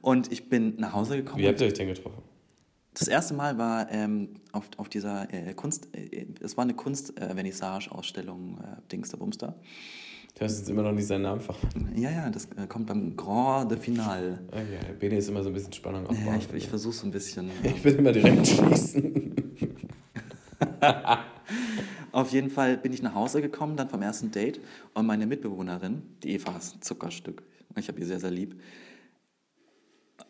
Und 0.00 0.30
ich 0.32 0.48
bin 0.48 0.76
nach 0.76 0.92
Hause 0.92 1.16
gekommen. 1.16 1.42
Wie 1.42 1.48
habt 1.48 1.60
ihr 1.60 1.66
euch 1.66 1.74
denn 1.74 1.88
getroffen? 1.88 2.22
Das 2.94 3.08
erste 3.08 3.34
Mal 3.34 3.56
war 3.56 3.90
ähm, 3.90 4.28
auf, 4.52 4.68
auf 4.76 4.88
dieser 4.88 5.32
äh, 5.32 5.54
Kunst, 5.54 5.88
äh, 5.94 6.26
es 6.40 6.56
war 6.56 6.64
eine 6.64 6.74
Kunst-Vernissage-Ausstellung, 6.74 8.58
äh, 8.58 8.90
Dings 8.90 9.08
der 9.08 9.16
Bumster. 9.16 9.54
Du 10.34 10.44
hast 10.44 10.58
jetzt 10.58 10.70
immer 10.70 10.82
noch 10.82 10.92
nicht 10.92 11.06
seinen 11.06 11.22
Namen 11.22 11.40
verraten. 11.40 11.92
Ja, 11.96 12.10
ja, 12.10 12.30
das 12.30 12.46
äh, 12.56 12.66
kommt 12.66 12.86
beim 12.86 13.16
Grand 13.16 13.70
de 13.70 13.78
Finale. 13.78 14.40
Okay, 14.48 14.94
Bene 14.98 15.16
ist 15.16 15.28
immer 15.28 15.42
so 15.42 15.50
ein 15.50 15.54
bisschen 15.54 15.72
Spannung 15.72 16.06
aufbauen. 16.06 16.26
Ja, 16.26 16.36
ich, 16.36 16.52
ich 16.54 16.68
versuche 16.68 16.94
so 16.94 17.06
ein 17.06 17.10
bisschen. 17.10 17.50
ich 17.62 17.82
will 17.84 17.94
immer 17.94 18.12
direkt 18.12 18.46
schließen. 18.46 19.34
Auf 22.12 22.30
jeden 22.32 22.50
Fall 22.50 22.76
bin 22.76 22.92
ich 22.92 23.02
nach 23.02 23.14
Hause 23.14 23.40
gekommen, 23.40 23.76
dann 23.76 23.88
vom 23.88 24.02
ersten 24.02 24.30
Date. 24.30 24.60
Und 24.92 25.06
meine 25.06 25.26
Mitbewohnerin, 25.26 26.02
die 26.22 26.32
Eva, 26.32 26.56
ist 26.56 26.76
ein 26.76 26.82
Zuckerstück. 26.82 27.42
Ich 27.76 27.88
habe 27.88 27.98
ihr 28.00 28.06
sehr, 28.06 28.20
sehr 28.20 28.30
lieb. 28.30 28.60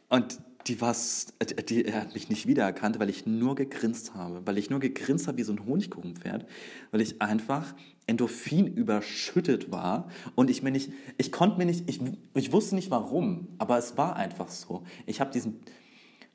Und 0.08 0.38
die, 0.66 0.80
war's, 0.80 1.34
die 1.68 1.84
er 1.84 2.02
hat 2.02 2.14
mich 2.14 2.28
nicht 2.28 2.46
wiedererkannt, 2.46 2.98
weil 2.98 3.10
ich 3.10 3.26
nur 3.26 3.54
gegrinst 3.54 4.14
habe. 4.14 4.42
Weil 4.44 4.58
ich 4.58 4.70
nur 4.70 4.80
gegrinst 4.80 5.28
habe 5.28 5.38
wie 5.38 5.42
so 5.42 5.52
ein 5.52 5.66
Honigkuchenpferd. 5.66 6.46
Weil 6.90 7.00
ich 7.00 7.20
einfach 7.20 7.74
Endorphin 8.06 8.66
überschüttet 8.66 9.70
war. 9.72 10.08
Und 10.34 10.50
ich 10.50 10.62
mir 10.62 10.70
nicht, 10.70 10.92
ich 11.18 11.32
konnte 11.32 11.58
mir 11.58 11.66
nicht, 11.66 11.88
ich, 11.88 12.00
ich 12.34 12.52
wusste 12.52 12.74
nicht 12.74 12.90
warum. 12.90 13.48
Aber 13.58 13.78
es 13.78 13.96
war 13.96 14.16
einfach 14.16 14.48
so. 14.48 14.84
Ich 15.06 15.20
habe 15.20 15.32
diesen, 15.32 15.60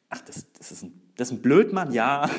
ach, 0.10 0.22
das, 0.22 0.52
das, 0.54 0.72
ist 0.72 0.84
ein, 0.84 1.02
das 1.16 1.30
ist 1.30 1.38
ein 1.38 1.42
Blödmann, 1.42 1.92
ja. 1.92 2.30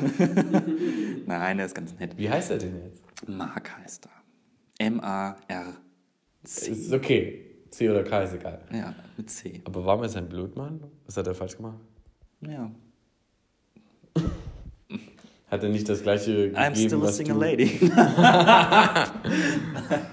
Nein, 1.26 1.56
der 1.56 1.66
ist 1.66 1.74
ganz 1.74 1.98
nett. 1.98 2.16
Wie 2.16 2.28
heißt 2.30 2.50
er 2.50 2.58
denn 2.58 2.76
jetzt? 2.84 3.02
Mark 3.28 3.76
heißt 3.78 4.06
er. 4.06 4.86
M-A-R-C. 4.86 6.70
Ist 6.70 6.92
okay. 6.92 7.47
C 7.70 7.90
oder 7.90 8.04
K 8.04 8.22
ist 8.22 8.34
egal. 8.34 8.60
Ja, 8.72 8.94
mit 9.16 9.30
C. 9.30 9.60
Aber 9.64 9.84
warum 9.84 10.04
ist 10.04 10.14
er 10.14 10.22
ein 10.22 10.28
Blödmann? 10.28 10.80
Was 11.06 11.16
hat 11.16 11.26
er 11.26 11.34
falsch 11.34 11.56
gemacht? 11.56 11.78
Ja. 12.40 12.70
Hat 15.50 15.62
er 15.62 15.70
nicht 15.70 15.88
das 15.88 16.02
gleiche 16.02 16.50
gegeben, 16.50 16.56
I'm 16.56 16.76
still 16.76 17.04
a 17.04 17.12
single 17.12 17.38
lady. 17.38 17.90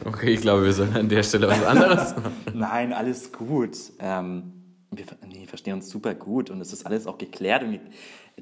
Okay, 0.05 0.33
ich 0.33 0.41
glaube, 0.41 0.63
wir 0.63 0.71
sollen 0.71 0.95
an 0.95 1.09
der 1.09 1.23
Stelle 1.23 1.47
was 1.47 1.63
anderes 1.63 2.15
machen. 2.15 2.31
Nein, 2.53 2.93
alles 2.93 3.33
gut. 3.33 3.75
Ähm, 3.99 4.53
wir 4.91 5.05
nee, 5.27 5.45
verstehen 5.45 5.73
uns 5.73 5.89
super 5.89 6.13
gut 6.13 6.49
und 6.49 6.61
es 6.61 6.71
ist 6.71 6.85
alles 6.85 7.05
auch 7.05 7.17
geklärt. 7.17 7.63
Und 7.63 7.81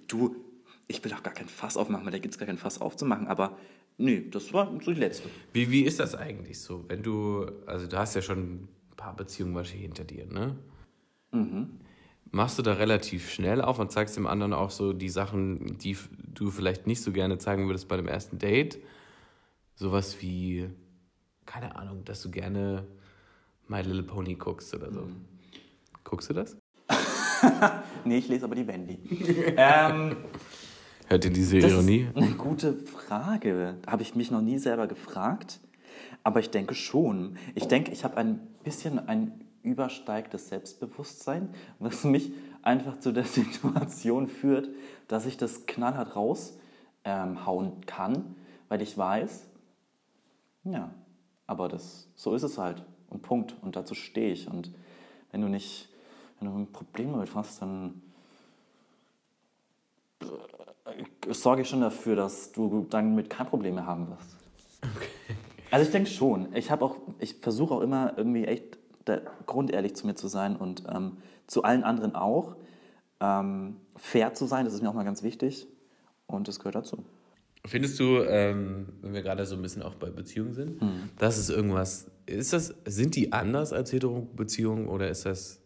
du, 0.08 0.36
ich 0.88 1.04
will 1.04 1.14
auch 1.14 1.24
gar 1.24 1.34
kein 1.34 1.48
Fass 1.48 1.78
aufmachen, 1.78 2.06
weil 2.06 2.12
da 2.12 2.20
gibt 2.20 2.36
es 2.36 2.38
gar 2.38 2.46
kein 2.46 2.58
Fass 2.60 2.80
aufzumachen, 2.80 3.28
aber 3.28 3.58
nee, 3.98 4.24
das 4.30 4.54
war 4.54 4.72
so 4.84 4.94
die 4.94 5.00
letzte. 5.00 5.30
Wie, 5.54 5.72
wie 5.72 5.82
ist 5.82 6.00
das 6.00 6.16
eigentlich 6.16 6.60
so, 6.60 6.86
wenn 6.88 7.02
du, 7.02 7.48
also 7.66 7.88
du 7.88 7.98
hast 7.98 8.14
ja 8.16 8.22
schon 8.22 8.68
ein 9.04 9.08
paar 9.08 9.16
Beziehungen 9.16 9.54
wahrscheinlich 9.56 9.84
hinter 9.86 10.06
dir, 10.06 10.26
ne? 10.26 10.56
Machst 12.32 12.58
du 12.58 12.62
da 12.64 12.74
relativ 12.74 13.30
schnell 13.30 13.62
auf 13.62 13.80
und 13.80 13.92
zeigst 13.92 14.16
dem 14.16 14.28
anderen 14.28 14.54
auch 14.54 14.72
so 14.72 14.94
die 14.94 15.10
Sachen, 15.10 15.78
die 15.78 15.98
du 16.34 16.50
vielleicht 16.52 16.88
nicht 16.88 17.02
so 17.02 17.12
gerne 17.12 17.38
zeigen 17.38 17.68
würdest 17.68 17.88
bei 17.88 17.98
dem 17.98 18.08
ersten 18.08 18.38
Date? 18.38 18.80
Sowas 19.76 20.22
wie, 20.22 20.70
keine 21.46 21.76
Ahnung, 21.76 22.06
dass 22.06 22.22
du 22.22 22.32
gerne 22.32 22.88
My 23.68 23.82
Little 23.82 24.04
Pony 24.04 24.36
guckst 24.36 24.74
oder 24.74 24.92
so. 24.92 25.08
Guckst 26.04 26.30
du 26.30 26.34
das? 26.34 26.58
Nee, 28.06 28.18
ich 28.20 28.30
lese 28.30 28.46
aber 28.46 28.56
die 28.56 28.66
Wendy. 28.68 29.00
ähm, 29.58 30.16
Hört 31.08 31.26
ihr 31.26 31.32
diese 31.32 31.60
das 31.60 31.72
Ironie? 31.72 32.08
ist 32.10 32.16
eine 32.16 32.32
gute 32.36 32.74
Frage. 32.74 33.76
Habe 33.86 34.02
ich 34.02 34.16
mich 34.16 34.32
noch 34.32 34.42
nie 34.42 34.58
selber 34.60 34.88
gefragt. 34.88 35.60
Aber 36.24 36.40
ich 36.40 36.50
denke 36.50 36.74
schon. 36.74 37.38
Ich 37.56 37.68
denke, 37.68 37.92
ich 37.92 38.04
habe 38.04 38.18
ein 38.18 38.40
bisschen 38.64 39.08
ein 39.08 39.44
übersteigtes 39.62 40.50
Selbstbewusstsein, 40.50 41.50
was 41.80 42.04
mich 42.04 42.32
einfach 42.62 43.00
zu 43.00 43.12
der 43.12 43.24
Situation 43.26 44.28
führt, 44.28 44.70
dass 45.08 45.26
ich 45.26 45.38
das 45.38 45.66
knallhart 45.66 46.16
raushauen 46.16 46.54
ähm, 47.04 47.82
kann, 47.86 48.36
weil 48.70 48.82
ich 48.82 48.98
weiß, 48.98 49.48
ja, 50.66 50.94
aber 51.46 51.68
das, 51.68 52.08
so 52.16 52.36
ist 52.36 52.44
es 52.44 52.58
halt. 52.58 52.84
Und 53.10 53.22
Punkt. 53.22 53.56
Und 53.62 53.76
dazu 53.76 53.96
stehe 53.96 54.32
ich. 54.32 54.48
Und 54.48 54.74
wenn 55.32 55.42
du 55.42 55.48
nicht, 55.48 55.90
wenn 56.40 56.50
du 56.50 56.58
ein 56.58 56.72
Problem 56.72 57.12
damit 57.12 57.36
hast, 57.36 57.62
dann 57.62 58.02
äh, 60.22 61.34
sorge 61.34 61.62
ich 61.62 61.70
schon 61.70 61.82
dafür, 61.82 62.16
dass 62.16 62.52
du 62.52 62.88
damit 62.90 63.30
kein 63.30 63.48
Problem 63.48 63.76
mehr 63.76 63.86
haben 63.86 64.10
wirst. 64.10 64.38
Also 65.74 65.86
ich 65.88 65.92
denke 65.92 66.08
schon. 66.10 66.54
Ich 66.56 66.70
habe 66.70 66.86
auch, 66.86 66.98
ich 67.18 67.34
versuche 67.42 67.74
auch 67.74 67.82
immer 67.82 68.14
irgendwie 68.16 68.46
echt 68.46 68.78
grundehrlich 69.48 69.96
zu 69.96 70.06
mir 70.06 70.14
zu 70.14 70.28
sein 70.28 70.56
und 70.56 70.84
ähm, 70.94 71.18
zu 71.48 71.64
allen 71.64 71.84
anderen 71.84 72.14
auch. 72.16 72.56
Ähm, 73.20 73.78
fair 73.96 74.36
zu 74.36 74.46
sein, 74.46 74.66
das 74.66 74.76
ist 74.76 74.84
mir 74.84 74.90
auch 74.90 74.94
mal 74.94 75.04
ganz 75.04 75.24
wichtig. 75.24 75.68
Und 76.28 76.48
das 76.48 76.60
gehört 76.60 76.76
dazu. 76.76 77.04
Findest 77.66 78.00
du, 78.00 78.20
ähm, 78.22 78.90
wenn 79.02 79.14
wir 79.16 79.24
gerade 79.24 79.46
so 79.48 79.56
ein 79.56 79.64
bisschen 79.64 79.82
auch 79.82 79.96
bei 79.96 80.12
Beziehungen 80.12 80.54
sind, 80.54 80.80
dass 81.18 81.38
es 81.38 81.50
irgendwas, 81.50 82.06
ist 82.28 82.54
das, 82.54 82.76
sind 82.86 83.16
die 83.16 83.32
anders 83.34 83.74
als 83.74 83.92
Hetero-Beziehungen 83.94 84.88
oder 84.88 85.10
ist 85.10 85.26
das, 85.26 85.60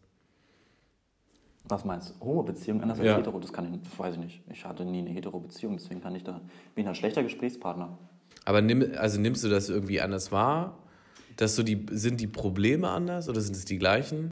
Was 1.68 1.84
meinst 1.84 2.12
du? 2.22 2.26
Homo-Beziehung 2.26 2.82
anders 2.82 3.00
Ja. 3.00 3.16
als 3.16 3.20
hetero? 3.20 3.40
Das 3.42 3.52
kann 3.52 3.74
ich, 3.74 3.82
das 3.82 4.00
weiß 4.00 4.16
ich 4.16 4.22
nicht. 4.22 4.42
Ich 4.50 4.64
hatte 4.64 4.86
nie 4.86 5.00
eine 5.00 5.10
hetero-Beziehung, 5.10 5.74
deswegen 5.76 6.00
kann 6.00 6.16
ich 6.16 6.24
da, 6.24 6.40
bin 6.76 6.84
ich 6.84 6.88
ein 6.88 6.96
schlechter 6.96 7.24
Gesprächspartner. 7.24 7.98
Aber 8.48 8.62
nimm, 8.62 8.94
also 8.98 9.20
nimmst 9.20 9.44
du 9.44 9.50
das 9.50 9.70
irgendwie 9.70 10.02
anders 10.02 10.32
wahr? 10.32 10.78
Dass 11.36 11.56
so 11.56 11.64
die, 11.64 11.86
sind 11.92 12.20
die 12.20 12.28
Probleme 12.28 12.90
anders 12.90 13.30
oder 13.30 13.42
sind 13.42 13.56
es 13.56 13.66
die 13.66 13.78
gleichen? 13.78 14.32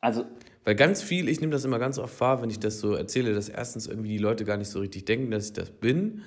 Also, 0.00 0.24
Weil 0.64 0.74
ganz 0.74 1.02
viel, 1.02 1.28
ich 1.28 1.40
nehme 1.40 1.52
das 1.52 1.64
immer 1.64 1.78
ganz 1.78 1.98
oft 1.98 2.18
wahr, 2.20 2.40
wenn 2.42 2.50
ich 2.50 2.58
das 2.58 2.80
so 2.80 2.94
erzähle, 2.94 3.34
dass 3.34 3.48
erstens 3.48 3.86
irgendwie 3.86 4.08
die 4.08 4.18
Leute 4.18 4.44
gar 4.44 4.56
nicht 4.56 4.70
so 4.70 4.80
richtig 4.80 5.04
denken, 5.04 5.30
dass 5.30 5.46
ich 5.46 5.52
das 5.52 5.70
bin 5.70 6.22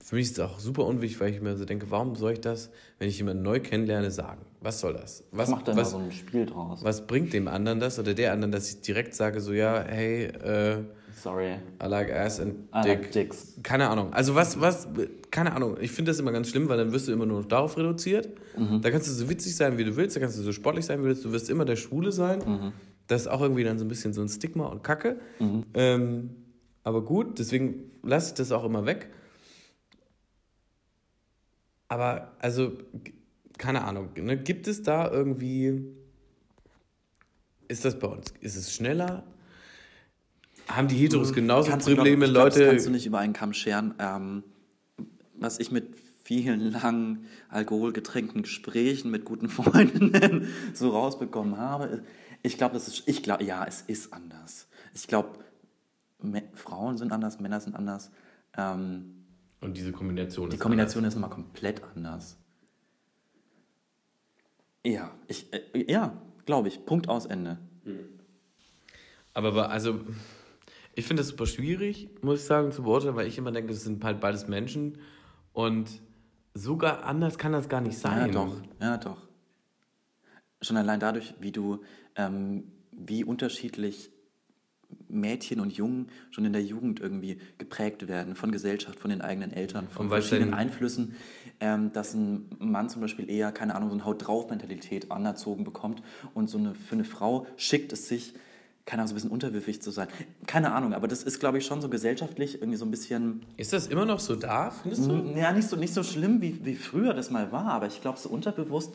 für 0.00 0.16
mich 0.16 0.26
ist 0.26 0.38
es 0.38 0.40
auch 0.40 0.58
super 0.58 0.84
unwichtig, 0.84 1.20
weil 1.20 1.32
ich 1.32 1.40
mir 1.40 1.56
so 1.56 1.64
denke, 1.64 1.90
warum 1.90 2.14
soll 2.14 2.32
ich 2.32 2.40
das, 2.40 2.70
wenn 2.98 3.08
ich 3.08 3.18
jemanden 3.18 3.42
neu 3.42 3.60
kennenlerne, 3.60 4.10
sagen? 4.10 4.42
Was 4.60 4.80
soll 4.80 4.94
das? 4.94 5.24
Was, 5.32 5.48
macht 5.48 5.66
was, 5.66 5.76
da 5.76 5.84
so 5.84 5.98
ein 5.98 6.12
Spiel 6.12 6.46
draus? 6.46 6.82
was 6.82 7.06
bringt 7.06 7.32
dem 7.32 7.48
anderen 7.48 7.80
das 7.80 7.98
oder 7.98 8.14
der 8.14 8.32
anderen, 8.32 8.52
dass 8.52 8.68
ich 8.70 8.80
direkt 8.80 9.14
sage, 9.14 9.40
so, 9.40 9.52
ja, 9.52 9.82
hey, 9.82 10.26
äh, 10.26 10.84
Sorry. 11.22 11.58
I 11.82 11.86
like 11.86 12.10
ass 12.10 12.40
and 12.40 12.68
I 12.72 12.82
dick. 12.82 12.98
like 12.98 13.12
dicks. 13.12 13.58
Keine 13.62 13.88
Ahnung. 13.88 14.12
Also 14.12 14.34
was, 14.34 14.60
was, 14.60 14.88
keine 15.30 15.52
Ahnung. 15.54 15.76
Ich 15.80 15.90
finde 15.90 16.10
das 16.10 16.20
immer 16.20 16.32
ganz 16.32 16.48
schlimm, 16.50 16.68
weil 16.68 16.78
dann 16.78 16.92
wirst 16.92 17.08
du 17.08 17.12
immer 17.12 17.26
nur 17.26 17.40
noch 17.40 17.48
darauf 17.48 17.76
reduziert. 17.76 18.28
Da 18.80 18.90
kannst 18.90 19.08
du 19.08 19.12
so 19.12 19.28
witzig 19.28 19.56
sein, 19.56 19.78
wie 19.78 19.84
du 19.84 19.96
willst, 19.96 20.16
da 20.16 20.20
kannst 20.20 20.38
du 20.38 20.42
so 20.42 20.52
sportlich 20.52 20.86
sein, 20.86 20.98
wie 20.98 21.02
du 21.02 21.08
willst. 21.08 21.24
Du 21.24 21.32
wirst 21.32 21.50
immer 21.50 21.64
der 21.64 21.76
Schwule 21.76 22.12
sein. 22.12 22.72
Das 23.06 23.22
ist 23.22 23.28
auch 23.28 23.40
irgendwie 23.40 23.64
dann 23.64 23.78
so 23.78 23.84
ein 23.84 23.88
bisschen 23.88 24.12
so 24.12 24.20
ein 24.20 24.28
Stigma 24.28 24.66
und 24.66 24.82
Kacke. 24.82 25.18
Ähm, 25.74 26.30
aber 26.84 27.04
gut, 27.04 27.38
deswegen 27.38 27.90
lasse 28.02 28.28
ich 28.28 28.34
das 28.34 28.52
auch 28.52 28.64
immer 28.64 28.86
weg. 28.86 29.08
Aber, 31.88 32.32
also, 32.38 32.72
keine 33.56 33.84
Ahnung. 33.84 34.10
Ne? 34.16 34.36
Gibt 34.36 34.68
es 34.68 34.82
da 34.82 35.10
irgendwie. 35.10 35.84
Ist 37.66 37.84
das 37.84 37.98
bei 37.98 38.06
uns? 38.08 38.32
Ist 38.40 38.56
es 38.56 38.72
schneller? 38.72 39.24
Haben 40.68 40.88
die 40.88 40.96
Heteros 40.96 41.32
genauso 41.32 41.70
Kannst 41.70 41.88
du, 41.88 41.94
Probleme, 41.94 42.26
glaub, 42.26 42.28
ich 42.28 42.32
glaub, 42.34 42.44
Leute? 42.44 42.58
Das 42.60 42.68
kannst 42.70 42.86
du 42.86 42.90
nicht 42.90 43.06
über 43.06 43.18
einen 43.18 43.32
Kamm 43.32 43.52
scheren. 43.52 43.94
Ähm, 43.98 44.42
was 45.34 45.58
ich 45.58 45.70
mit 45.70 45.96
vielen 46.22 46.72
langen 46.72 47.26
alkoholgetränkten 47.48 48.42
Gesprächen 48.42 49.10
mit 49.10 49.24
guten 49.24 49.48
Freundinnen 49.48 50.48
so 50.74 50.90
rausbekommen 50.90 51.56
habe, 51.56 52.02
ich 52.42 52.58
glaube, 52.58 52.74
das 52.74 52.86
ist, 52.86 53.02
ich 53.06 53.22
glaube, 53.22 53.44
ja, 53.44 53.64
es 53.64 53.80
ist 53.82 54.12
anders. 54.12 54.68
Ich 54.94 55.06
glaube, 55.06 55.38
Frauen 56.54 56.98
sind 56.98 57.12
anders, 57.12 57.40
Männer 57.40 57.60
sind 57.60 57.74
anders. 57.74 58.10
Ähm, 58.56 59.24
Und 59.60 59.76
diese 59.76 59.92
Kombination 59.92 60.50
die 60.50 60.56
ist 60.56 60.62
Kombination 60.62 61.04
ist 61.04 61.14
immer 61.14 61.28
komplett 61.28 61.82
anders. 61.94 62.36
Ja, 64.84 65.12
ich, 65.26 65.52
äh, 65.52 65.90
ja, 65.90 66.12
glaube 66.46 66.68
ich. 66.68 66.84
Punkt 66.84 67.08
aus 67.08 67.26
Ende. 67.26 67.58
Aber 69.34 69.70
also, 69.70 70.00
ich 70.98 71.06
finde 71.06 71.20
das 71.20 71.28
super 71.28 71.46
schwierig, 71.46 72.10
muss 72.22 72.40
ich 72.40 72.46
sagen, 72.46 72.72
zu 72.72 72.82
beurteilen, 72.82 73.14
weil 73.14 73.28
ich 73.28 73.38
immer 73.38 73.52
denke, 73.52 73.72
das 73.72 73.84
sind 73.84 74.02
halt 74.02 74.18
beides 74.18 74.48
Menschen 74.48 74.98
und 75.52 76.02
sogar 76.54 77.04
anders 77.04 77.38
kann 77.38 77.52
das 77.52 77.68
gar 77.68 77.80
nicht 77.80 77.96
sein. 77.96 78.26
Ja, 78.26 78.32
doch. 78.32 78.56
Ja, 78.80 78.96
doch. 78.96 79.28
Schon 80.60 80.76
allein 80.76 80.98
dadurch, 80.98 81.34
wie 81.38 81.52
du, 81.52 81.82
ähm, 82.16 82.72
wie 82.90 83.22
unterschiedlich 83.22 84.10
Mädchen 85.06 85.60
und 85.60 85.72
Jungen 85.72 86.08
schon 86.32 86.44
in 86.44 86.52
der 86.52 86.64
Jugend 86.64 86.98
irgendwie 86.98 87.38
geprägt 87.58 88.08
werden 88.08 88.34
von 88.34 88.50
Gesellschaft, 88.50 88.98
von 88.98 89.10
den 89.10 89.20
eigenen 89.20 89.52
Eltern, 89.52 89.86
von 89.86 90.08
verschiedenen 90.08 90.52
Einflüssen, 90.52 91.14
ähm, 91.60 91.92
dass 91.92 92.12
ein 92.12 92.50
Mann 92.58 92.88
zum 92.88 93.02
Beispiel 93.02 93.30
eher, 93.30 93.52
keine 93.52 93.76
Ahnung, 93.76 93.90
so 93.90 93.94
eine 93.94 94.04
Haut-drauf-Mentalität 94.04 95.12
anerzogen 95.12 95.62
bekommt 95.62 96.02
und 96.34 96.50
so 96.50 96.58
eine, 96.58 96.74
für 96.74 96.96
eine 96.96 97.04
Frau 97.04 97.46
schickt 97.56 97.92
es 97.92 98.08
sich, 98.08 98.34
keine 98.88 99.02
Ahnung, 99.02 99.08
so 99.08 99.12
ein 99.12 99.16
bisschen 99.16 99.30
unterwürfig 99.30 99.82
zu 99.82 99.90
sein. 99.90 100.08
Keine 100.46 100.72
Ahnung, 100.72 100.94
aber 100.94 101.08
das 101.08 101.22
ist, 101.22 101.40
glaube 101.40 101.58
ich, 101.58 101.66
schon 101.66 101.82
so 101.82 101.90
gesellschaftlich 101.90 102.54
irgendwie 102.54 102.78
so 102.78 102.86
ein 102.86 102.90
bisschen 102.90 103.44
Ist 103.58 103.74
das 103.74 103.86
immer 103.86 104.06
noch 104.06 104.18
so 104.18 104.34
da, 104.34 104.70
findest 104.70 105.10
du? 105.10 105.34
ja, 105.36 105.52
nicht 105.52 105.68
so, 105.68 105.76
nicht 105.76 105.92
so 105.92 106.02
schlimm, 106.02 106.40
wie, 106.40 106.64
wie 106.64 106.74
früher 106.74 107.12
das 107.12 107.30
mal 107.30 107.52
war, 107.52 107.66
aber 107.66 107.86
ich 107.86 108.00
glaube, 108.00 108.18
so 108.18 108.30
unterbewusst, 108.30 108.94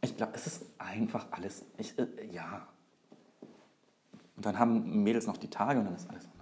ich 0.00 0.16
glaube, 0.16 0.32
es 0.34 0.46
ist 0.46 0.62
einfach 0.78 1.26
alles, 1.32 1.66
ich, 1.76 1.98
äh, 1.98 2.06
ja. 2.32 2.66
Und 4.36 4.46
dann 4.46 4.58
haben 4.58 5.02
Mädels 5.02 5.26
noch 5.26 5.36
die 5.36 5.50
Tage 5.50 5.80
und 5.80 5.84
dann 5.84 5.96
ist 5.96 6.08
alles 6.08 6.24
anders. 6.24 6.40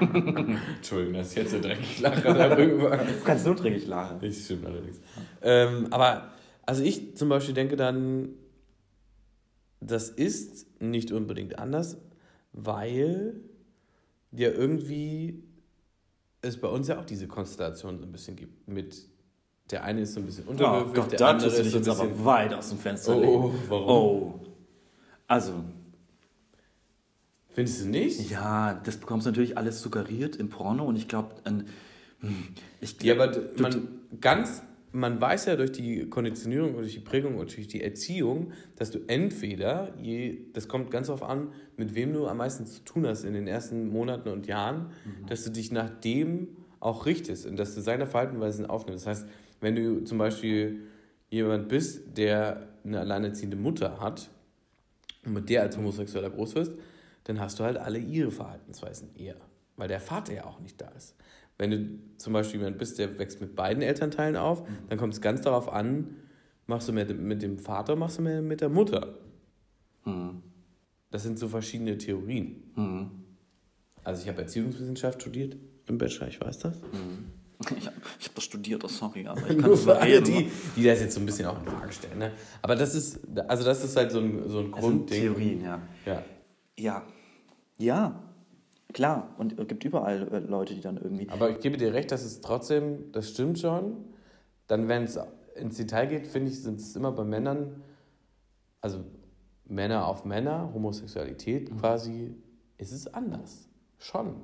Entschuldigung, 0.76 1.14
das 1.14 1.28
ist 1.28 1.36
jetzt 1.36 1.52
so 1.52 1.60
dreckig 1.60 2.00
lache 2.00 2.34
darüber. 2.34 2.98
Du 2.98 3.24
kannst 3.24 3.46
nur 3.46 3.54
dreckig 3.54 3.86
lachen. 3.86 4.18
Das 4.20 4.44
stimmt 4.44 4.66
allerdings. 4.66 5.00
Ähm, 5.40 5.86
aber, 5.90 6.28
also 6.66 6.82
ich 6.82 7.16
zum 7.16 7.30
Beispiel 7.30 7.54
denke 7.54 7.76
dann, 7.76 8.28
das 9.86 10.08
ist 10.10 10.66
nicht 10.80 11.12
unbedingt 11.12 11.58
anders, 11.58 11.96
weil 12.52 13.40
ja 14.30 14.50
irgendwie 14.50 15.42
es 16.40 16.60
bei 16.60 16.68
uns 16.68 16.88
ja 16.88 16.98
auch 16.98 17.04
diese 17.04 17.28
Konstellation 17.28 17.98
so 17.98 18.04
ein 18.04 18.12
bisschen 18.12 18.36
gibt. 18.36 18.66
Mit 18.68 19.06
der 19.70 19.84
eine 19.84 20.02
ist 20.02 20.14
so 20.14 20.20
ein 20.20 20.26
bisschen 20.26 20.44
unterwürfig, 20.46 21.16
der 21.16 21.28
andere 21.28 21.48
ist 21.48 21.70
so 21.70 21.78
ein 21.78 21.84
bisschen. 21.84 22.24
weit 22.24 22.52
aus 22.54 22.68
dem 22.68 22.78
Fenster 22.78 23.16
Oh, 23.16 23.20
legen. 23.20 23.32
oh, 23.32 23.54
warum? 23.68 23.88
Oh. 23.88 24.40
Also, 25.28 25.52
Findest 27.54 27.82
du 27.84 27.88
nicht? 27.88 28.30
ja, 28.30 28.74
das 28.84 28.96
bekommst 28.96 29.26
du 29.26 29.30
natürlich 29.30 29.56
alles 29.58 29.80
suggeriert 29.82 30.36
im 30.36 30.48
Porno 30.48 30.84
und 30.84 30.96
ich 30.96 31.06
glaube, 31.08 31.34
ich 32.80 33.00
Ja, 33.02 33.14
aber 33.14 33.32
man 33.58 33.88
ganz, 34.20 34.62
man 34.92 35.20
weiß 35.20 35.46
ja 35.46 35.56
durch 35.56 35.72
die 35.72 36.08
Konditionierung 36.08 36.74
und 36.74 36.82
durch 36.82 36.94
die 36.94 37.00
Prägung 37.00 37.36
und 37.36 37.56
durch 37.56 37.66
die 37.66 37.82
Erziehung, 37.82 38.52
dass 38.76 38.90
du 38.90 39.00
entweder, 39.06 39.94
je, 40.00 40.38
das 40.52 40.68
kommt 40.68 40.90
ganz 40.90 41.06
darauf 41.06 41.22
an, 41.22 41.52
mit 41.76 41.94
wem 41.94 42.12
du 42.12 42.26
am 42.26 42.36
meisten 42.36 42.66
zu 42.66 42.84
tun 42.84 43.06
hast 43.06 43.24
in 43.24 43.32
den 43.32 43.46
ersten 43.46 43.88
Monaten 43.88 44.28
und 44.28 44.46
Jahren, 44.46 44.90
dass 45.26 45.44
du 45.44 45.50
dich 45.50 45.72
nach 45.72 45.88
dem 45.88 46.48
auch 46.80 47.06
richtest 47.06 47.46
und 47.46 47.56
dass 47.56 47.74
du 47.74 47.80
seine 47.80 48.06
Verhaltensweisen 48.06 48.66
aufnimmst. 48.66 49.06
Das 49.06 49.18
heißt, 49.18 49.28
wenn 49.60 49.76
du 49.76 50.04
zum 50.04 50.18
Beispiel 50.18 50.80
jemand 51.30 51.68
bist, 51.68 52.16
der 52.16 52.68
eine 52.84 53.00
alleinerziehende 53.00 53.56
Mutter 53.56 54.00
hat 54.00 54.28
und 55.24 55.32
mit 55.32 55.48
der 55.48 55.62
als 55.62 55.76
Homosexueller 55.76 56.30
groß 56.30 56.54
wirst, 56.56 56.72
dann 57.24 57.40
hast 57.40 57.58
du 57.58 57.64
halt 57.64 57.78
alle 57.78 57.98
ihre 57.98 58.30
Verhaltensweisen 58.30 59.14
eher, 59.16 59.36
weil 59.76 59.88
der 59.88 60.00
Vater 60.00 60.34
ja 60.34 60.44
auch 60.44 60.60
nicht 60.60 60.80
da 60.80 60.88
ist. 60.88 61.14
Wenn 61.58 61.70
du 61.70 61.98
zum 62.18 62.32
Beispiel 62.32 62.60
jemand 62.60 62.78
bist, 62.78 62.98
der 62.98 63.18
wächst 63.18 63.40
mit 63.40 63.54
beiden 63.54 63.82
Elternteilen 63.82 64.36
auf, 64.36 64.66
dann 64.88 64.98
kommt 64.98 65.14
es 65.14 65.20
ganz 65.20 65.42
darauf 65.42 65.72
an, 65.72 66.16
machst 66.66 66.88
du 66.88 66.92
mehr 66.92 67.06
mit 67.12 67.42
dem 67.42 67.58
Vater, 67.58 67.96
machst 67.96 68.18
du 68.18 68.22
mehr 68.22 68.42
mit 68.42 68.60
der 68.60 68.68
Mutter. 68.68 69.18
Das 71.10 71.22
sind 71.22 71.38
so 71.38 71.48
verschiedene 71.48 71.98
Theorien. 71.98 72.62
Also 74.04 74.22
ich 74.22 74.28
habe 74.28 74.42
Erziehungswissenschaft 74.42 75.20
studiert 75.20 75.56
im 75.86 75.98
Bachelor, 75.98 76.28
ich 76.28 76.40
weiß 76.40 76.58
das. 76.58 76.76
Ich 77.78 77.86
habe 77.86 77.96
hab 77.96 78.34
das 78.34 78.42
studiert, 78.42 78.82
oh, 78.82 78.88
sorry, 78.88 79.24
aber 79.24 79.40
ich 79.42 79.46
kann 79.56 79.68
Nur 79.70 79.76
für 79.76 79.96
alle, 79.96 80.20
die, 80.20 80.50
die 80.74 80.82
das 80.82 81.00
jetzt 81.00 81.14
so 81.14 81.20
ein 81.20 81.26
bisschen 81.26 81.46
auch 81.46 81.60
in 81.60 81.70
Frage 81.70 81.92
stellen. 81.92 82.18
Ne? 82.18 82.32
Aber 82.60 82.74
das 82.74 82.92
ist, 82.96 83.20
also 83.46 83.62
das 83.62 83.84
ist 83.84 83.96
halt 83.96 84.10
so 84.10 84.18
ein, 84.18 84.48
so 84.48 84.58
ein 84.58 84.72
Grundding. 84.72 85.20
Theorien, 85.20 85.62
ja. 85.62 85.80
Ja. 86.04 86.24
Ja. 86.76 87.06
Ja. 87.78 88.31
Klar. 88.92 89.34
Und 89.38 89.58
es 89.58 89.68
gibt 89.68 89.84
überall 89.84 90.28
äh, 90.32 90.38
Leute, 90.38 90.74
die 90.74 90.80
dann 90.80 90.96
irgendwie. 90.96 91.28
Aber 91.28 91.50
ich 91.50 91.60
gebe 91.60 91.76
dir 91.76 91.92
recht, 91.92 92.12
dass 92.12 92.24
es 92.24 92.40
trotzdem, 92.40 93.12
das 93.12 93.30
stimmt 93.30 93.58
schon. 93.58 94.04
Dann, 94.66 94.88
wenn 94.88 95.04
es 95.04 95.18
ins 95.54 95.76
Detail 95.76 96.06
geht, 96.06 96.26
finde 96.26 96.50
ich, 96.50 96.62
sind 96.62 96.80
es 96.80 96.96
immer 96.96 97.12
bei 97.12 97.24
Männern, 97.24 97.82
also 98.80 99.04
Männer 99.64 100.06
auf 100.06 100.24
Männer, 100.24 100.72
Homosexualität 100.74 101.76
quasi, 101.78 102.34
ist 102.78 102.92
es 102.92 103.12
anders. 103.12 103.68
Schon. 103.98 104.36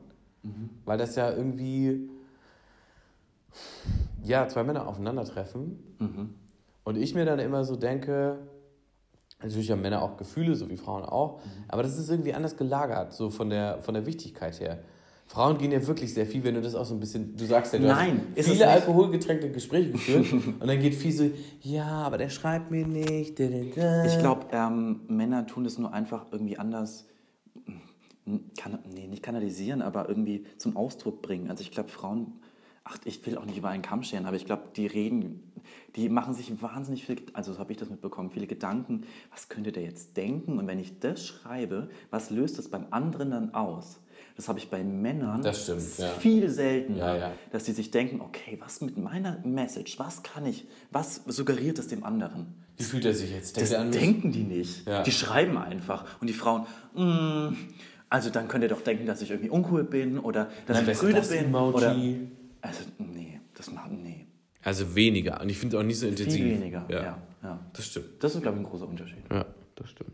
Weil 0.85 0.99
das 0.99 1.17
ja 1.17 1.31
irgendwie, 1.31 2.09
ja, 4.23 4.49
zwei 4.49 4.65
Männer 4.65 4.87
aufeinandertreffen. 4.87 5.79
Und 6.85 6.97
ich 6.97 7.15
mir 7.15 7.25
dann 7.25 7.39
immer 7.39 7.65
so 7.65 7.77
denke, 7.77 8.39
natürlich 9.43 9.71
haben 9.71 9.83
Männer 9.83 10.03
auch 10.03 10.17
Gefühle, 10.17 10.55
so 10.55 10.69
wie 10.69 10.77
Frauen 10.77 11.05
auch, 11.05 11.41
aber 11.69 11.83
das 11.83 11.99
ist 11.99 12.11
irgendwie 12.11 12.35
anders 12.35 12.57
gelagert, 12.57 13.13
so 13.13 13.31
von 13.31 13.51
der, 13.51 13.81
von 13.83 13.95
der 13.95 14.07
Wichtigkeit 14.07 14.59
her. 14.61 14.79
Frauen 15.29 15.59
gehen 15.59 15.71
ja 15.71 15.87
wirklich 15.87 16.15
sehr 16.15 16.25
viel, 16.25 16.43
wenn 16.43 16.55
du 16.55 16.63
das 16.63 16.75
auch 16.75 16.87
so 16.87 16.95
ein 16.95 17.01
bisschen, 17.01 17.37
du 17.37 17.45
sagst 17.45 17.75
ja, 17.75 17.79
du 17.79 17.87
Nein, 17.87 18.23
hast 18.35 18.49
viele 18.49 18.67
alkoholgetränkte 18.67 19.51
Gespräche 19.51 19.93
geführt 19.93 20.33
und 20.33 20.67
dann 20.67 20.81
geht 20.81 20.95
viel 20.95 21.13
so, 21.13 21.31
ja, 21.61 21.87
aber 21.87 22.17
der 22.17 22.31
schreibt 22.31 22.71
mir 22.71 22.87
nicht. 22.87 23.39
da, 23.39 23.45
da, 23.45 23.59
da. 23.77 24.05
Ich 24.07 24.19
glaube, 24.19 24.47
ähm, 24.53 25.03
Männer 25.07 25.47
tun 25.47 25.67
es 25.67 25.77
nur 25.79 25.93
einfach 25.93 26.27
irgendwie 26.33 26.59
anders. 26.59 27.07
Kann, 28.59 28.79
nee, 28.95 29.07
nicht 29.07 29.23
kanalisieren, 29.23 29.81
aber 29.83 30.09
irgendwie 30.09 30.45
zum 30.57 30.77
Ausdruck 30.77 31.23
bringen. 31.23 31.51
Also 31.51 31.63
ich 31.63 31.71
glaube, 31.71 31.89
Frauen, 31.91 32.41
ach, 32.89 32.97
ich 33.05 33.25
will 33.27 33.37
auch 33.37 33.45
nicht 33.45 33.59
über 33.59 33.69
einen 33.69 33.83
Kamm 33.83 34.03
scheren, 34.03 34.27
aber 34.27 34.37
ich 34.37 34.47
glaube, 34.47 34.63
die 34.77 34.87
reden, 34.87 35.43
die 35.97 36.09
machen 36.09 36.33
sich 36.35 36.51
wahnsinnig 36.63 37.05
viel, 37.05 37.17
also 37.35 37.53
so 37.53 37.59
habe 37.59 37.73
ich 37.73 37.79
das 37.79 37.91
mitbekommen, 37.91 38.31
viele 38.31 38.47
Gedanken, 38.47 39.03
was 39.31 39.49
könnte 39.49 39.73
der 39.73 39.83
jetzt 39.83 40.17
denken? 40.17 40.59
Und 40.59 40.67
wenn 40.67 40.79
ich 40.79 40.99
das 41.01 41.25
schreibe, 41.27 41.89
was 42.11 42.31
löst 42.31 42.59
das 42.59 42.69
beim 42.69 42.87
anderen 42.91 43.31
dann 43.31 43.55
aus? 43.55 44.01
Das 44.37 44.49
habe 44.49 44.59
ich 44.61 44.71
bei 44.71 44.85
Männern 44.85 45.43
Das 45.43 45.65
stimmt, 45.65 45.83
ja. 45.99 46.09
viel 46.11 46.49
seltener, 46.49 46.99
Ja, 46.99 47.17
ja. 47.17 47.33
dass 47.51 47.65
sie 47.67 47.73
sich 47.73 47.91
denken, 47.91 48.21
okay, 48.21 48.57
was 48.61 48.81
mit 48.81 48.97
meiner 48.97 49.39
Message, 49.45 49.99
was 49.99 50.23
kann 50.23 50.47
ich, 50.47 50.67
was 50.91 51.23
suggeriert 51.27 51.79
es 51.79 51.89
dem 51.89 52.05
anderen? 52.05 52.55
Wie 52.77 52.85
fühlt 52.85 53.05
er 53.05 53.15
sich 53.15 53.33
jetzt? 53.33 53.57
Das 53.61 53.71
Denkt 53.71 53.91
mich? 53.91 54.01
denken 54.01 54.33
die 54.33 54.45
nicht. 54.45 54.87
Ja. 54.87 55.03
Die 55.03 55.11
schreiben 55.11 55.59
einfach. 55.59 56.05
Und 56.21 56.29
die 56.29 56.33
Frauen, 56.33 56.63
mm, 56.95 57.57
also 58.09 58.31
dann 58.31 58.47
könnt 58.47 58.63
ihr 58.63 58.69
doch 58.69 58.83
denken, 58.83 59.05
dass 59.07 59.21
ich 59.23 59.31
irgendwie 59.31 59.51
uncool 59.51 59.83
bin 59.83 60.19
oder 60.21 60.49
dass 60.67 60.77
Nein, 60.83 60.89
ich 60.93 60.99
das- 61.01 61.13
das 61.13 61.29
bin. 61.31 61.47
Emoji. 61.47 61.75
Oder, 61.75 61.97
also, 62.61 62.85
nee, 62.99 63.41
das 63.55 63.71
machen, 63.73 64.03
nee. 64.03 64.27
Also 64.63 64.95
weniger. 64.95 65.41
Und 65.41 65.49
ich 65.49 65.59
finde 65.59 65.77
es 65.77 65.83
auch 65.83 65.87
nicht 65.87 65.99
so 65.99 66.07
intensiv. 66.07 66.35
Viel 66.43 66.51
weniger, 66.61 66.85
Ja. 66.89 67.03
ja. 67.03 67.23
ja, 67.43 67.71
Das 67.73 67.87
stimmt. 67.87 68.07
Das 68.21 68.35
ist, 68.35 68.43
glaube 68.43 68.59
ich, 68.59 68.65
ein 68.65 68.69
großer 68.69 68.89
Unterschied. 68.89 69.23
Ja, 69.31 69.47
das 69.77 69.91
stimmt. 69.91 70.11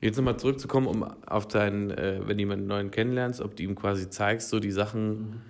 Jetzt 0.00 0.16
nochmal 0.16 0.36
zurückzukommen, 0.36 0.88
um 0.88 1.04
auf 1.04 1.46
deinen, 1.46 1.90
äh, 1.90 2.20
wenn 2.26 2.36
du 2.36 2.42
jemanden 2.42 2.66
neuen 2.66 2.90
kennenlernst, 2.90 3.40
ob 3.40 3.54
du 3.54 3.62
ihm 3.62 3.76
quasi 3.76 4.10
zeigst, 4.10 4.48
so 4.48 4.58
die 4.58 4.72
Sachen, 4.72 5.40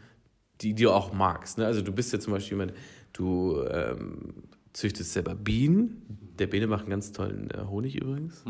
die, 0.60 0.74
die 0.74 0.82
du 0.84 0.90
auch 0.92 1.12
magst. 1.14 1.56
Ne? 1.56 1.64
Also 1.66 1.80
du 1.80 1.90
bist 1.90 2.12
ja 2.12 2.20
zum 2.20 2.34
Beispiel 2.34 2.58
jemand, 2.58 2.74
du 3.14 3.62
ähm, 3.70 4.34
züchtest 4.74 5.14
selber 5.14 5.34
Bienen. 5.34 6.02
Der 6.38 6.46
Bene 6.48 6.66
macht 6.66 6.82
einen 6.82 6.90
ganz 6.90 7.12
tollen 7.12 7.50
äh, 7.50 7.64
Honig 7.66 7.96
übrigens. 7.96 8.44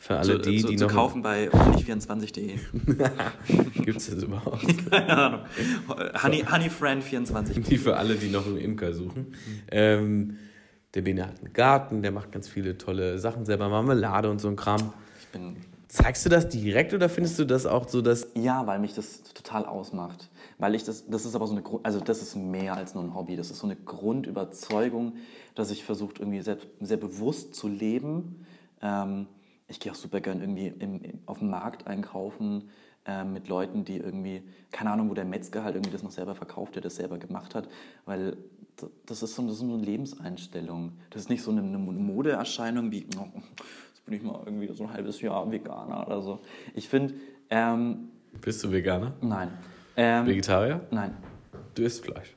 Für 0.00 0.18
alle 0.18 0.40
zu, 0.42 0.50
die, 0.50 0.60
zu, 0.60 0.68
die 0.68 0.76
zu 0.76 0.84
noch... 0.84 0.92
kaufen 0.92 1.22
bei 1.22 1.48
honig24.de. 1.48 2.58
Gibt 3.84 3.98
es 3.98 4.10
das 4.10 4.22
überhaupt? 4.22 4.90
Keine 4.90 5.16
Ahnung. 5.16 5.40
Honey, 6.22 6.44
Honeyfriend24. 6.44 7.60
Die 7.60 7.78
für 7.78 7.96
alle, 7.96 8.16
die 8.16 8.28
noch 8.28 8.46
einen 8.46 8.58
Imker 8.58 8.92
suchen. 8.92 9.34
Ähm, 9.70 10.36
der 10.92 11.02
Bene 11.02 11.26
hat 11.26 11.38
einen 11.40 11.52
Garten, 11.52 12.02
der 12.02 12.12
macht 12.12 12.32
ganz 12.32 12.48
viele 12.48 12.76
tolle 12.76 13.18
Sachen 13.18 13.46
selber, 13.46 13.68
Marmelade 13.68 14.30
und 14.30 14.40
so 14.40 14.48
ein 14.48 14.56
Kram. 14.56 14.92
Ich 15.20 15.28
bin 15.28 15.56
Zeigst 15.94 16.26
du 16.26 16.28
das 16.28 16.48
direkt 16.48 16.92
oder 16.92 17.08
findest 17.08 17.38
du 17.38 17.44
das 17.44 17.66
auch 17.66 17.88
so, 17.88 18.02
dass 18.02 18.26
Ja, 18.34 18.66
weil 18.66 18.80
mich 18.80 18.94
das 18.94 19.22
total 19.32 19.64
ausmacht. 19.64 20.28
Weil 20.58 20.74
ich 20.74 20.82
das, 20.82 21.06
das 21.06 21.24
ist 21.24 21.36
aber 21.36 21.46
so 21.46 21.54
eine, 21.54 21.62
also 21.84 22.00
das 22.00 22.20
ist 22.20 22.34
mehr 22.34 22.74
als 22.74 22.96
nur 22.96 23.04
ein 23.04 23.14
Hobby. 23.14 23.36
Das 23.36 23.52
ist 23.52 23.60
so 23.60 23.68
eine 23.68 23.76
Grundüberzeugung, 23.76 25.14
dass 25.54 25.70
ich 25.70 25.84
versuche 25.84 26.14
irgendwie 26.18 26.42
sehr, 26.42 26.58
sehr 26.80 26.96
bewusst 26.96 27.54
zu 27.54 27.68
leben. 27.68 28.44
Ähm, 28.82 29.28
ich 29.68 29.80
gehe 29.80 29.92
auch 29.92 29.96
super 29.96 30.20
gern 30.20 30.40
irgendwie 30.40 30.68
im, 30.68 31.02
im, 31.02 31.20
auf 31.26 31.38
dem 31.38 31.50
Markt 31.50 31.86
einkaufen 31.86 32.70
ähm, 33.06 33.32
mit 33.32 33.48
Leuten, 33.48 33.84
die 33.84 33.96
irgendwie, 33.98 34.42
keine 34.72 34.90
Ahnung, 34.90 35.10
wo 35.10 35.14
der 35.14 35.24
Metzger 35.24 35.64
halt 35.64 35.74
irgendwie 35.74 35.90
das 35.90 36.02
noch 36.02 36.10
selber 36.10 36.34
verkauft, 36.34 36.74
der 36.74 36.82
das 36.82 36.96
selber 36.96 37.18
gemacht 37.18 37.54
hat. 37.54 37.68
Weil 38.04 38.36
das 39.06 39.22
ist 39.22 39.34
so, 39.34 39.42
das 39.42 39.52
ist 39.54 39.58
so 39.60 39.72
eine 39.74 39.82
Lebenseinstellung. 39.82 40.92
Das 41.10 41.22
ist 41.22 41.28
nicht 41.30 41.42
so 41.42 41.50
eine, 41.50 41.62
eine 41.62 41.78
Modeerscheinung 41.78 42.90
wie, 42.90 43.06
oh, 43.18 43.26
jetzt 43.34 44.04
bin 44.04 44.14
ich 44.14 44.22
mal 44.22 44.42
irgendwie 44.44 44.72
so 44.74 44.84
ein 44.84 44.92
halbes 44.92 45.20
Jahr 45.20 45.50
Veganer 45.50 46.06
oder 46.06 46.22
so. 46.22 46.40
Ich 46.74 46.88
finde, 46.88 47.14
ähm, 47.50 48.08
bist 48.40 48.64
du 48.64 48.72
Veganer? 48.72 49.14
Nein. 49.20 49.50
Ähm, 49.96 50.26
Vegetarier? 50.26 50.80
nein, 50.90 51.16
Du 51.74 51.82
isst 51.82 52.04
Fleisch. 52.04 52.36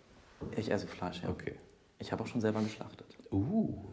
ich 0.55 0.69
esse 0.71 0.87
Fleisch, 0.87 1.23
ja. 1.23 1.29
Okay. 1.29 1.55
Ich 1.99 2.11
habe 2.11 2.23
auch 2.23 2.27
schon 2.27 2.41
selber 2.41 2.61
geschlachtet. 2.61 3.07
Uh. 3.31 3.86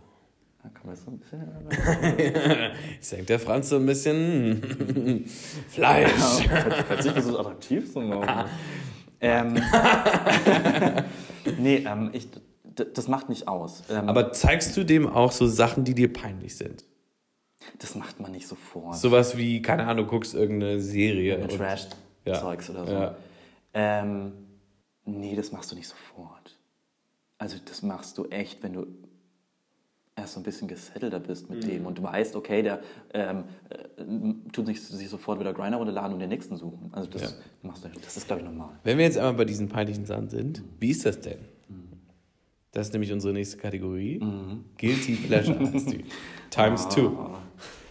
Da 0.65 0.71
kann 0.71 0.87
man 0.87 0.95
jetzt 0.95 1.05
so 1.05 1.11
ein 1.11 1.19
bisschen. 1.19 3.11
Denkt 3.13 3.29
der 3.29 3.39
Franz 3.39 3.69
so 3.69 3.77
ein 3.77 3.85
bisschen 3.85 5.27
Fleisch. 5.69 6.49
Plötzlich 6.87 7.15
bist 7.15 7.29
du 7.29 7.39
attraktiv 7.39 7.95
machen. 7.95 8.49
ähm, 9.21 9.63
nee, 11.59 11.85
ähm, 11.87 12.09
ich, 12.15 12.29
das 12.95 13.09
macht 13.09 13.29
mich 13.29 13.47
aus. 13.47 13.83
Ähm, 13.91 14.09
Aber 14.09 14.33
zeigst 14.33 14.75
du 14.77 14.85
dem 14.85 15.07
auch 15.07 15.33
so 15.33 15.47
Sachen, 15.47 15.85
die 15.85 15.95
dir 15.95 16.11
peinlich 16.11 16.57
sind? 16.57 16.85
das 17.79 17.95
macht 17.95 18.21
man 18.21 18.33
nicht 18.33 18.47
sofort. 18.47 18.97
Sowas 18.97 19.37
wie, 19.37 19.63
keine 19.63 19.87
Ahnung, 19.87 20.07
du 20.07 20.11
guckst 20.11 20.35
irgendeine 20.35 20.81
Serie. 20.81 21.39
Mit 21.39 21.57
Trash-Zeugs 21.57 22.71
oder 22.71 22.87
so. 22.87 22.93
Ja. 22.93 23.17
Ähm, 23.73 24.33
nee, 25.05 25.35
das 25.35 25.53
machst 25.53 25.73
du 25.73 25.77
nicht 25.77 25.89
sofort. 25.89 26.59
Also 27.39 27.57
das 27.65 27.83
machst 27.83 28.17
du 28.19 28.27
echt, 28.27 28.63
wenn 28.63 28.73
du 28.75 28.87
erst 30.17 30.35
so 30.35 30.41
ein 30.41 30.43
bisschen 30.43 30.69
gesettelter 30.69 31.19
bist 31.21 31.49
Mhm. 31.51 31.57
mit 31.57 31.67
dem 31.69 31.87
und 31.87 31.99
du 31.99 32.03
weißt, 32.03 32.37
okay, 32.37 32.63
der 32.63 32.81
ähm, 33.13 33.45
äh, 33.71 34.05
tut 34.53 34.67
nicht 34.69 34.83
sich 34.83 35.09
sofort 35.09 35.41
wieder 35.41 35.53
Grinder 35.53 35.79
runterladen 35.79 36.13
und 36.15 36.21
den 36.21 36.29
nächsten 36.29 36.57
suchen. 36.57 36.91
Also 36.93 37.09
das 37.11 37.23
Ja. 37.23 37.29
machst 37.63 37.85
du, 37.85 37.89
das 38.01 38.17
ist 38.17 38.27
glaube 38.27 38.43
ich 38.43 38.49
normal. 38.49 38.71
Wenn 38.85 38.99
wir 38.99 39.05
jetzt 39.05 39.19
einmal 39.19 39.35
bei 39.35 39.45
diesen 39.45 39.69
peinlichen 39.69 40.07
Sachen 40.07 40.29
sind, 40.29 40.63
wie 40.81 40.91
ist 40.91 41.05
das 41.05 41.21
denn? 41.21 41.39
Das 42.73 42.89
ist 42.89 42.93
nämlich 42.93 43.13
unsere 43.13 43.33
nächste 43.33 43.57
Kategorie. 43.57 44.21
Guilty 44.79 45.15
Pleasure 45.15 45.61
heißt 45.73 45.93
die. 45.93 46.05
Times 46.51 46.89
two. 46.89 47.13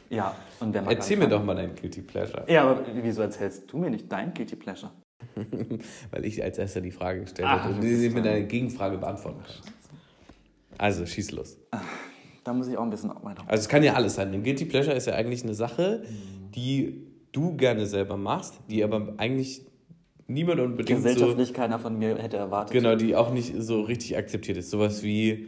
Ja, 0.09 0.35
und 0.59 0.73
wer 0.73 0.81
mag 0.81 0.93
Erzähl 0.95 1.15
mir 1.17 1.29
doch 1.29 1.41
mal 1.43 1.55
dein 1.55 1.73
Guilty 1.73 2.01
Pleasure. 2.01 2.43
Ja, 2.49 2.63
aber 2.69 2.85
wieso 3.01 3.21
erzählst 3.21 3.71
du 3.71 3.77
mir 3.77 3.89
nicht 3.89 4.11
dein 4.11 4.33
Guilty 4.33 4.57
Pleasure? 4.57 4.91
Weil 6.11 6.25
ich 6.25 6.43
als 6.43 6.57
erster 6.57 6.81
die 6.81 6.91
Frage 6.91 7.21
gestellt 7.21 7.47
Ah, 7.47 7.63
habe 7.63 7.75
und 7.75 7.81
du 7.81 7.87
ist 7.87 7.99
sie 8.01 8.09
mit 8.09 8.27
einer 8.27 8.41
Gegenfrage 8.41 8.97
beantworten 8.97 9.39
kannst. 9.45 9.63
Also, 10.77 11.05
schieß 11.05 11.31
los. 11.31 11.57
Da 12.43 12.53
muss 12.53 12.67
ich 12.67 12.77
auch 12.77 12.83
ein 12.83 12.89
bisschen 12.89 13.09
weiter. 13.21 13.43
Also 13.47 13.61
es 13.61 13.69
kann 13.69 13.83
ja 13.83 13.93
alles 13.93 14.15
sein. 14.15 14.33
Ein 14.33 14.43
Guilty 14.43 14.65
Pleasure 14.65 14.95
ist 14.95 15.07
ja 15.07 15.13
eigentlich 15.13 15.43
eine 15.43 15.53
Sache, 15.53 16.03
die 16.55 17.07
du 17.31 17.55
gerne 17.55 17.85
selber 17.85 18.17
machst, 18.17 18.59
die 18.69 18.83
aber 18.83 19.13
eigentlich 19.17 19.65
niemand 20.27 20.59
unbedingt 20.59 21.01
so, 21.01 21.07
Gesellschaftlich 21.07 21.53
keiner 21.53 21.79
von 21.79 21.97
mir 21.97 22.17
hätte 22.17 22.37
erwartet. 22.37 22.73
genau, 22.73 22.95
die 22.95 23.15
auch 23.15 23.31
nicht 23.31 23.53
so 23.57 23.81
richtig 23.81 24.17
akzeptiert 24.17 24.57
ist. 24.57 24.69
Sowas 24.69 25.03
wie, 25.03 25.47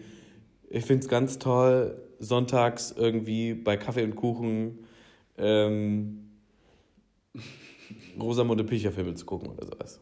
ich 0.70 0.86
finde 0.86 1.04
es 1.04 1.10
ganz 1.10 1.40
toll, 1.40 2.02
sonntags 2.20 2.92
irgendwie 2.92 3.54
bei 3.54 3.78
Kaffee 3.78 4.04
und 4.04 4.16
Kuchen 4.16 4.80
ähm, 5.38 6.22
Rosamunde 8.20 8.64
Pilcher-Filme 8.64 9.14
zu 9.16 9.26
gucken 9.26 9.50
oder 9.50 9.66
sowas. 9.66 10.00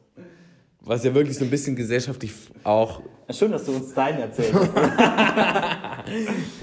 Was 0.86 1.04
ja 1.04 1.14
wirklich 1.16 1.38
so 1.38 1.46
ein 1.46 1.50
bisschen 1.50 1.76
gesellschaftlich 1.76 2.34
auch, 2.64 3.02
Schön, 3.30 3.52
dass 3.52 3.66
du 3.66 3.72
uns 3.72 3.94
deinen 3.94 4.20
erzählst. 4.20 4.54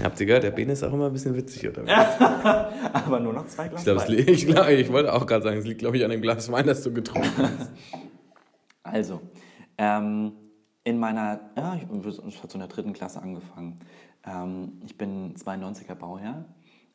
habt 0.03 0.21
ihr 0.21 0.27
gehört, 0.27 0.45
der 0.45 0.51
Bene 0.51 0.73
ist 0.73 0.85
auch 0.85 0.93
immer 0.93 1.07
ein 1.07 1.13
bisschen 1.13 1.35
witzig 1.35 1.67
unterwegs. 1.67 2.21
aber 2.21 3.19
nur 3.19 3.33
noch 3.33 3.47
zwei 3.47 3.69
Glas 3.69 3.81
Ich 3.81 3.85
glaube, 3.87 4.01
Wein. 4.01 4.19
ich, 4.29 4.47
glaub, 4.47 4.69
ich 4.69 4.93
wollte 4.93 5.15
auch 5.15 5.25
gerade 5.27 5.43
sagen, 5.43 5.57
es 5.57 5.65
liegt, 5.65 5.79
glaube 5.79 5.97
ich, 5.97 6.05
an 6.05 6.11
dem 6.11 6.21
Glas 6.21 6.53
Wein, 6.53 6.67
das 6.67 6.83
du 6.83 6.93
getrunken 6.93 7.31
hast. 7.39 7.71
Also, 8.83 9.23
ähm, 9.79 10.33
in 10.85 10.99
meiner, 10.99 11.41
ja, 11.57 11.77
ich 11.77 11.83
habe 11.83 12.13
so 12.13 12.23
in 12.53 12.59
der 12.59 12.69
dritten 12.69 12.93
Klasse 12.93 13.23
angefangen. 13.23 13.81
Ähm, 14.27 14.83
ich 14.85 14.99
bin 14.99 15.35
92er 15.37 15.95
Baujahr 15.95 16.45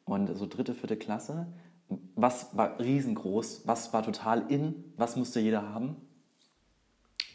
und 0.04 0.36
so 0.38 0.46
dritte, 0.46 0.76
vierte 0.76 0.96
Klasse. 0.96 1.48
Was 2.16 2.56
war 2.56 2.80
riesengroß? 2.80 3.64
Was 3.66 3.94
war 3.94 4.04
total 4.04 4.46
in? 4.52 4.94
Was 4.96 5.16
musste 5.16 5.40
jeder 5.40 5.74
haben? 5.74 5.96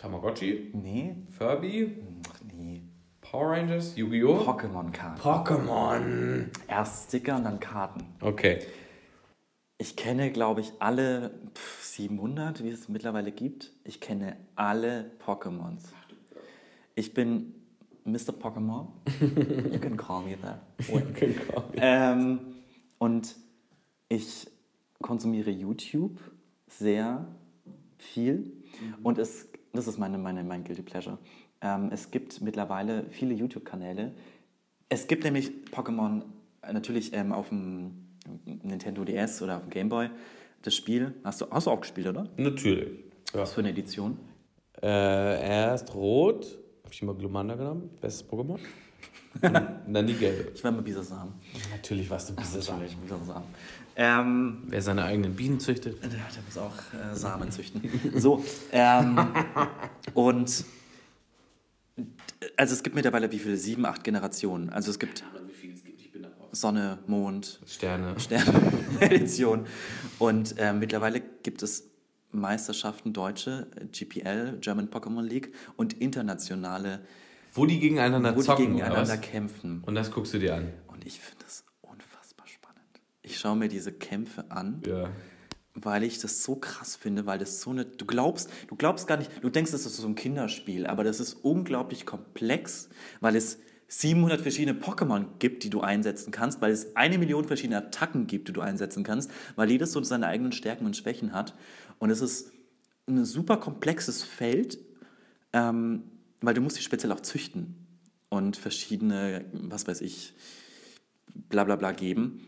Tamagotchi, 0.00 0.70
Nee, 0.72 1.14
Furby, 1.28 1.94
ach 2.26 2.40
nee. 2.56 2.80
Power 3.20 3.50
Rangers, 3.50 3.96
Yu-Gi-Oh! 3.98 4.38
Pokémon-Karten. 4.38 5.20
Pokémon. 5.20 6.46
Erst 6.66 7.08
Sticker 7.08 7.36
und 7.36 7.44
dann 7.44 7.60
Karten. 7.60 8.06
Okay. 8.22 8.60
Ich 9.76 9.96
kenne, 9.96 10.30
glaube 10.32 10.62
ich, 10.62 10.72
alle 10.78 11.32
pf, 11.54 11.84
700, 11.84 12.64
wie 12.64 12.70
es 12.70 12.88
mittlerweile 12.88 13.30
gibt. 13.30 13.72
Ich 13.84 14.00
kenne 14.00 14.38
alle 14.56 15.10
Pokémons. 15.22 15.82
Ich 16.94 17.12
bin 17.12 17.54
Mr. 18.04 18.32
Pokémon. 18.32 18.86
You 19.70 19.78
can 19.80 19.98
call 19.98 20.22
me 20.22 20.34
that. 20.40 20.60
Ähm, 21.76 22.40
und 22.96 23.36
ich 24.08 24.50
konsumiere 25.02 25.50
YouTube 25.50 26.18
sehr 26.68 27.26
viel. 27.98 28.50
Und 29.02 29.18
es, 29.18 29.49
das 29.72 29.86
ist 29.86 29.98
meine, 29.98 30.18
meine, 30.18 30.42
mein 30.44 30.64
Guilty 30.64 30.82
Pleasure. 30.82 31.18
Ähm, 31.60 31.90
es 31.92 32.10
gibt 32.10 32.40
mittlerweile 32.40 33.04
viele 33.10 33.34
YouTube-Kanäle. 33.34 34.12
Es 34.88 35.06
gibt 35.06 35.24
nämlich 35.24 35.50
Pokémon 35.72 36.22
äh, 36.62 36.72
natürlich 36.72 37.12
ähm, 37.12 37.32
auf 37.32 37.48
dem 37.50 38.06
Nintendo 38.44 39.04
DS 39.04 39.42
oder 39.42 39.56
auf 39.56 39.62
dem 39.62 39.70
Game 39.70 39.88
Boy. 39.88 40.10
Das 40.62 40.74
Spiel 40.74 41.14
hast 41.24 41.40
du, 41.40 41.46
hast 41.50 41.66
du 41.66 41.70
auch 41.70 41.80
gespielt, 41.80 42.08
oder? 42.08 42.28
Natürlich. 42.36 43.04
Ja. 43.32 43.40
Was 43.40 43.52
für 43.52 43.60
eine 43.60 43.70
Edition? 43.70 44.18
Äh, 44.82 45.48
erst 45.48 45.94
rot, 45.94 46.58
habe 46.82 46.92
ich 46.92 47.02
immer 47.02 47.14
Glumanda 47.14 47.54
genommen, 47.54 47.90
bestes 48.00 48.28
Pokémon. 48.28 48.58
Und 49.42 49.92
dann 49.94 50.06
die 50.06 50.14
gelbe. 50.14 50.52
Ich 50.54 50.62
war 50.64 50.72
mal 50.72 50.82
Bisasam. 50.82 51.34
Natürlich 51.70 52.10
warst 52.10 52.30
du 52.30 52.34
Bisasam. 52.34 52.80
Natürlich, 52.80 52.96
Bisasam. 52.96 53.44
Ähm, 53.96 54.62
Wer 54.66 54.82
seine 54.82 55.04
eigenen 55.04 55.34
Bienen 55.34 55.60
züchtet. 55.60 56.02
Der, 56.02 56.10
der 56.10 56.18
muss 56.44 56.58
auch 56.58 56.74
äh, 56.94 57.14
Samen 57.14 57.50
züchten. 57.50 57.82
So, 58.16 58.44
ähm, 58.72 59.18
und 60.14 60.64
also 62.56 62.74
es 62.74 62.82
gibt 62.82 62.96
mittlerweile 62.96 63.30
wie 63.32 63.38
viele? 63.38 63.56
Sieben, 63.56 63.84
acht 63.86 64.04
Generationen. 64.04 64.70
Also 64.70 64.90
es 64.90 64.98
gibt 64.98 65.22
Wie 65.46 65.52
viel 65.52 65.72
es 65.74 65.84
gibt, 65.84 66.00
ich 66.00 66.12
bin 66.12 66.22
da 66.22 66.28
raus. 66.28 66.48
Sonne, 66.52 66.98
Mond, 67.06 67.60
Sterne. 67.66 68.18
Sterne-Edition. 68.18 69.66
Und 70.18 70.58
äh, 70.58 70.72
mittlerweile 70.72 71.20
gibt 71.42 71.62
es 71.62 71.90
Meisterschaften 72.32 73.12
deutsche, 73.12 73.66
äh, 73.76 73.86
GPL, 73.86 74.58
German 74.60 74.88
Pokémon 74.88 75.22
League 75.22 75.52
und 75.76 75.94
internationale, 75.94 77.00
Wo 77.52 77.66
die 77.66 77.78
gegeneinander 77.80 78.34
wo 78.34 78.40
die 78.40 78.46
zocken, 78.46 78.66
oder 78.66 78.74
gegeneinander 78.74 79.12
was? 79.14 79.20
kämpfen. 79.20 79.82
Und 79.86 79.94
das 79.94 80.10
guckst 80.10 80.34
du 80.34 80.38
dir 80.38 80.54
an. 80.56 80.72
Und 80.88 81.06
ich 81.06 81.20
finde 81.20 81.44
das 81.44 81.64
unfassbar 81.80 82.46
spannend. 82.46 83.00
Ich 83.22 83.38
schaue 83.38 83.56
mir 83.56 83.68
diese 83.68 83.92
Kämpfe 83.92 84.50
an. 84.50 84.82
Ja. 84.86 85.10
weil 85.74 86.02
ich 86.02 86.18
das 86.18 86.42
so 86.42 86.56
krass 86.56 86.96
finde, 86.96 87.26
weil 87.26 87.38
das 87.38 87.60
so 87.60 87.70
eine, 87.70 87.84
du 87.84 88.04
glaubst, 88.04 88.50
du 88.68 88.76
glaubst 88.76 89.06
gar 89.06 89.16
nicht, 89.16 89.30
du 89.40 89.48
denkst, 89.48 89.70
das 89.70 89.86
ist 89.86 89.96
so 89.96 90.06
ein 90.06 90.16
Kinderspiel, 90.16 90.86
aber 90.86 91.04
das 91.04 91.20
ist 91.20 91.34
unglaublich 91.34 92.04
komplex, 92.06 92.88
weil 93.20 93.36
es 93.36 93.58
700 93.86 94.40
verschiedene 94.40 94.78
Pokémon 94.78 95.26
gibt, 95.38 95.64
die 95.64 95.70
du 95.70 95.80
einsetzen 95.80 96.32
kannst, 96.32 96.60
weil 96.60 96.70
es 96.72 96.94
eine 96.96 97.18
Million 97.18 97.44
verschiedene 97.44 97.78
Attacken 97.78 98.26
gibt, 98.26 98.48
die 98.48 98.52
du 98.52 98.60
einsetzen 98.60 99.04
kannst, 99.04 99.30
weil 99.56 99.70
jedes 99.70 99.92
so 99.92 100.02
seine 100.02 100.26
eigenen 100.26 100.52
Stärken 100.52 100.86
und 100.86 100.96
Schwächen 100.96 101.32
hat. 101.32 101.54
Und 101.98 102.10
es 102.10 102.20
ist 102.20 102.52
ein 103.08 103.24
super 103.24 103.56
komplexes 103.56 104.22
Feld, 104.22 104.78
ähm, 105.52 106.04
weil 106.40 106.54
du 106.54 106.60
musst 106.60 106.78
die 106.78 106.82
speziell 106.82 107.12
auch 107.12 107.20
züchten 107.20 107.74
und 108.28 108.56
verschiedene, 108.56 109.44
was 109.52 109.86
weiß 109.86 110.00
ich, 110.02 110.34
bla 111.48 111.64
bla 111.64 111.76
bla 111.76 111.92
geben. 111.92 112.46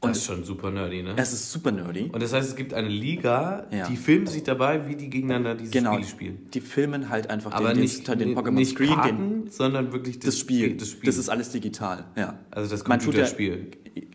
Und 0.00 0.10
das 0.10 0.18
ist 0.18 0.26
schon 0.26 0.44
super 0.44 0.70
nerdy, 0.70 1.02
ne? 1.02 1.14
Es 1.16 1.32
ist 1.32 1.50
super 1.50 1.72
nerdy. 1.72 2.10
Und 2.12 2.22
das 2.22 2.32
heißt, 2.32 2.48
es 2.50 2.54
gibt 2.56 2.74
eine 2.74 2.88
Liga, 2.88 3.66
Ja. 3.72 3.88
die 3.88 3.96
filmt 3.96 4.28
sich 4.28 4.42
dabei, 4.44 4.86
wie 4.86 4.94
die 4.94 5.08
gegeneinander 5.08 5.54
diese 5.54 5.70
Genau. 5.72 5.94
Spiele 5.94 6.06
spielen. 6.08 6.50
Die 6.52 6.60
filmen 6.60 7.08
halt 7.08 7.30
einfach 7.30 7.52
Aber 7.52 7.72
den, 7.72 7.80
nicht, 7.80 8.06
den, 8.06 8.18
den 8.18 8.36
Pokémon 8.36 8.64
Screen, 8.66 8.90
den, 8.90 8.96
Karten, 8.96 9.50
sondern 9.50 9.92
wirklich 9.92 10.18
das, 10.18 10.26
das 10.26 10.38
Spiel. 10.38 10.76
Das 10.76 10.90
Spiel. 10.90 11.06
Das 11.06 11.16
ist 11.16 11.28
alles 11.30 11.50
digital, 11.50 12.04
ja. 12.16 12.38
also 12.50 12.70
das 12.70 12.80
ja- 12.80 12.86
Computerspiel. 12.86 13.70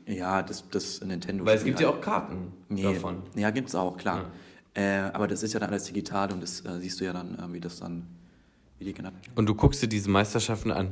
Ja, 0.06 0.44
das, 0.44 0.70
das 0.70 1.04
Nintendo. 1.04 1.44
Weil 1.46 1.58
es 1.58 1.64
gibt 1.66 1.80
ja 1.80 1.90
auch 1.90 2.00
Karten 2.00 2.54
nee. 2.70 2.84
davon. 2.84 3.24
Ja, 3.36 3.50
gibt's 3.50 3.74
auch, 3.76 3.98
klar. 3.98 4.32
Äh, 4.76 5.10
aber 5.12 5.28
das 5.28 5.44
ist 5.44 5.54
ja 5.54 5.60
dann 5.60 5.70
alles 5.70 5.86
digital 5.86 6.32
und 6.32 6.42
das 6.42 6.62
äh, 6.62 6.80
siehst 6.80 7.02
du 7.02 7.06
ja 7.06 7.14
dann, 7.14 7.38
äh, 7.38 7.52
wie 7.54 7.60
das 7.60 7.80
dann, 7.80 8.06
Und 9.36 9.46
du 9.46 9.56
guckst 9.56 9.82
dir 9.82 9.88
diese 9.88 10.10
Meisterschaften 10.10 10.72
an. 10.72 10.92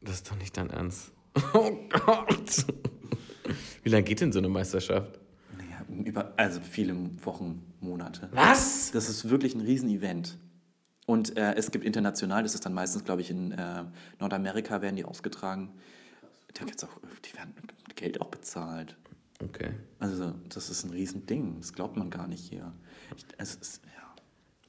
Das 0.00 0.16
ist 0.16 0.30
doch 0.30 0.36
nicht 0.36 0.56
dein 0.56 0.70
Ernst. 0.70 1.12
Oh 1.54 1.70
Gott. 1.88 2.66
Wie 3.84 3.90
lange 3.90 4.02
geht 4.02 4.20
denn 4.20 4.32
so 4.32 4.38
eine 4.38 4.48
Meisterschaft? 4.48 5.20
Naja, 5.56 6.04
über, 6.04 6.32
also 6.36 6.60
viele 6.60 6.96
Wochen, 7.24 7.62
Monate. 7.80 8.28
Was? 8.32 8.90
Das 8.90 9.08
ist 9.08 9.30
wirklich 9.30 9.54
ein 9.54 9.60
Riesenevent. 9.60 10.36
Und 11.06 11.36
äh, 11.36 11.54
es 11.54 11.70
gibt 11.70 11.84
international, 11.84 12.42
das 12.42 12.54
ist 12.54 12.66
dann 12.66 12.74
meistens, 12.74 13.04
glaube 13.04 13.22
ich, 13.22 13.30
in 13.30 13.52
äh, 13.52 13.84
Nordamerika 14.20 14.82
werden 14.82 14.96
die 14.96 15.04
ausgetragen. 15.04 15.70
Da 16.54 16.64
gibt's 16.64 16.84
auch, 16.84 17.00
die 17.24 17.36
werden 17.36 17.54
mit 17.56 17.96
Geld 17.96 18.20
auch 18.20 18.28
bezahlt. 18.28 18.96
Okay. 19.42 19.70
Also, 20.00 20.34
das 20.48 20.68
ist 20.68 20.84
ein 20.84 20.90
Riesending. 20.90 21.60
Das 21.60 21.72
glaubt 21.72 21.96
man 21.96 22.10
gar 22.10 22.26
nicht 22.26 22.44
hier. 22.44 22.72
Ich, 23.16 23.24
es 23.38 23.54
ist, 23.54 23.80
ja. 23.86 24.07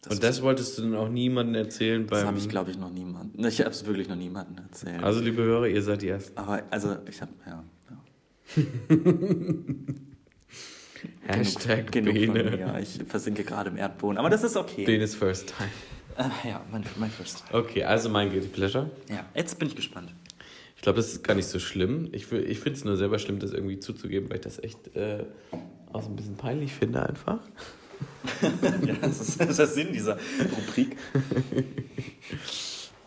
Das, 0.01 0.13
Und 0.13 0.23
das 0.23 0.41
wolltest 0.41 0.77
du 0.77 0.83
dann 0.83 0.95
auch 0.95 1.09
niemandem 1.09 1.55
erzählen 1.55 2.07
das 2.07 2.19
beim. 2.19 2.27
habe 2.27 2.37
ich, 2.37 2.47
glaube 2.47 2.71
ich, 2.71 2.77
noch 2.77 2.89
niemanden. 2.89 3.45
Ich 3.45 3.59
habe 3.59 3.71
es 3.71 3.85
wirklich 3.85 4.07
noch 4.07 4.15
niemandem 4.15 4.63
erzählt. 4.63 5.03
also, 5.03 5.19
liebe 5.19 5.43
Hörer, 5.43 5.67
ihr 5.67 5.81
seid 5.81 6.01
die 6.01 6.07
Ersten. 6.07 6.37
Aber, 6.37 6.63
also, 6.69 6.95
ich 7.09 7.21
habe, 7.21 7.33
ja. 7.45 7.63
ja. 7.89 8.95
Hashtag 11.27 11.91
genug, 11.91 12.15
genug 12.15 12.37
von 12.37 12.45
mir. 12.51 12.79
Ich 12.81 12.99
versinke 13.07 13.43
gerade 13.43 13.69
im 13.69 13.77
Erdboden. 13.77 14.17
Aber 14.17 14.29
das 14.29 14.43
ist 14.43 14.55
okay. 14.55 14.85
Benes 14.85 15.15
First 15.15 15.53
Time. 15.57 15.69
Äh, 16.17 16.49
ja, 16.49 16.61
mein, 16.71 16.83
mein 16.97 17.09
First. 17.09 17.43
Okay, 17.51 17.83
also 17.83 18.09
mein 18.09 18.29
Guilty 18.29 18.47
Pleasure. 18.49 18.89
Ja, 19.09 19.25
jetzt 19.35 19.57
bin 19.59 19.67
ich 19.69 19.75
gespannt. 19.75 20.13
Ich 20.75 20.81
glaube, 20.81 20.97
das 20.97 21.11
ist 21.11 21.23
gar 21.23 21.35
nicht 21.35 21.47
so 21.47 21.59
schlimm. 21.59 22.09
Ich, 22.11 22.31
ich 22.31 22.59
finde 22.59 22.77
es 22.77 22.85
nur 22.85 22.97
selber 22.97 23.19
schlimm, 23.19 23.39
das 23.39 23.51
irgendwie 23.51 23.79
zuzugeben, 23.79 24.29
weil 24.29 24.37
ich 24.37 24.43
das 24.43 24.59
echt 24.59 24.95
äh, 24.95 25.25
auch 25.91 26.03
so 26.03 26.09
ein 26.09 26.15
bisschen 26.15 26.35
peinlich 26.35 26.73
finde 26.73 27.07
einfach. 27.07 27.39
ja, 28.85 28.95
das 29.01 29.21
ist, 29.21 29.39
das 29.39 29.49
ist 29.49 29.59
der 29.59 29.67
Sinn 29.67 29.93
dieser 29.93 30.17
Rubrik. 30.55 30.97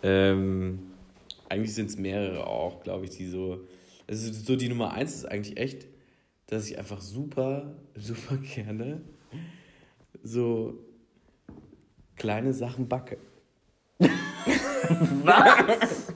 Ähm, 0.04 0.80
eigentlich 1.48 1.74
sind 1.74 1.90
es 1.90 1.96
mehrere 1.96 2.46
auch, 2.46 2.82
glaube 2.82 3.04
ich, 3.04 3.10
die 3.10 3.28
so. 3.28 3.60
Also 4.08 4.32
so 4.32 4.56
die 4.56 4.68
Nummer 4.68 4.92
eins 4.92 5.14
ist 5.14 5.26
eigentlich 5.26 5.58
echt, 5.58 5.86
dass 6.48 6.68
ich 6.68 6.76
einfach 6.76 7.00
super, 7.00 7.76
super 7.94 8.36
gerne 8.36 9.00
so 10.24 10.78
kleine 12.16 12.52
Sachen 12.52 12.88
backe. 12.88 13.16
Was? 15.24 16.12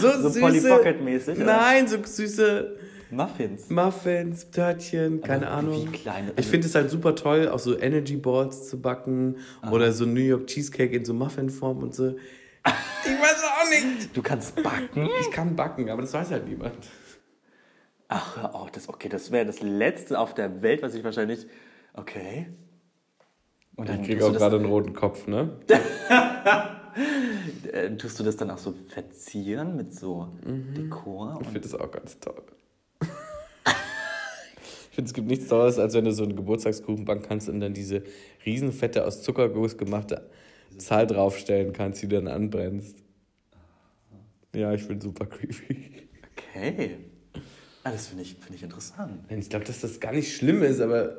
So, 0.00 0.10
So 0.10 0.28
süße. 0.28 0.40
Polly 0.40 0.60
Pocket-mäßig, 0.60 1.36
oder? 1.36 1.46
Nein, 1.46 1.88
so 1.88 2.02
süße 2.02 2.76
Muffins. 3.16 3.70
Muffins, 3.70 4.50
Törtchen, 4.50 5.20
keine 5.22 5.46
Aber 5.48 5.56
Ahnung. 5.58 5.86
wie 5.86 5.96
kleine- 5.96 6.32
ich 6.36 6.46
finde 6.46 6.66
es 6.66 6.74
halt 6.74 6.90
super 6.90 7.14
toll, 7.14 7.48
auch 7.48 7.58
so 7.58 7.78
Energy 7.78 8.16
Balls 8.16 8.68
zu 8.68 8.80
backen 8.80 9.36
oder 9.70 9.92
so 9.92 10.04
New 10.06 10.20
York 10.20 10.46
Cheesecake 10.46 10.94
in 10.96 11.04
so 11.04 11.14
Muffinform 11.14 11.78
und 11.82 11.94
so. 11.94 12.16
Ich 13.06 13.10
weiß 13.10 13.44
auch 13.44 13.68
nicht. 13.68 14.16
Du 14.16 14.22
kannst 14.22 14.56
backen? 14.62 15.10
Ich 15.20 15.30
kann 15.30 15.54
backen, 15.54 15.90
aber 15.90 16.00
das 16.00 16.14
weiß 16.14 16.30
halt 16.30 16.48
niemand. 16.48 16.74
Ach, 18.08 18.36
hör 18.38 18.54
auf, 18.54 18.70
das, 18.70 18.88
okay, 18.88 19.10
das 19.10 19.30
wäre 19.30 19.44
das 19.44 19.60
Letzte 19.60 20.18
auf 20.18 20.32
der 20.34 20.62
Welt, 20.62 20.80
was 20.82 20.94
ich 20.94 21.04
wahrscheinlich. 21.04 21.46
Okay. 21.92 22.46
Und 23.76 23.90
Ich 23.90 24.02
kriege 24.04 24.24
auch 24.24 24.32
gerade 24.32 24.56
einen 24.56 24.64
roten 24.66 24.94
Kopf, 24.94 25.26
ne? 25.26 25.58
äh, 27.72 27.90
tust 27.96 28.18
du 28.20 28.24
das 28.24 28.36
dann 28.36 28.50
auch 28.50 28.58
so 28.58 28.74
verzieren 28.88 29.76
mit 29.76 29.94
so 29.94 30.28
Dekor? 30.46 31.38
Ich 31.42 31.48
finde 31.48 31.60
das 31.68 31.74
auch 31.74 31.90
ganz 31.90 32.18
toll. 32.20 32.42
Ich 33.66 34.96
finde, 34.96 35.08
es 35.08 35.14
gibt 35.14 35.26
nichts 35.26 35.48
Tolles, 35.48 35.78
als 35.78 35.94
wenn 35.94 36.04
du 36.04 36.12
so 36.12 36.22
einen 36.22 36.36
Geburtstagskuchen 36.36 37.04
backen 37.04 37.22
kannst 37.26 37.48
und 37.48 37.58
dann 37.60 37.74
diese 37.74 38.02
riesenfette 38.46 39.04
aus 39.04 39.22
Zuckerguss 39.22 39.76
gemachte 39.76 40.28
Zahl 40.78 41.06
draufstellen 41.06 41.72
kannst, 41.72 42.00
die 42.02 42.08
du 42.08 42.16
dann 42.16 42.28
anbrennst. 42.28 42.96
Ja, 44.54 44.72
ich 44.72 44.86
bin 44.86 45.00
super 45.00 45.26
creepy. 45.26 46.06
okay. 46.32 46.98
Ah, 47.82 47.90
das 47.90 48.06
finde 48.06 48.22
ich, 48.22 48.36
find 48.36 48.54
ich 48.54 48.62
interessant. 48.62 49.24
Ich 49.28 49.48
glaube, 49.50 49.64
dass 49.64 49.80
das 49.80 49.98
gar 49.98 50.12
nicht 50.12 50.34
schlimm 50.36 50.62
ist, 50.62 50.80
aber 50.80 51.16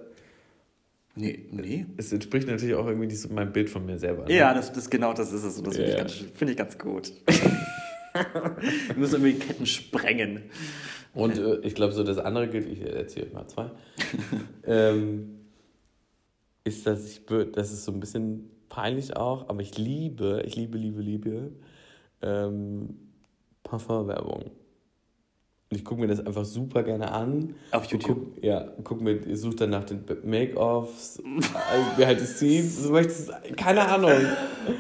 Nee, 1.17 1.45
nee. 1.51 1.85
es 1.95 2.11
entspricht 2.11 2.45
natürlich 2.47 2.75
auch 2.75 2.87
irgendwie 2.87 3.07
nicht 3.07 3.29
meinem 3.31 3.53
Bild 3.53 3.69
von 3.69 3.85
mir 3.85 3.97
selber. 3.97 4.25
ne? 4.25 4.33
Ja, 4.35 4.53
das, 4.53 4.73
das 4.73 4.89
genau 4.89 5.13
das 5.13 5.31
ist 5.31 5.43
es. 5.43 5.57
Und 5.57 5.67
das 5.67 5.75
finde 5.77 5.91
Ja. 5.91 5.95
ich, 5.97 6.01
ganz, 6.01 6.31
finde 6.37 6.51
ich 6.51 6.57
ganz 6.57 6.77
gut. 6.77 7.11
Wir 8.87 8.95
müssen 8.95 9.25
irgendwie 9.25 9.45
Ketten 9.45 9.65
sprengen. 9.65 10.43
Und 11.13 11.37
äh, 11.37 11.59
ich 11.59 11.75
glaube, 11.75 11.93
so 11.93 12.03
das 12.03 12.17
andere 12.17 12.47
gilt, 12.49 12.67
ich 12.67 12.81
erzähle 12.81 13.31
mal 13.31 13.47
zwei, 13.47 13.71
ähm, 14.65 15.39
ist, 16.63 16.85
dass 16.87 17.05
ich, 17.05 17.21
das 17.53 17.71
ist 17.71 17.85
so 17.85 17.91
ein 17.91 17.99
bisschen 17.99 18.49
peinlich 18.69 19.15
auch, 19.15 19.49
aber 19.49 19.61
ich 19.61 19.77
liebe, 19.77 20.43
ich 20.45 20.55
liebe, 20.55 20.77
liebe, 20.77 21.01
liebe 21.01 21.51
ähm, 22.21 22.97
Parfumwerbung. 23.63 24.51
Und 25.75 25.79
ich 25.81 25.85
gucke 25.85 25.99
mir 25.99 26.07
das 26.07 26.25
einfach 26.25 26.45
super 26.45 26.83
gerne 26.83 27.11
an. 27.11 27.53
Auf 27.71 27.83
YouTube? 27.85 28.35
Guck, 28.35 28.43
ja, 28.43 28.65
guck 28.85 29.01
mir, 29.01 29.15
ich 29.27 29.41
suche 29.41 29.55
dann 29.57 29.71
nach 29.71 29.83
den 29.83 30.05
Make-offs, 30.23 31.21
behind 31.97 32.19
the 32.21 32.25
scenes, 32.25 32.81
so 32.81 32.91
möchtest, 32.91 33.29
keine 33.57 33.81
Ahnung. 33.85 34.11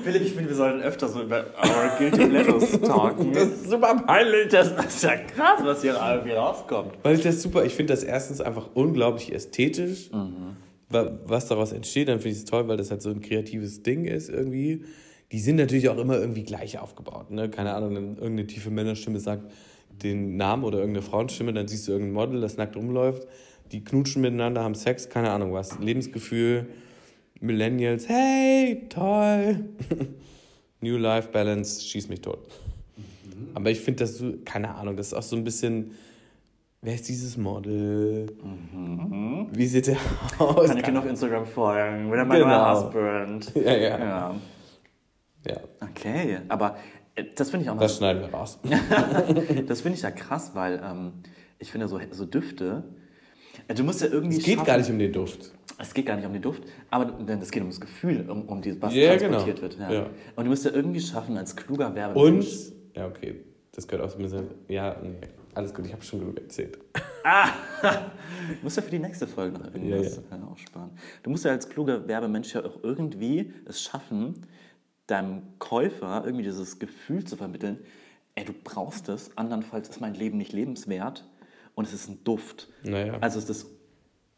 Philipp, 0.05 0.21
ich 0.21 0.31
finde, 0.31 0.49
wir 0.51 0.55
sollten 0.55 0.79
öfter 0.81 1.09
so 1.09 1.21
über 1.21 1.47
our 1.57 1.97
Guilty 1.97 2.27
Pleasures 2.27 2.79
talken. 2.79 3.33
Das 3.33 3.47
ist 3.49 3.69
super 3.69 3.93
peinlich. 4.07 4.47
Das 4.49 4.69
ist 4.71 5.03
ja 5.03 5.17
krass, 5.17 5.59
was 5.63 5.81
hier 5.81 5.99
irgendwie 6.01 6.31
rauskommt. 6.35 6.93
Weil 7.03 7.15
ich 7.15 7.23
das 7.23 7.41
super, 7.41 7.65
ich 7.65 7.73
finde 7.73 7.91
das 7.93 8.03
erstens 8.03 8.39
einfach 8.39 8.69
unglaublich 8.73 9.33
ästhetisch, 9.33 10.09
wa- 10.89 11.19
was 11.25 11.47
daraus 11.47 11.73
entsteht. 11.73 12.07
Dann 12.07 12.19
finde 12.19 12.29
ich 12.35 12.37
es 12.37 12.45
toll, 12.45 12.69
weil 12.69 12.77
das 12.77 12.89
halt 12.89 13.01
so 13.01 13.09
ein 13.09 13.19
kreatives 13.19 13.83
Ding 13.83 14.05
ist 14.05 14.29
irgendwie. 14.29 14.85
Die 15.33 15.39
sind 15.39 15.57
natürlich 15.57 15.89
auch 15.89 15.97
immer 15.97 16.17
irgendwie 16.17 16.43
gleich 16.43 16.79
aufgebaut. 16.79 17.31
Ne? 17.31 17.49
Keine 17.49 17.73
Ahnung, 17.73 17.95
wenn 17.95 18.05
irgendeine 18.15 18.47
tiefe 18.47 18.69
Männerstimme 18.69 19.19
sagt 19.19 19.51
den 20.03 20.37
Namen 20.37 20.63
oder 20.63 20.79
irgendeine 20.79 21.05
Frauenstimme, 21.05 21.53
dann 21.53 21.67
siehst 21.67 21.87
du 21.87 21.93
irgendein 21.93 22.13
Model, 22.13 22.41
das 22.41 22.57
nackt 22.57 22.75
rumläuft. 22.75 23.27
Die 23.71 23.83
knutschen 23.83 24.21
miteinander, 24.21 24.63
haben 24.63 24.75
Sex, 24.75 25.09
keine 25.09 25.31
Ahnung 25.31 25.53
was. 25.53 25.79
Lebensgefühl, 25.79 26.67
Millennials, 27.39 28.07
hey, 28.07 28.83
toll. 28.89 29.65
New 30.81 30.97
Life 30.97 31.29
Balance, 31.31 31.83
schieß 31.83 32.09
mich 32.09 32.21
tot. 32.21 32.39
Aber 33.53 33.71
ich 33.71 33.79
finde 33.79 34.03
das 34.03 34.17
so, 34.17 34.33
keine 34.43 34.75
Ahnung, 34.75 34.95
das 34.97 35.07
ist 35.07 35.13
auch 35.13 35.23
so 35.23 35.35
ein 35.35 35.43
bisschen, 35.43 35.91
wer 36.81 36.95
ist 36.95 37.07
dieses 37.09 37.37
Model? 37.37 38.27
Wie 39.51 39.65
sieht 39.65 39.87
der 39.87 39.97
aus? 40.37 40.67
Kann 40.67 40.77
ich 40.77 40.83
dir 40.83 40.91
noch 40.91 41.05
Instagram 41.05 41.45
folgen? 41.45 42.11
Wieder 42.11 42.25
mein 42.25 42.41
Genau. 42.41 42.85
Husband. 42.85 43.51
Ja, 43.55 43.73
ja. 43.75 43.99
Ja. 43.99 44.35
ja, 45.47 45.57
Okay, 45.81 46.39
aber 46.49 46.75
das 47.35 47.49
finde 47.49 47.63
ich 47.63 47.69
auch 47.69 47.75
mal 47.75 47.81
das 47.81 47.97
schneiden 47.97 48.21
wir 48.21 48.29
raus. 48.33 48.59
Das 49.67 49.81
finde 49.81 49.97
ich 49.97 50.01
ja 50.03 50.11
krass, 50.11 50.51
weil 50.53 50.81
ähm, 50.83 51.13
ich 51.59 51.71
finde 51.71 51.87
so, 51.87 51.99
so 52.11 52.25
Düfte. 52.25 52.83
äh, 53.67 53.73
Du 53.73 53.83
musst 53.83 54.01
ja 54.01 54.07
irgendwie. 54.07 54.37
Es 54.37 54.43
geht 54.43 54.55
schaffen- 54.55 54.67
gar 54.67 54.77
nicht 54.77 54.89
um 54.89 54.99
den 54.99 55.13
Duft. 55.13 55.51
Es 55.77 55.93
geht 55.93 56.05
gar 56.05 56.15
nicht 56.15 56.25
um 56.25 56.31
den 56.33 56.41
Duft, 56.41 56.63
aber 56.89 57.17
es 57.41 57.51
geht 57.51 57.61
um 57.61 57.69
das 57.69 57.81
Gefühl, 57.81 58.29
um, 58.29 58.43
um 58.43 58.61
die, 58.61 58.81
was 58.81 58.93
Ja, 58.95 59.15
transportiert 59.17 59.59
genau. 59.59 59.61
wird. 59.61 59.79
Ja. 59.79 59.91
Ja. 59.91 60.09
Und 60.37 60.45
du 60.45 60.49
musst 60.49 60.63
ja 60.63 60.71
irgendwie 60.71 61.01
schaffen, 61.01 61.37
als 61.37 61.53
kluger 61.55 61.93
Werbemensch. 61.93 62.47
Und, 62.47 62.73
ja, 62.95 63.07
okay, 63.07 63.41
das 63.73 63.85
gehört 63.85 64.07
auch 64.07 64.09
so 64.09 64.17
ein 64.17 64.23
bisschen, 64.23 64.45
ja, 64.69 64.95
nee, 65.03 65.15
alles 65.53 65.73
gut, 65.73 65.85
ich 65.85 65.91
habe 65.91 66.01
schon 66.01 66.21
genug 66.21 66.39
erzählt. 66.39 66.77
Du 66.93 67.03
musst 68.63 68.77
ja 68.77 68.83
für 68.83 68.91
die 68.91 68.99
nächste 68.99 69.27
Folge 69.27 69.57
noch 69.59 69.65
irgendwas 69.73 70.21
Ja, 70.31 70.37
äh, 70.37 70.41
aufsparen. 70.49 70.91
Du 71.23 71.29
musst 71.29 71.43
ja 71.43 71.51
als 71.51 71.67
kluger 71.67 72.07
Werbemensch 72.07 72.53
ja 72.55 72.63
auch 72.63 72.79
irgendwie 72.83 73.51
es 73.65 73.81
schaffen, 73.81 74.45
deinem 75.07 75.43
Käufer 75.59 76.23
irgendwie 76.25 76.43
dieses 76.43 76.79
Gefühl 76.79 77.23
zu 77.25 77.37
vermitteln, 77.37 77.79
ey, 78.35 78.45
du 78.45 78.53
brauchst 78.53 79.09
es, 79.09 79.35
andernfalls 79.37 79.89
ist 79.89 80.01
mein 80.01 80.13
Leben 80.13 80.37
nicht 80.37 80.53
lebenswert 80.53 81.25
und 81.75 81.85
es 81.85 81.93
ist 81.93 82.09
ein 82.09 82.23
Duft. 82.23 82.69
Naja. 82.83 83.17
Also 83.21 83.39
es 83.39 83.49
ist 83.49 83.67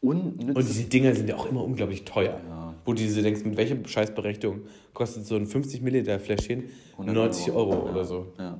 unnütz. 0.00 0.56
Und 0.56 0.68
diese 0.68 0.84
Dinger 0.84 1.14
sind 1.14 1.28
ja 1.28 1.36
auch 1.36 1.46
immer 1.46 1.64
unglaublich 1.64 2.04
teuer. 2.04 2.40
Wo 2.84 2.92
du 2.92 2.98
diese 2.98 3.22
denkst, 3.22 3.44
mit 3.44 3.56
welcher 3.56 3.76
Scheißberechtigung 3.84 4.62
kostet 4.94 5.26
so 5.26 5.36
ein 5.36 5.46
50 5.46 5.82
Milliliter 5.82 6.18
Fläschchen 6.20 6.70
100 6.92 7.14
90 7.14 7.52
Euro, 7.52 7.72
Ja, 7.72 7.92
oder 7.92 8.04
so. 8.04 8.32
Ja. 8.38 8.58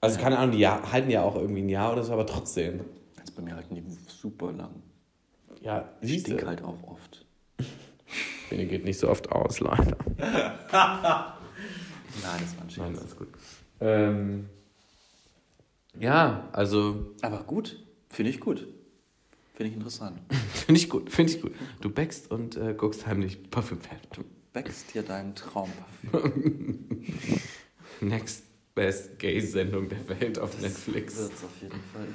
Also 0.00 0.20
keine 0.20 0.38
Ahnung, 0.38 0.52
die 0.52 0.60
ja, 0.60 0.92
halten 0.92 1.10
ja 1.10 1.22
auch 1.22 1.34
irgendwie 1.34 1.62
ein 1.62 1.68
Jahr 1.68 1.92
oder 1.92 2.04
so, 2.04 2.12
aber 2.12 2.26
trotzdem. 2.26 2.80
Jetzt 3.16 3.34
bei 3.34 3.42
mir 3.42 3.56
halten 3.56 3.74
die 3.74 3.82
super 4.06 4.52
lang. 4.52 4.70
Ja, 5.60 5.88
Ich 6.00 6.20
stink 6.20 6.46
halt 6.46 6.62
auch 6.62 6.80
oft. 6.84 7.26
Bene 8.48 8.66
geht 8.66 8.84
nicht 8.84 8.98
so 8.98 9.08
oft 9.08 9.30
aus, 9.30 9.60
leider. 9.60 9.96
Nein, 10.18 11.34
das 12.22 12.56
war 12.56 12.64
ein 12.64 12.70
Scherz. 12.70 12.78
Nein, 12.78 12.98
alles 12.98 13.16
gut. 13.16 13.28
Ähm, 13.80 14.48
ja, 15.98 16.48
also 16.52 17.14
Aber 17.22 17.42
gut, 17.44 17.76
Finde 18.10 18.30
ich 18.30 18.40
gut. 18.40 18.66
Finde 19.54 19.70
ich 19.70 19.76
interessant. 19.76 20.20
Finde 20.54 20.80
ich 20.80 20.88
gut, 20.88 21.10
finde 21.10 21.32
ich 21.32 21.42
gut. 21.42 21.52
Du 21.80 21.90
backst 21.90 22.30
und 22.30 22.56
äh, 22.56 22.74
guckst 22.74 23.06
heimlich 23.06 23.50
Parfümfan. 23.50 23.98
Du 24.14 24.24
backst 24.52 24.94
dir 24.94 25.02
deinen 25.02 25.34
Traum. 25.34 25.72
Next 28.00 28.44
Best 28.74 29.18
Gay-Sendung 29.18 29.88
der 29.88 30.08
Welt 30.08 30.38
auf 30.38 30.60
Netflix. 30.60 31.16
Wird's 31.16 31.42
auf 31.42 31.50
jeden 31.60 31.80
Fall. 31.92 32.06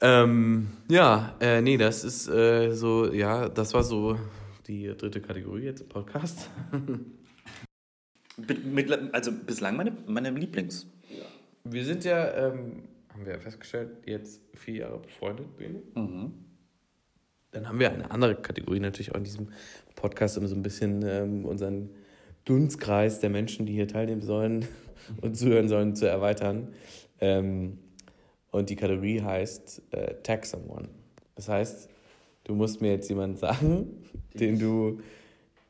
Ähm, 0.00 0.68
ja, 0.88 1.34
äh, 1.40 1.60
nee, 1.60 1.76
das 1.76 2.04
ist 2.04 2.28
äh, 2.28 2.72
so, 2.72 3.12
ja, 3.12 3.48
das 3.48 3.74
war 3.74 3.84
so 3.84 4.18
die 4.66 4.86
dritte 4.96 5.20
Kategorie 5.20 5.62
jetzt 5.62 5.82
im 5.82 5.88
Podcast. 5.88 6.50
Also 9.12 9.32
bislang 9.32 9.76
meine, 9.76 9.96
meine 10.06 10.30
Lieblings. 10.30 10.86
Wir 11.64 11.84
sind 11.84 12.04
ja, 12.04 12.34
ähm, 12.34 12.82
haben 13.12 13.24
wir 13.24 13.34
ja 13.34 13.38
festgestellt, 13.38 13.90
jetzt 14.06 14.40
vier 14.54 14.74
Jahre 14.76 14.98
befreundet, 14.98 15.56
Bene. 15.56 15.82
Mhm. 15.94 16.32
Dann 17.52 17.68
haben 17.68 17.78
wir 17.78 17.92
eine 17.92 18.10
andere 18.10 18.34
Kategorie 18.34 18.80
natürlich 18.80 19.12
auch 19.12 19.18
in 19.18 19.24
diesem 19.24 19.48
Podcast, 19.94 20.36
um 20.36 20.46
so 20.46 20.56
ein 20.56 20.62
bisschen 20.62 21.02
ähm, 21.06 21.44
unseren 21.44 21.90
Dunstkreis 22.44 23.20
der 23.20 23.30
Menschen, 23.30 23.66
die 23.66 23.72
hier 23.72 23.86
teilnehmen 23.86 24.22
sollen 24.22 24.66
und 25.22 25.36
zuhören 25.36 25.68
sollen, 25.68 25.94
zu 25.94 26.08
erweitern. 26.08 26.74
Ähm, 27.20 27.78
und 28.50 28.70
die 28.70 28.76
Kategorie 28.76 29.20
heißt 29.20 29.82
äh, 29.92 30.14
Tag 30.22 30.44
Someone. 30.46 30.88
Das 31.36 31.48
heißt, 31.48 31.88
du 32.44 32.54
musst 32.54 32.80
mir 32.80 32.92
jetzt 32.92 33.08
jemanden 33.08 33.36
sagen, 33.36 34.04
den 34.34 34.58
du. 34.58 35.00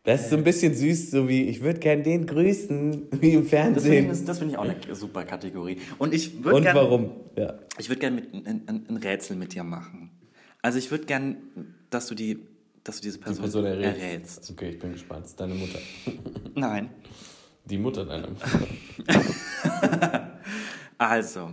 Das 0.03 0.25
ist 0.25 0.31
so 0.31 0.37
ein 0.37 0.45
bisschen 0.45 0.75
süß, 0.75 1.13
so 1.13 1.29
wie 1.31 1.45
ich 1.45 1.63
würde 1.63 1.81
gern 1.81 2.03
den 2.03 2.27
grüßen, 2.27 3.09
wie 3.21 3.33
im 3.33 3.47
Fernsehen. 3.47 4.09
das 4.27 4.39
finde 4.39 4.53
ich 4.53 4.59
auch 4.59 4.65
eine 4.65 4.95
super 4.95 5.25
Kategorie. 5.25 5.79
Und 5.99 6.13
ich 6.13 6.45
würde 6.45 6.57
Und 6.57 6.63
gerne 6.65 6.79
warum? 6.81 7.11
Ja. 7.37 7.59
ich 7.79 7.89
würd 7.89 8.01
gern 8.01 8.15
mit, 8.17 8.35
ein, 8.35 8.85
ein, 8.87 8.97
Rätsel 8.99 9.37
mit 9.37 9.55
dir 9.55 9.65
machen. 9.65 10.11
Also 10.61 10.79
ich 10.79 10.91
würde 10.91 11.07
gern, 11.07 11.37
dass 11.89 12.07
du 12.07 12.15
die, 12.15 12.39
dass 12.83 12.97
du 12.97 13.03
diese 13.03 13.17
Die 13.17 13.25
Person, 13.25 13.43
Person 13.45 13.65
errätst. 13.65 14.03
errätst. 14.03 14.51
Okay, 14.51 14.69
ich 14.71 14.79
bin 14.79 14.93
gespannt. 14.93 15.25
Das 15.25 15.31
ist 15.31 15.41
deine 15.41 15.55
Mutter. 15.55 15.79
Nein. 16.55 16.91
Die 17.65 17.79
Mutter 17.79 18.05
deiner 18.05 18.29
Mutter. 18.29 18.49
Also, 20.99 21.51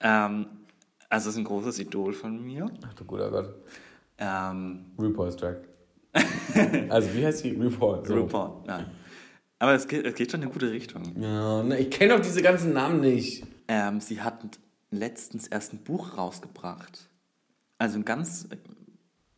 ähm, 0.00 0.46
also 1.08 1.28
es 1.28 1.34
ist 1.34 1.38
ein 1.38 1.44
großes 1.44 1.78
Idol 1.78 2.12
von 2.12 2.44
mir. 2.44 2.66
Ach 2.86 2.94
du 2.94 3.04
guter 3.04 3.30
Gott. 3.30 3.54
Ähm, 4.18 4.86
RuPaul's 4.98 5.36
Drag. 5.36 5.56
also, 6.88 7.14
wie 7.14 7.24
heißt 7.24 7.44
die? 7.44 7.54
RuPaul. 7.54 8.04
So. 8.04 8.14
RuPaul, 8.14 8.64
nein. 8.66 8.86
Aber 9.58 9.74
es 9.74 9.86
geht, 9.88 10.06
es 10.06 10.14
geht 10.14 10.30
schon 10.30 10.40
in 10.40 10.46
eine 10.46 10.52
gute 10.52 10.70
Richtung. 10.70 11.02
Ja, 11.20 11.62
na, 11.62 11.78
ich 11.78 11.90
kenne 11.90 12.16
doch 12.16 12.20
diese 12.20 12.42
ganzen 12.42 12.72
Namen 12.72 13.00
nicht. 13.00 13.44
Ähm, 13.66 14.00
sie 14.00 14.20
hat 14.20 14.40
letztens 14.90 15.48
erst 15.48 15.72
ein 15.72 15.78
Buch 15.78 16.16
rausgebracht. 16.16 17.08
Also 17.76 17.98
ein 17.98 18.04
ganz. 18.04 18.48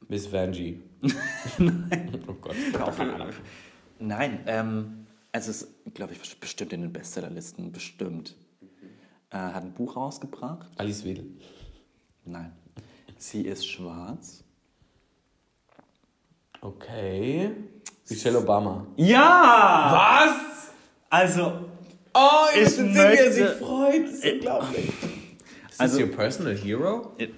Miss 0.09 0.33
Vanjie. 0.33 0.81
Nein. 1.59 2.25
Oh 2.27 2.35
Gott. 2.35 2.55
Nein, 3.99 4.41
ähm, 4.47 5.07
also 5.33 5.51
es 5.51 5.63
ist, 5.63 5.95
glaube 5.95 6.15
ich, 6.15 6.41
bestimmt 6.41 6.73
in 6.73 6.83
den 6.83 6.93
Bestsellerlisten, 6.93 7.73
bestimmt. 7.73 8.37
Äh, 9.31 9.37
hat 9.37 9.63
ein 9.63 9.73
Buch 9.73 9.97
rausgebracht. 9.97 10.71
Alice 10.77 11.05
Wedel. 11.05 11.27
Nein. 12.25 12.53
Sie 13.17 13.43
ist 13.43 13.67
schwarz. 13.67 14.45
Okay. 16.61 17.51
Michelle 18.09 18.39
Obama. 18.39 18.87
Ja! 18.97 20.27
Was? 20.27 20.71
Also, 21.09 21.67
Oh, 22.13 22.47
Ich 22.61 22.69
sich 22.71 22.93
möchte- 22.97 23.57
freut. 23.61 24.03
Das 24.05 24.11
ist 24.15 24.33
unglaublich. 24.35 24.89
Ist 24.89 25.81
Also- 25.81 25.99
das 26.01 26.09
your 26.09 26.17
personal 26.17 26.57
hero? 26.57 27.13
It, 27.19 27.31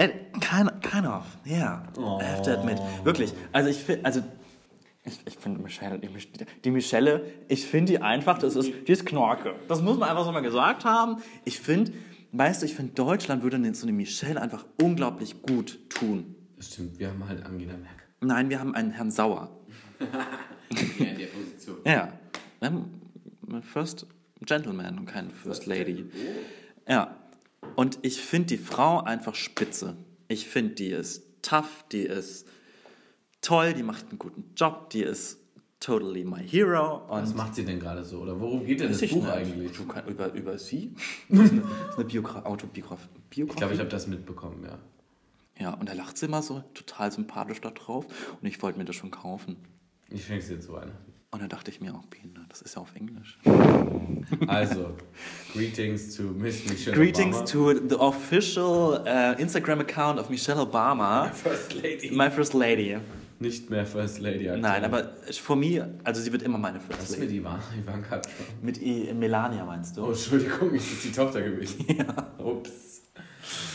it, 0.00 0.12
kind, 0.40 0.70
kind 0.80 1.06
of, 1.06 1.24
yeah. 1.46 1.82
I 1.98 2.24
have 2.24 2.40
to 2.42 2.50
admit. 2.52 2.78
Wirklich. 3.04 3.30
Also 3.52 3.68
ich 3.68 3.76
finde, 3.76 4.04
also 4.06 4.22
ich, 5.04 5.18
ich 5.26 5.36
finde 5.36 5.62
Michelle, 5.62 5.98
die, 5.98 6.08
die 6.64 6.70
Michelle, 6.70 7.24
ich 7.48 7.66
finde 7.66 7.92
die 7.92 7.98
einfach, 8.00 8.38
das 8.38 8.56
ist, 8.56 8.72
die 8.88 8.92
ist 8.92 9.04
Knorke. 9.04 9.54
Das 9.68 9.82
muss 9.82 9.98
man 9.98 10.08
einfach 10.08 10.24
so 10.24 10.32
mal 10.32 10.40
gesagt 10.40 10.86
haben. 10.86 11.18
Ich 11.44 11.60
finde, 11.60 11.92
weißt 12.32 12.62
du, 12.62 12.66
ich 12.66 12.74
finde 12.74 12.94
Deutschland 12.94 13.42
würde 13.42 13.58
so 13.74 13.82
eine 13.86 13.92
Michelle 13.92 14.40
einfach 14.40 14.64
unglaublich 14.80 15.42
gut 15.42 15.78
tun. 15.90 16.36
Das 16.56 16.68
stimmt, 16.72 16.98
wir 16.98 17.08
haben 17.08 17.28
halt 17.28 17.44
Angela 17.44 17.74
Merkel. 17.74 17.99
Nein, 18.20 18.50
wir 18.50 18.60
haben 18.60 18.74
einen 18.74 18.90
Herrn 18.90 19.10
Sauer. 19.10 19.50
Ja, 19.98 21.06
in 21.06 21.18
der 21.18 21.26
Position. 21.26 21.76
Ja. 21.84 22.12
Wir 22.58 22.68
haben 22.68 23.00
einen 23.48 23.62
First 23.62 24.06
Gentleman 24.40 24.98
und 24.98 25.06
keinen 25.06 25.30
First 25.30 25.66
Lady. 25.66 26.06
Ja. 26.86 27.16
Und 27.76 27.98
ich 28.02 28.20
finde 28.20 28.48
die 28.48 28.58
Frau 28.58 29.02
einfach 29.02 29.34
spitze. 29.34 29.96
Ich 30.28 30.46
finde, 30.46 30.74
die 30.74 30.88
ist 30.90 31.22
tough, 31.42 31.84
die 31.92 32.02
ist 32.02 32.46
toll, 33.40 33.72
die 33.72 33.82
macht 33.82 34.08
einen 34.10 34.18
guten 34.18 34.44
Job, 34.56 34.90
die 34.90 35.02
ist 35.02 35.38
totally 35.80 36.24
my 36.24 36.46
hero. 36.46 37.02
Was 37.08 37.30
Und 37.30 37.36
macht 37.36 37.54
sie 37.54 37.64
denn 37.64 37.80
gerade 37.80 38.04
so? 38.04 38.20
Oder 38.20 38.38
worum 38.38 38.64
geht 38.64 38.80
denn 38.80 38.90
das 38.90 39.00
Buch 39.00 39.22
nicht. 39.22 39.28
eigentlich? 39.28 39.72
Über, 40.06 40.32
über 40.34 40.58
sie? 40.58 40.94
Das 41.28 41.46
ist 41.46 41.52
eine, 41.52 41.62
das 41.62 41.90
ist 41.90 41.96
eine 41.96 42.04
Biogra 42.04 42.42
Autobiografie. 42.44 43.08
Ich 43.30 43.48
glaube, 43.56 43.74
ich 43.74 43.80
habe 43.80 43.88
das 43.88 44.06
mitbekommen, 44.06 44.64
ja. 44.64 44.78
Ja, 45.60 45.74
und 45.74 45.88
da 45.88 45.92
lacht 45.92 46.16
sie 46.16 46.26
immer 46.26 46.42
so 46.42 46.62
total 46.74 47.12
sympathisch 47.12 47.60
da 47.60 47.70
drauf. 47.70 48.06
Und 48.40 48.48
ich 48.48 48.60
wollte 48.62 48.78
mir 48.78 48.84
das 48.86 48.96
schon 48.96 49.10
kaufen. 49.10 49.56
Ich 50.10 50.24
schenke 50.26 50.44
dir 50.46 50.60
zu 50.60 50.74
eine. 50.76 50.92
Und 51.32 51.40
dann 51.42 51.48
dachte 51.48 51.70
ich 51.70 51.80
mir 51.80 51.94
auch, 51.94 52.06
Biene, 52.06 52.44
das 52.48 52.60
ist 52.62 52.74
ja 52.74 52.80
auf 52.82 52.92
Englisch. 52.96 53.38
Also, 54.48 54.96
greetings 55.52 56.16
to 56.16 56.24
Miss 56.24 56.68
Michelle 56.68 56.96
Greetings 56.96 57.36
Obama. 57.36 57.76
to 57.78 57.88
the 57.88 57.94
official 57.96 59.04
uh, 59.06 59.40
Instagram 59.40 59.80
account 59.80 60.18
of 60.18 60.28
Michelle 60.28 60.58
Obama, 60.60 61.30
First 61.32 61.74
Lady. 61.74 62.10
my 62.10 62.28
first 62.30 62.54
lady. 62.54 62.96
Nicht 63.38 63.70
mehr 63.70 63.86
First 63.86 64.18
Lady. 64.20 64.48
aktuell. 64.50 64.60
Nein, 64.60 64.84
aber 64.84 65.12
for 65.40 65.54
me, 65.56 65.88
also 66.04 66.20
sie 66.20 66.32
wird 66.32 66.42
immer 66.42 66.58
meine 66.58 66.80
First 66.80 67.02
ist 67.02 67.10
mit 67.12 67.20
Lady. 67.20 67.36
Ivan- 67.38 67.60
Ivanka? 67.80 68.20
Mit 68.60 68.82
I 68.82 69.12
Melania 69.14 69.64
meinst 69.64 69.96
du? 69.96 70.04
Oh, 70.06 70.10
Entschuldigung, 70.10 70.72
ist 70.74 70.90
das 70.92 71.02
die 71.02 71.12
Tochter 71.12 71.42
gewesen? 71.42 71.84
Ja. 71.96 72.44
Ups. 72.44 73.02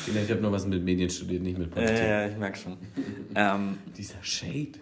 Ich 0.08 0.32
habe 0.32 0.42
nur 0.42 0.52
was 0.52 0.66
mit 0.68 0.84
Medien 0.84 1.10
studiert, 1.10 1.42
nicht 1.42 1.58
mit 1.58 1.72
Politik. 1.72 1.96
äh, 1.98 2.32
ich 2.32 2.38
merke 2.38 2.58
schon. 2.58 2.78
ähm, 3.36 3.78
Dieser 3.98 4.22
Shade. 4.22 4.74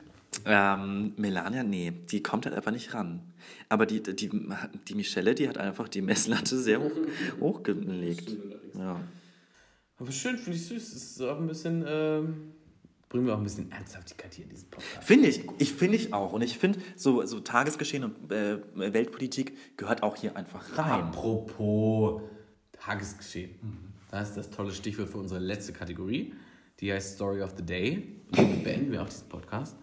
ähm, 0.45 1.13
Melania, 1.17 1.63
nee, 1.63 1.91
die 2.11 2.21
kommt 2.21 2.45
halt 2.45 2.55
einfach 2.55 2.71
nicht 2.71 2.93
ran. 2.93 3.21
Aber 3.69 3.85
die, 3.85 4.01
die, 4.03 4.29
die 4.87 4.95
Michelle, 4.95 5.35
die 5.35 5.47
hat 5.47 5.57
einfach 5.57 5.87
die 5.87 6.01
Messlatte 6.01 6.57
sehr 6.57 6.81
hoch, 6.81 6.91
hochgelegt. 7.39 8.29
Ja. 8.77 8.99
Aber 9.97 10.11
schön, 10.11 10.37
finde 10.37 10.57
ich 10.57 10.67
süß. 10.67 10.93
Das 10.93 11.03
ist 11.03 11.21
auch 11.21 11.39
ein 11.39 11.47
bisschen, 11.47 11.83
ähm, 11.87 12.53
bringen 13.09 13.25
wir 13.25 13.33
auch 13.33 13.37
ein 13.37 13.43
bisschen 13.43 13.71
Ernsthaftigkeit 13.71 14.33
hier 14.33 14.45
in 14.45 14.49
diesen 14.49 14.69
Podcast. 14.69 15.03
Finde 15.07 15.29
ich, 15.29 15.43
ich 15.59 15.73
finde 15.73 15.95
ich 15.95 16.13
auch. 16.13 16.33
Und 16.33 16.41
ich 16.41 16.57
finde, 16.57 16.79
so, 16.95 17.25
so 17.25 17.39
Tagesgeschehen 17.39 18.03
und 18.03 18.31
äh, 18.31 18.57
Weltpolitik 18.75 19.77
gehört 19.77 20.03
auch 20.03 20.15
hier 20.15 20.35
einfach 20.35 20.77
rein. 20.77 21.03
Apropos 21.03 22.21
Tagesgeschehen. 22.73 23.92
Das 24.13 24.29
ist 24.29 24.37
das 24.37 24.49
tolle 24.51 24.71
Stichwort 24.71 25.09
für 25.09 25.17
unsere 25.17 25.39
letzte 25.39 25.73
Kategorie. 25.73 26.35
Die 26.79 26.93
heißt 26.93 27.15
Story 27.15 27.41
of 27.41 27.55
the 27.57 27.65
Day. 27.65 28.19
Und 28.27 28.37
damit 28.37 28.63
beenden 28.63 28.91
wir 28.91 29.01
auch 29.01 29.09
diesen 29.09 29.27
Podcast. 29.27 29.75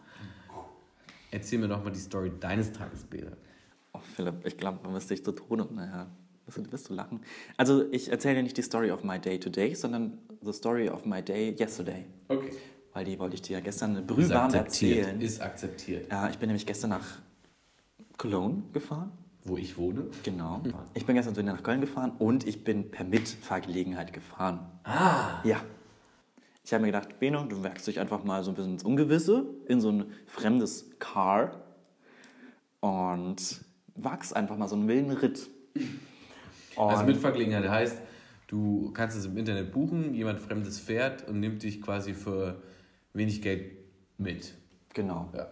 Erzähl 1.33 1.59
mir 1.59 1.67
doch 1.67 1.83
mal 1.83 1.91
die 1.91 1.99
Story 1.99 2.31
deines 2.39 2.71
Tages, 2.71 3.03
Bede. 3.03 3.37
Oh, 3.93 3.99
Philipp, 4.15 4.47
ich 4.47 4.57
glaube, 4.57 4.79
man 4.85 4.93
müsste 4.93 5.15
dich 5.15 5.25
zu 5.25 5.33
Tode, 5.33 5.67
naja, 5.75 6.07
wirst 6.47 6.59
du, 6.59 6.71
wirst 6.71 6.89
du 6.91 6.95
lachen. 6.95 7.23
Also, 7.57 7.91
ich 7.91 8.09
erzähle 8.13 8.37
dir 8.37 8.43
nicht 8.45 8.57
die 8.57 8.63
Story 8.63 8.93
of 8.93 9.03
my 9.03 9.19
day 9.19 9.41
today, 9.41 9.75
sondern 9.75 10.19
the 10.43 10.53
story 10.53 10.89
of 10.89 11.05
my 11.05 11.21
day 11.21 11.57
yesterday. 11.59 12.07
Okay. 12.29 12.53
Weil 12.93 13.07
die 13.07 13.19
wollte 13.19 13.35
ich 13.35 13.43
dir 13.43 13.55
ja 13.55 13.61
gestern 13.61 14.07
brühwarm 14.07 14.55
erzählen. 14.55 15.21
Ist 15.21 15.41
akzeptiert. 15.41 16.09
Ja, 16.09 16.31
ich 16.31 16.39
bin 16.39 16.47
nämlich 16.47 16.67
gestern 16.67 16.91
nach 16.91 17.19
Cologne 18.17 18.63
gefahren. 18.73 19.11
Wo 19.45 19.57
ich 19.57 19.79
wohne. 19.79 20.05
Genau. 20.23 20.61
Ich 20.95 21.07
bin 21.07 21.15
gestern 21.17 21.35
so 21.35 21.43
nach 21.43 21.63
Köln 21.63 21.81
gefahren 21.81 22.13
und 22.19 22.47
ich 22.47 22.63
bin 22.63 22.91
per 22.91 23.05
Mitfahrgelegenheit 23.05 24.13
gefahren. 24.13 24.61
Ah. 24.85 25.41
Ja. 25.45 25.63
Ich 26.63 26.75
habe 26.75 26.83
mir 26.83 26.89
gedacht, 26.93 27.19
Beno, 27.19 27.45
du 27.45 27.63
wagst 27.65 27.87
dich 27.87 27.99
einfach 28.01 28.23
mal 28.23 28.45
so 28.45 28.51
ein 28.51 28.55
bisschen 28.55 28.73
ins 28.73 28.85
Ungewisse, 28.85 29.47
in 29.67 29.81
so 29.81 29.91
ein 29.91 30.13
fremdes 30.27 30.91
Car 30.99 31.63
und 32.81 33.61
wagst 33.97 34.37
einfach 34.37 34.57
mal 34.57 34.69
so 34.69 34.77
einen 34.77 34.89
wilden 34.89 35.11
Ritt. 35.11 35.49
Also 36.77 37.01
Und- 37.01 37.07
Mitfahrgelegenheit 37.07 37.69
heißt, 37.69 37.99
du 38.47 38.91
kannst 38.93 39.17
es 39.17 39.27
im 39.27 39.37
Internet 39.37 39.73
buchen, 39.73 40.15
jemand 40.15 40.41
Fremdes 40.41 40.79
fährt 40.79 41.27
und 41.29 41.41
nimmt 41.41 41.63
dich 41.63 41.81
quasi 41.83 42.15
für 42.15 42.63
wenig 43.15 43.43
Geld 43.43 43.73
mit. 44.19 44.55
Genau. 44.95 45.29
Ja. 45.35 45.49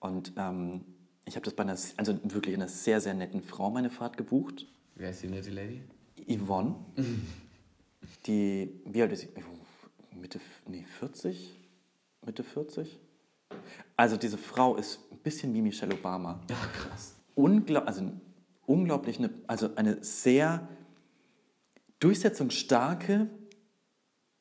Und 0.00 0.32
ähm, 0.36 0.82
ich 1.26 1.36
habe 1.36 1.44
das 1.44 1.54
bei 1.54 1.62
einer, 1.62 1.76
also 1.96 2.18
wirklich 2.24 2.54
einer 2.54 2.68
sehr, 2.68 3.00
sehr 3.00 3.14
netten 3.14 3.42
Frau 3.42 3.70
meine 3.70 3.90
Fahrt 3.90 4.16
gebucht. 4.16 4.66
Wer 4.94 5.10
ist 5.10 5.22
die 5.22 5.28
nette 5.28 5.50
Lady? 5.50 5.82
Yvonne. 6.28 6.76
Die, 8.26 8.70
wie 8.84 9.02
alt 9.02 9.12
ist 9.12 9.20
sie? 9.22 9.28
Mitte, 10.12 10.40
nee, 10.68 10.84
40? 10.98 11.58
Mitte 12.24 12.44
40? 12.44 12.98
Also 13.96 14.16
diese 14.16 14.38
Frau 14.38 14.76
ist 14.76 15.00
ein 15.10 15.18
bisschen 15.18 15.54
wie 15.54 15.62
Michelle 15.62 15.94
Obama. 15.94 16.40
Ach, 16.52 16.72
krass. 16.72 17.16
Unglaub, 17.34 17.86
also 17.86 18.12
unglaublich, 18.66 19.18
eine, 19.18 19.30
also 19.46 19.74
eine 19.74 20.02
sehr 20.04 20.68
durchsetzungsstarke, 22.00 23.28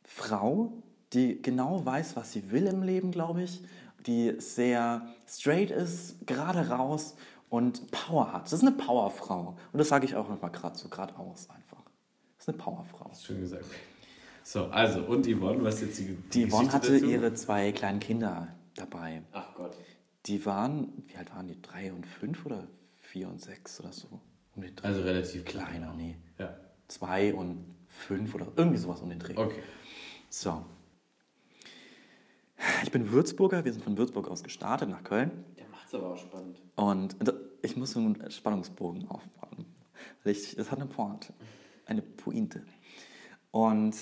Frau, 0.04 0.84
die 1.14 1.42
genau 1.42 1.86
weiß, 1.86 2.16
was 2.16 2.34
sie 2.34 2.52
will 2.52 2.68
im 2.68 2.84
Leben, 2.84 3.12
glaube 3.12 3.44
ich, 3.44 3.62
die 4.06 4.36
sehr 4.40 5.08
straight 5.28 5.72
ist, 5.72 6.26
gerade 6.28 6.70
raus 6.70 7.16
und 7.50 7.92
Power 7.92 8.34
hat. 8.34 8.46
Das 8.46 8.54
ist 8.54 8.62
eine 8.62 8.72
Powerfrau. 8.72 9.58
Und 9.72 9.78
das 9.80 9.90
sage 9.90 10.06
ich 10.06 10.16
auch 10.16 10.28
nochmal 10.30 10.52
gerade 10.52 10.78
so 10.78 10.90
geradeaus 10.90 11.50
einfach. 11.50 11.82
Das 12.38 12.48
ist 12.48 12.50
eine 12.50 12.58
Powerfrau. 12.58 13.12
Schön 13.14 13.42
gesagt. 13.42 13.66
So, 14.44 14.66
also, 14.66 15.04
und 15.04 15.26
Yvonne, 15.26 15.64
was 15.64 15.80
jetzt 15.82 15.98
die 16.00 16.18
Die 16.34 16.48
Yvonne 16.50 16.66
Geschichte 16.66 16.74
hatte 16.74 16.94
dazu? 16.94 17.06
ihre 17.06 17.34
zwei 17.34 17.72
kleinen 17.72 18.00
Kinder 18.00 18.50
dabei. 18.76 19.22
Ach 19.32 19.54
Gott. 19.56 19.78
Die 20.26 20.46
waren, 20.46 21.04
wie 21.08 21.16
alt 21.16 21.34
waren 21.34 21.48
die? 21.48 21.62
Drei 21.62 21.94
und 21.94 22.06
fünf 22.06 22.46
oder 22.46 22.68
vier 23.00 23.30
und 23.30 23.40
sechs 23.42 23.80
oder 23.80 23.94
so? 23.94 24.20
Um 24.56 24.62
den 24.62 24.76
Dreh. 24.76 24.86
Also 24.88 25.02
relativ 25.02 25.46
klein. 25.46 25.66
kleiner, 25.68 25.94
nee. 25.94 26.18
Ja. 26.38 26.56
Zwei 26.88 27.34
und 27.34 27.64
fünf 27.88 28.36
oder 28.36 28.48
irgendwie 28.56 28.78
sowas 28.78 29.00
um 29.02 29.10
den 29.10 29.20
Dreh. 29.20 29.36
Okay. 29.38 29.62
So. 30.30 30.66
Ich 32.84 32.92
bin 32.92 33.12
Würzburger, 33.12 33.66
wir 33.66 33.74
sind 33.74 33.84
von 33.84 33.98
Würzburg 33.98 34.28
aus 34.28 34.44
gestartet 34.44 34.90
nach 34.90 35.04
Köln. 35.04 35.32
Der 35.58 35.68
macht's 35.70 35.94
aber 35.94 36.12
auch 36.12 36.18
spannend. 36.18 36.62
Und 36.76 37.16
ich 37.62 37.76
muss 37.76 37.92
so 37.92 38.00
einen 38.00 38.32
Spannungsbogen 38.32 39.08
aufbauen. 39.08 39.66
Weil 40.24 40.34
ich, 40.34 40.56
das 40.56 40.72
hat 40.72 40.80
eine 40.80 40.88
Pointe, 40.88 41.34
eine 41.86 42.02
Pointe. 42.02 42.64
Und 43.52 43.96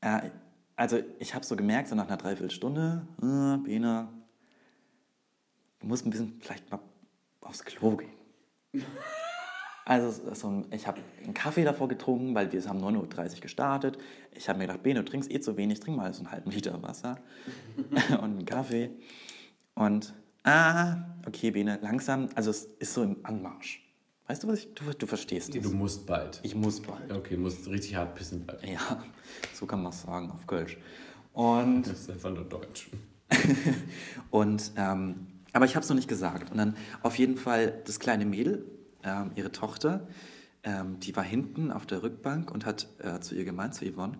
äh, 0.00 0.30
also 0.76 0.98
ich 1.18 1.34
habe 1.34 1.44
so 1.44 1.56
gemerkt, 1.56 1.88
so 1.88 1.94
nach 1.94 2.06
einer 2.06 2.16
Dreiviertelstunde, 2.16 3.06
äh, 3.18 3.64
Bene, 3.64 4.08
du 5.80 5.86
musst 5.86 6.06
ein 6.06 6.10
bisschen 6.10 6.40
vielleicht 6.40 6.70
mal 6.70 6.80
aufs 7.40 7.64
Klo 7.64 7.96
gehen. 7.96 8.12
Also 9.88 10.34
so 10.34 10.64
ich 10.72 10.88
habe 10.88 11.00
einen 11.22 11.32
Kaffee 11.32 11.62
davor 11.62 11.86
getrunken, 11.86 12.34
weil 12.34 12.50
wir 12.52 12.62
haben 12.64 12.82
9.30 12.82 13.34
Uhr 13.36 13.40
gestartet. 13.40 13.96
Ich 14.34 14.48
habe 14.48 14.58
mir 14.58 14.66
gedacht, 14.66 14.82
Bene, 14.82 15.04
du 15.04 15.08
trinkst 15.08 15.30
eh 15.30 15.38
zu 15.38 15.56
wenig, 15.56 15.78
trink 15.78 15.96
mal 15.96 16.12
so 16.12 16.22
einen 16.24 16.32
halben 16.32 16.50
Liter 16.50 16.82
Wasser 16.82 17.20
und 18.10 18.24
einen 18.24 18.44
Kaffee. 18.44 18.90
Und, 19.74 20.12
ah, 20.42 20.96
okay, 21.24 21.52
Bene, 21.52 21.78
langsam, 21.82 22.28
also 22.34 22.50
es 22.50 22.64
ist 22.64 22.94
so 22.94 23.04
im 23.04 23.18
Anmarsch. 23.22 23.80
Weißt 24.26 24.42
du, 24.42 24.48
was 24.48 24.58
ich, 24.58 24.74
du, 24.74 24.84
du 24.92 25.06
verstehst 25.06 25.54
es. 25.54 25.62
Du 25.62 25.70
musst 25.70 26.04
bald. 26.04 26.40
Ich 26.42 26.56
muss 26.56 26.80
bald. 26.80 27.12
Okay, 27.12 27.36
musst 27.36 27.68
richtig 27.68 27.94
hart 27.94 28.16
pissen 28.16 28.44
bald. 28.44 28.66
Ja, 28.66 29.04
so 29.54 29.66
kann 29.66 29.84
man 29.84 29.92
es 29.92 30.02
sagen 30.02 30.32
auf 30.32 30.48
Kölsch. 30.48 30.78
Und 31.32 31.82
Das 31.82 32.00
ist 32.00 32.10
einfach 32.10 32.30
nur 32.30 32.44
Deutsch. 32.44 32.90
Und, 34.30 34.72
ähm, 34.76 35.28
aber 35.52 35.64
ich 35.64 35.76
habe 35.76 35.84
es 35.84 35.88
noch 35.88 35.94
nicht 35.94 36.08
gesagt. 36.08 36.50
Und 36.50 36.56
dann 36.58 36.76
auf 37.02 37.16
jeden 37.18 37.36
Fall 37.36 37.82
das 37.84 38.00
kleine 38.00 38.26
Mädel, 38.26 38.66
ähm, 39.06 39.30
ihre 39.36 39.52
Tochter, 39.52 40.06
ähm, 40.64 40.98
die 41.00 41.14
war 41.16 41.24
hinten 41.24 41.70
auf 41.70 41.86
der 41.86 42.02
Rückbank 42.02 42.50
und 42.50 42.66
hat 42.66 42.88
äh, 42.98 43.20
zu 43.20 43.34
ihr 43.34 43.44
gemeint, 43.44 43.74
zu 43.74 43.90
Yvonne, 43.90 44.18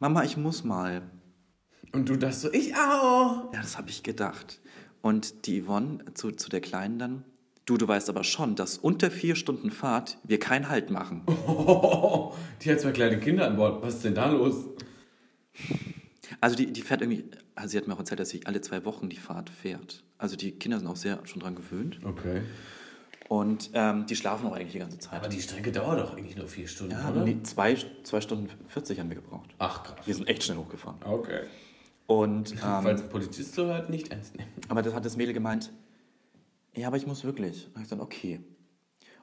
Mama, 0.00 0.24
ich 0.24 0.36
muss 0.36 0.64
mal. 0.64 1.02
Und 1.92 2.08
du 2.08 2.16
dachtest 2.16 2.40
so, 2.40 2.52
ich 2.52 2.74
auch. 2.74 3.52
Ja, 3.52 3.60
das 3.60 3.78
habe 3.78 3.90
ich 3.90 4.02
gedacht. 4.02 4.60
Und 5.02 5.46
die 5.46 5.62
Yvonne 5.62 6.04
zu, 6.14 6.32
zu 6.32 6.48
der 6.48 6.60
Kleinen 6.60 6.98
dann, 6.98 7.24
du, 7.66 7.76
du 7.76 7.86
weißt 7.86 8.08
aber 8.08 8.24
schon, 8.24 8.56
dass 8.56 8.78
unter 8.78 9.10
vier 9.10 9.36
Stunden 9.36 9.70
Fahrt 9.70 10.18
wir 10.24 10.38
keinen 10.38 10.68
Halt 10.68 10.90
machen. 10.90 11.22
Oh, 11.46 12.34
die 12.62 12.70
hat 12.70 12.80
zwei 12.80 12.92
kleine 12.92 13.20
Kinder 13.20 13.46
an 13.46 13.56
Bord. 13.56 13.82
Was 13.82 13.96
ist 13.96 14.04
denn 14.04 14.14
da 14.14 14.30
los? 14.30 14.66
Also 16.40 16.56
die, 16.56 16.72
die 16.72 16.82
fährt 16.82 17.02
irgendwie, 17.02 17.24
also 17.54 17.72
sie 17.72 17.78
hat 17.78 17.86
mir 17.86 17.94
auch 17.94 17.98
erzählt, 17.98 18.20
dass 18.20 18.30
sie 18.30 18.46
alle 18.46 18.60
zwei 18.60 18.84
Wochen 18.84 19.08
die 19.08 19.16
Fahrt 19.16 19.50
fährt. 19.50 20.02
Also 20.18 20.36
die 20.36 20.52
Kinder 20.52 20.78
sind 20.78 20.88
auch 20.88 20.96
sehr 20.96 21.20
schon 21.26 21.40
dran 21.40 21.54
gewöhnt. 21.54 22.00
Okay. 22.04 22.42
Und 23.32 23.70
ähm, 23.72 24.04
die 24.04 24.14
schlafen 24.14 24.46
auch 24.46 24.52
eigentlich 24.52 24.72
die 24.72 24.78
ganze 24.80 24.98
Zeit. 24.98 25.14
Aber 25.14 25.28
die 25.28 25.40
Strecke 25.40 25.72
dauert 25.72 25.98
doch 26.00 26.14
eigentlich 26.14 26.36
nur 26.36 26.46
vier 26.46 26.68
Stunden, 26.68 26.92
Ja, 26.92 27.08
oder? 27.10 27.24
nee, 27.24 27.38
zwei, 27.44 27.74
zwei 28.02 28.20
Stunden 28.20 28.50
40 28.68 29.00
haben 29.00 29.08
wir 29.08 29.16
gebraucht. 29.16 29.48
Ach, 29.58 29.82
krass. 29.84 30.06
Wir 30.06 30.14
sind 30.14 30.28
echt 30.28 30.44
schnell 30.44 30.58
hochgefahren. 30.58 30.98
Okay. 31.02 31.40
Und, 32.06 32.52
ähm, 32.52 32.58
Falls 32.58 33.00
ein 33.02 33.08
Polizist 33.08 33.54
so 33.54 33.64
hört, 33.64 33.88
nicht 33.88 34.12
ernst 34.12 34.36
nehmen. 34.36 34.50
aber 34.68 34.82
das 34.82 34.92
hat 34.92 35.06
das 35.06 35.16
Mädel 35.16 35.32
gemeint, 35.32 35.72
ja, 36.74 36.88
aber 36.88 36.98
ich 36.98 37.06
muss 37.06 37.24
wirklich. 37.24 37.68
Und 37.74 37.80
ich 37.80 37.84
gesagt, 37.88 38.02
okay. 38.02 38.40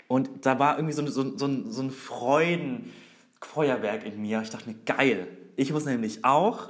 Und 0.07 0.43
da 0.43 0.57
war 0.57 0.77
irgendwie 0.79 0.93
so, 0.95 1.03
ein- 1.03 1.11
so, 1.11 1.37
so, 1.37 1.45
ein- 1.45 1.71
so 1.71 1.83
ein 1.83 1.91
Freudenfeuerwerk 1.91 4.07
in 4.07 4.19
mir. 4.21 4.41
Ich 4.41 4.49
dachte 4.49 4.67
mir, 4.69 4.75
geil, 4.85 5.27
ich 5.59 5.71
muss 5.71 5.85
nämlich 5.85 6.23
auch. 6.25 6.67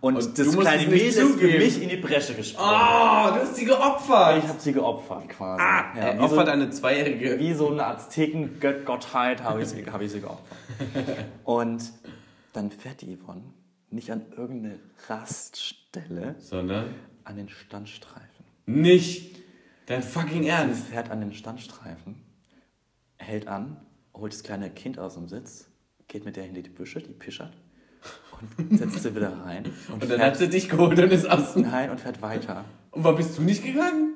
Und, 0.00 0.16
Und 0.16 0.38
das 0.38 0.56
kleine 0.56 0.82
Mädel 0.88 1.06
ist 1.08 1.18
für 1.18 1.46
mich 1.46 1.82
in 1.82 1.88
die 1.88 1.96
Bresche 1.96 2.34
gesprungen. 2.34 2.70
Oh, 2.70 3.28
du 3.34 3.40
hast 3.40 3.56
sie 3.56 3.64
geopfert. 3.64 4.42
Ich 4.42 4.48
habe 4.48 4.60
sie 4.60 4.72
geopfert 4.72 5.28
quasi. 5.30 5.62
Ah, 5.62 5.96
ja, 5.96 6.02
er 6.02 6.14
wie, 6.14 6.18
so, 6.18 6.24
opfert 6.24 6.48
eine 6.50 6.70
Zweijährige. 6.70 7.38
wie 7.40 7.54
so 7.54 7.70
eine 7.70 7.86
Azteken-Gottheit 7.86 9.42
habe 9.42 9.62
ich, 9.62 9.68
sie- 9.68 9.86
hab 9.90 10.00
ich 10.02 10.12
sie 10.12 10.20
geopfert. 10.20 10.56
Und 11.44 11.90
dann 12.52 12.70
fährt 12.70 13.00
die 13.00 13.16
Yvonne 13.16 13.42
nicht 13.90 14.10
an 14.10 14.22
irgendeine 14.36 14.78
Raststelle, 15.08 16.34
Sondern 16.38 16.94
an 17.24 17.36
den 17.36 17.48
Standstreifen. 17.48 18.44
nicht. 18.66 19.36
Dein 19.86 20.02
fucking 20.02 20.42
Sie 20.42 20.48
Ernst. 20.48 20.86
fährt 20.88 21.10
an 21.12 21.20
den 21.20 21.32
Standstreifen, 21.32 22.16
hält 23.18 23.46
an, 23.46 23.76
holt 24.12 24.32
das 24.32 24.42
kleine 24.42 24.68
Kind 24.68 24.98
aus 24.98 25.14
dem 25.14 25.28
Sitz, 25.28 25.68
geht 26.08 26.24
mit 26.24 26.34
der 26.36 26.42
hinter 26.42 26.62
die 26.62 26.70
Büsche, 26.70 26.98
die 27.00 27.12
pischert, 27.12 27.52
und 28.58 28.78
setzt 28.78 29.02
sie 29.02 29.14
wieder 29.14 29.32
rein. 29.44 29.64
Und, 29.92 30.02
Und 30.02 30.10
dann 30.10 30.20
hat 30.20 30.36
sie 30.36 30.48
dich 30.48 30.68
geholt 30.68 30.98
und 30.98 31.10
ist 31.12 31.28
aus 31.28 31.56
nein, 31.56 31.90
und 31.90 32.00
fährt 32.00 32.20
weiter. 32.22 32.64
Und 32.90 33.04
warum 33.04 33.16
bist 33.16 33.36
du 33.38 33.42
nicht 33.42 33.64
gegangen? 33.64 34.14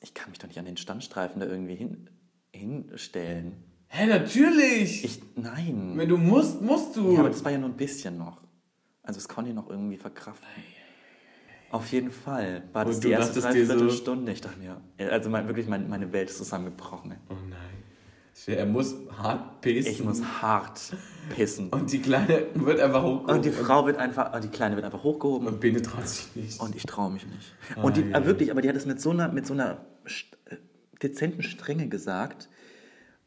Ich 0.00 0.14
kann 0.14 0.30
mich 0.30 0.38
doch 0.38 0.48
nicht 0.48 0.58
an 0.58 0.64
den 0.66 0.76
Standstreifen 0.76 1.40
da 1.40 1.46
irgendwie 1.46 1.74
hin, 1.74 2.10
hinstellen. 2.52 3.52
Hä, 3.88 4.06
natürlich. 4.06 5.04
Ich, 5.04 5.22
nein. 5.36 5.92
Wenn 5.96 6.08
du 6.08 6.16
musst, 6.18 6.60
musst 6.60 6.96
du. 6.96 7.12
Ja, 7.12 7.20
aber 7.20 7.30
das 7.30 7.44
war 7.44 7.50
ja 7.50 7.58
nur 7.58 7.70
ein 7.70 7.76
bisschen 7.76 8.18
noch. 8.18 8.40
Also 9.02 9.18
das 9.18 9.28
konnte 9.28 9.50
ich 9.50 9.56
noch 9.56 9.68
irgendwie 9.70 9.96
verkraften. 9.96 10.46
Auf 11.70 11.90
jeden 11.92 12.10
Fall 12.10 12.64
war 12.72 12.84
das 12.84 12.96
Und 12.96 13.04
die 13.04 13.10
erste 13.10 13.34
dir 13.34 13.40
so- 13.40 13.48
Dreiviertelstunde. 13.48 14.32
Ich 14.32 14.40
dachte 14.40 14.58
mir, 14.58 14.80
also 15.10 15.30
mein, 15.30 15.46
wirklich, 15.46 15.66
mein, 15.68 15.88
meine 15.88 16.12
Welt 16.12 16.28
ist 16.30 16.38
zusammengebrochen. 16.38 17.14
oh 17.28 17.34
nein. 17.48 17.79
Er 18.46 18.66
muss 18.66 18.94
hart 19.18 19.60
pissen. 19.60 19.92
Ich 19.92 20.02
muss 20.02 20.22
hart 20.22 20.80
pissen. 21.34 21.68
Und 21.70 21.92
die 21.92 22.00
Kleine 22.00 22.46
wird 22.54 22.80
einfach 22.80 23.02
hochgehoben. 23.02 23.36
Und 23.36 23.44
die 23.44 23.50
Frau 23.50 23.86
wird 23.86 23.96
einfach, 23.98 24.38
die 24.40 24.48
Kleine 24.48 24.76
wird 24.76 24.84
einfach 24.84 25.02
hochgehoben 25.02 25.46
Und 25.46 25.60
Bene 25.60 25.82
traut 25.82 26.08
sich 26.08 26.34
nicht. 26.34 26.60
und 26.60 26.74
ich 26.74 26.84
traue 26.84 27.10
mich 27.12 27.26
nicht. 27.26 27.54
Und 27.82 27.96
die, 27.96 28.02
Ah, 28.04 28.08
ja. 28.10 28.18
äh, 28.20 28.26
wirklich, 28.26 28.50
aber 28.50 28.62
die 28.62 28.68
hat 28.68 28.76
es 28.76 28.86
mit 28.86 29.00
so 29.00 29.10
einer, 29.10 29.28
mit 29.30 29.46
so 29.46 29.52
einer 29.54 29.84
äh, 30.46 30.56
dezenten 31.02 31.42
Strenge 31.42 31.88
gesagt. 31.88 32.48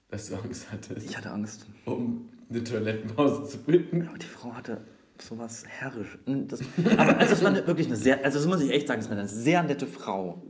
Dass 0.09 0.27
du 0.29 0.35
Angst 0.35 0.67
hattest, 0.71 1.05
Ich 1.05 1.17
hatte 1.17 1.31
Angst. 1.31 1.67
um 1.85 2.29
eine 2.49 2.63
Toilettenpause 2.63 3.45
zu 3.49 3.57
bitten. 3.59 4.07
Aber 4.07 4.17
die 4.17 4.25
Frau 4.27 4.53
hatte 4.53 4.81
sowas 5.19 5.63
herrisch. 5.67 6.17
Das, 6.25 6.59
aber 6.97 7.17
also 7.17 7.33
es 7.33 7.43
war 7.43 7.53
wirklich 7.67 7.87
eine 7.87 7.95
sehr, 7.95 8.23
also 8.25 8.39
das 8.39 8.47
muss 8.47 8.61
ich 8.61 8.71
echt 8.71 8.87
sagen, 8.87 8.99
es 8.99 9.09
war 9.09 9.17
eine 9.17 9.27
sehr 9.27 9.63
nette 9.63 9.87
Frau. 9.87 10.43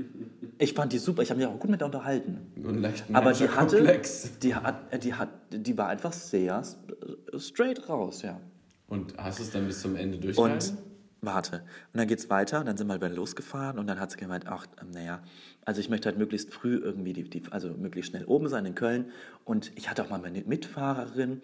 Ich 0.64 0.74
fand 0.74 0.94
die 0.94 0.98
super, 0.98 1.22
ich 1.22 1.30
habe 1.30 1.40
mich 1.42 1.48
auch 1.48 1.60
gut 1.60 1.70
mit 1.70 1.82
der 1.82 1.88
unterhalten. 1.88 2.54
Nur 2.56 2.72
einen 2.72 2.82
leichten 2.82 3.14
Aber 3.14 3.34
die 3.34 3.50
hatte, 3.50 3.76
Komplex. 3.76 4.40
die 4.40 4.56
hat, 4.56 5.04
die 5.04 5.14
hat, 5.14 5.28
die 5.52 5.78
war 5.78 5.90
einfach 5.90 6.14
sehr 6.14 6.64
straight 7.38 7.90
raus, 7.90 8.22
ja. 8.22 8.40
Und 8.88 9.18
hast 9.18 9.40
du 9.40 9.44
es 9.44 9.52
dann 9.52 9.68
bis 9.68 9.82
zum 9.82 9.98
Ende 9.98 10.16
Und 10.16 10.24
durchgehalten? 10.24 10.78
warte. 11.20 11.58
Und 11.92 11.98
dann 12.00 12.08
geht's 12.08 12.30
weiter 12.30 12.62
und 12.62 12.66
dann 12.68 12.78
sind 12.78 12.88
wir 12.88 12.96
wieder 12.96 13.10
losgefahren 13.10 13.78
und 13.78 13.88
dann 13.88 14.00
hat 14.00 14.12
sie 14.12 14.18
gemeint, 14.18 14.48
ach, 14.48 14.66
naja, 14.94 15.22
also 15.66 15.82
ich 15.82 15.90
möchte 15.90 16.08
halt 16.08 16.18
möglichst 16.18 16.54
früh 16.54 16.76
irgendwie, 16.78 17.12
die, 17.12 17.30
die, 17.30 17.44
also 17.52 17.70
möglichst 17.74 18.12
schnell 18.12 18.24
oben 18.24 18.48
sein 18.48 18.66
in 18.66 18.74
Köln. 18.74 19.12
Und 19.44 19.74
ich 19.76 19.90
hatte 19.90 20.02
auch 20.02 20.10
mal 20.10 20.20
meine 20.20 20.44
Mitfahrerin, 20.44 21.42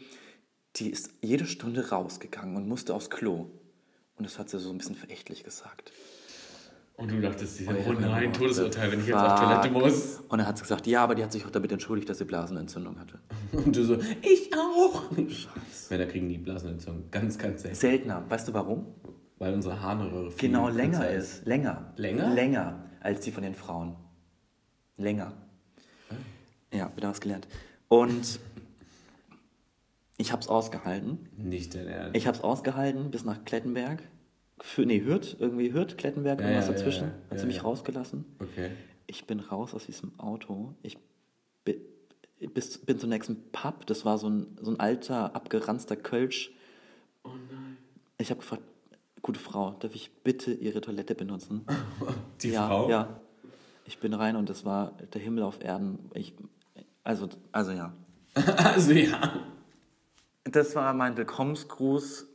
die 0.78 0.90
ist 0.90 1.12
jede 1.22 1.46
Stunde 1.46 1.90
rausgegangen 1.90 2.56
und 2.56 2.70
musste 2.70 2.94
aufs 2.94 3.10
Klo. 3.10 3.48
Und 4.16 4.24
das 4.26 4.40
hat 4.40 4.50
sie 4.50 4.60
so 4.60 4.70
ein 4.70 4.78
bisschen 4.78 4.96
verächtlich 4.96 5.44
gesagt. 5.44 5.92
Und 7.00 7.12
du 7.12 7.22
dachtest 7.22 7.62
dir, 7.62 7.70
oh 7.88 7.94
nein, 7.94 8.34
Todesurteil, 8.34 8.92
wenn 8.92 9.00
ich 9.00 9.08
jetzt 9.08 9.16
auf 9.16 9.40
Toilette 9.40 9.72
muss. 9.72 10.20
Und 10.28 10.38
dann 10.38 10.46
hat 10.46 10.58
sie 10.58 10.64
gesagt, 10.64 10.86
ja, 10.86 11.02
aber 11.02 11.16
die 11.16 11.24
hat 11.24 11.32
sich 11.32 11.46
auch 11.46 11.50
damit 11.50 11.72
entschuldigt, 11.72 12.10
dass 12.10 12.18
sie 12.18 12.26
Blasenentzündung 12.26 13.00
hatte. 13.00 13.20
Und 13.54 13.74
du 13.74 13.86
so, 13.86 13.98
ich 14.22 14.52
auch. 14.54 15.10
Männer 15.90 16.06
kriegen 16.08 16.28
die 16.28 16.38
Blasenentzündung 16.38 17.10
ganz, 17.10 17.38
ganz 17.38 17.62
selten. 17.62 17.78
Seltener. 17.78 18.26
Weißt 18.28 18.50
du 18.50 18.54
warum? 18.54 18.88
Weil 19.38 19.54
unsere 19.54 19.82
Harnröhre 19.82 20.30
viel 20.30 20.50
Genau, 20.50 20.68
länger 20.68 21.00
kürzer 21.00 21.12
ist. 21.12 21.46
Länger. 21.46 21.94
Länger? 21.96 22.34
Länger 22.34 22.84
als 23.00 23.22
die 23.22 23.32
von 23.32 23.44
den 23.44 23.56
Frauen. 23.56 23.96
Länger. 24.98 25.32
Ja, 26.74 26.92
wieder 26.98 27.10
was 27.10 27.22
gelernt. 27.22 27.48
Und 27.88 28.42
ich 30.18 30.34
habe 30.34 30.42
es 30.42 30.50
ausgehalten. 30.50 31.30
Nicht 31.38 31.74
dein 31.76 31.88
Ernst. 31.88 32.18
Ich 32.18 32.28
habe 32.28 32.38
es 32.38 32.44
ausgehalten 32.44 33.10
bis 33.10 33.24
nach 33.24 33.46
Klettenberg. 33.46 34.04
Für, 34.62 34.86
nee, 34.86 35.02
Hürth, 35.04 35.36
irgendwie 35.40 35.74
Hürth, 35.74 35.96
Klettenberg, 35.98 36.40
Ja, 36.42 36.48
irgendwas 36.48 36.68
ja, 36.68 36.74
dazwischen. 36.74 37.04
ja, 37.08 37.14
Hat 37.30 37.32
ja, 37.34 37.38
sie 37.40 37.46
mich 37.48 37.56
ja. 37.58 37.62
rausgelassen. 37.64 38.26
Okay. 38.40 38.72
Ich 39.08 39.26
bin 39.26 39.40
raus 39.40 39.74
aus 39.74 39.86
diesem 39.86 40.12
Auto. 40.20 40.74
Ich 40.84 40.98
bi- 41.64 41.82
bis, 42.54 42.78
bin 42.80 43.00
zum 43.00 43.10
nächsten 43.10 43.52
Pub. 43.52 43.86
Das 43.88 44.06
war 44.06 44.18
so 44.18 44.30
ein, 44.30 44.58
so 44.62 44.72
ein 44.72 44.80
alter, 44.80 45.36
abgeranzter 45.36 45.96
Kölsch. 45.96 46.52
Oh 47.24 47.30
nein. 47.52 47.78
Ich 48.18 48.30
habe 48.32 48.40
gefragt, 48.42 48.64
gute 49.22 49.40
Frau, 49.40 49.72
darf 49.80 49.96
ich 49.96 50.12
bitte 50.24 50.52
Ihre 50.54 50.82
Toilette 50.82 51.16
benutzen? 51.16 51.66
Die 52.42 52.50
ja, 52.50 52.68
Frau? 52.68 52.90
Ja. 52.90 53.22
Ich 53.86 54.00
bin 54.00 54.14
rein 54.14 54.36
und 54.36 54.50
das 54.50 54.66
war 54.66 54.92
der 55.14 55.22
Himmel 55.22 55.44
auf 55.44 55.64
Erden. 55.64 56.12
Ich, 56.14 56.34
also, 57.04 57.30
also 57.52 57.72
ja. 57.72 57.94
Also 58.58 58.92
ja. 58.92 59.40
Das 60.44 60.76
war 60.76 60.94
mein 60.94 61.16
Willkommensgruß 61.18 62.28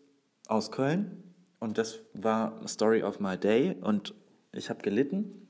aus 0.49 0.71
Köln 0.73 1.23
und 1.65 1.79
das 1.79 2.01
war 2.13 2.61
Story 2.69 3.03
of 3.03 3.21
my 3.21 3.39
day 3.39 3.75
und 3.81 4.15
ich 4.53 4.69
habe 4.69 4.83
gelitten. 4.83 5.49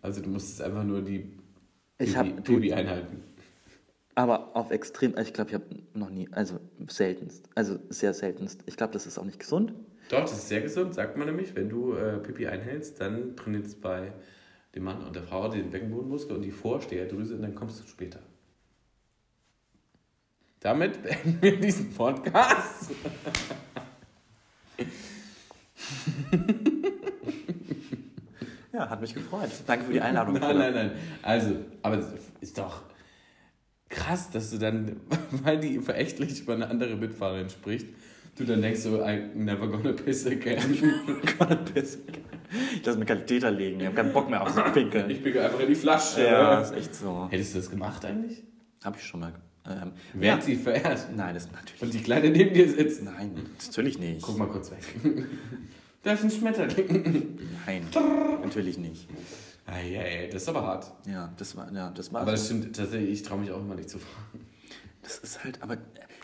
Also 0.00 0.22
du 0.22 0.30
musstest 0.30 0.62
einfach 0.62 0.82
nur 0.82 1.02
die 1.02 1.30
Baby 1.98 2.72
einhalten. 2.72 3.22
Aber 4.14 4.56
auf 4.56 4.70
extrem, 4.70 5.16
ich 5.18 5.32
glaube, 5.32 5.50
ich 5.50 5.54
habe 5.54 5.66
noch 5.94 6.10
nie, 6.10 6.28
also 6.32 6.58
seltenst, 6.88 7.48
also 7.54 7.78
sehr 7.90 8.14
seltenst. 8.14 8.62
Ich 8.66 8.76
glaube, 8.76 8.94
das 8.94 9.06
ist 9.06 9.18
auch 9.18 9.24
nicht 9.24 9.38
gesund. 9.38 9.74
Doch, 10.08 10.22
das 10.22 10.32
ist 10.32 10.48
sehr 10.48 10.62
gesund, 10.62 10.94
sagt 10.94 11.16
man 11.16 11.26
nämlich. 11.26 11.54
Wenn 11.54 11.68
du 11.68 11.94
äh, 11.94 12.18
Pipi 12.18 12.46
einhältst, 12.46 13.00
dann 13.00 13.36
trainiert 13.36 13.66
es 13.66 13.74
bei 13.74 14.12
dem 14.74 14.84
Mann 14.84 15.02
und 15.02 15.14
der 15.14 15.22
Frau 15.22 15.48
den 15.48 15.70
Beckenbodenmuskel 15.70 16.36
und 16.36 16.42
die 16.42 16.50
Vorsteherdrüse 16.50 17.34
und 17.34 17.42
dann 17.42 17.54
kommst 17.54 17.82
du 17.82 17.86
später. 17.86 18.20
Damit 20.60 21.02
beenden 21.02 21.38
wir 21.40 21.60
diesen 21.60 21.92
Podcast. 21.92 22.90
Ja, 28.72 28.88
hat 28.88 29.00
mich 29.00 29.14
gefreut. 29.14 29.50
Danke 29.66 29.84
für 29.84 29.92
die 29.92 30.00
Einladung. 30.00 30.34
Nein, 30.34 30.56
nein, 30.56 30.74
nein. 30.74 30.90
Also, 31.22 31.56
aber 31.82 32.02
ist 32.40 32.56
doch 32.56 32.82
krass, 33.88 34.30
dass 34.30 34.50
du 34.50 34.58
dann, 34.58 34.96
weil 35.30 35.58
die 35.60 35.78
verächtlich 35.78 36.40
über 36.40 36.54
eine 36.54 36.68
andere 36.68 36.96
Mitfahrerin 36.96 37.50
spricht, 37.50 37.86
du 38.36 38.44
dann 38.44 38.62
denkst 38.62 38.80
so, 38.80 39.04
I 39.04 39.28
never 39.34 39.68
gonna 39.68 39.92
piss 39.92 40.26
again. 40.26 40.58
Gonna 41.38 41.56
piss. 41.56 41.98
Ich 42.74 42.84
lasse 42.84 42.98
mir 42.98 43.04
Katheter 43.04 43.50
legen. 43.50 43.80
Ich 43.80 43.86
habe 43.86 43.96
keinen 43.96 44.12
Bock 44.12 44.28
mehr 44.30 44.42
aufs 44.42 44.54
Pinkeln. 44.72 45.10
Ich 45.10 45.22
bin 45.22 45.36
einfach 45.38 45.60
in 45.60 45.68
die 45.68 45.74
Flasche. 45.74 46.24
Ja, 46.24 46.60
ist 46.60 46.74
echt 46.74 46.94
so. 46.94 47.28
Hättest 47.30 47.54
du 47.54 47.58
das 47.58 47.70
gemacht 47.70 48.04
eigentlich? 48.04 48.42
Habe 48.82 48.96
ich 48.98 49.04
schon 49.04 49.20
mal. 49.20 49.32
Ähm, 49.68 49.92
Wer 50.14 50.28
ja. 50.28 50.34
hat 50.34 50.42
sie 50.42 50.56
verehrt? 50.56 51.08
Nein, 51.16 51.34
das 51.34 51.50
natürlich. 51.50 51.82
Und 51.82 51.94
die 51.94 52.02
Kleine 52.02 52.30
neben 52.30 52.52
dir 52.52 52.68
sitzt. 52.68 53.02
Nein, 53.02 53.34
natürlich 53.64 53.98
nicht. 53.98 54.22
Guck 54.22 54.38
mal 54.38 54.48
kurz 54.48 54.70
weg. 54.70 54.78
Da 56.04 56.14
ist 56.14 56.24
ein 56.24 56.32
Schmetterling. 56.32 57.38
Nein, 57.64 57.86
natürlich 58.42 58.76
nicht. 58.76 59.06
Eieiei, 59.66 60.28
das 60.32 60.42
ist 60.42 60.48
aber 60.48 60.62
hart. 60.62 60.92
Ja, 61.06 61.32
das 61.36 61.56
war, 61.56 61.72
ja, 61.72 61.90
das 61.90 62.12
war. 62.12 62.22
Aber 62.22 62.32
das 62.32 62.46
stimmt, 62.46 62.74
tatsächlich, 62.74 63.10
ich 63.10 63.22
traue 63.22 63.38
mich 63.38 63.52
auch 63.52 63.60
immer 63.60 63.76
nicht 63.76 63.88
zu 63.88 63.98
fragen. 64.00 64.44
Das 65.02 65.18
ist 65.18 65.44
halt, 65.44 65.62
aber 65.62 65.78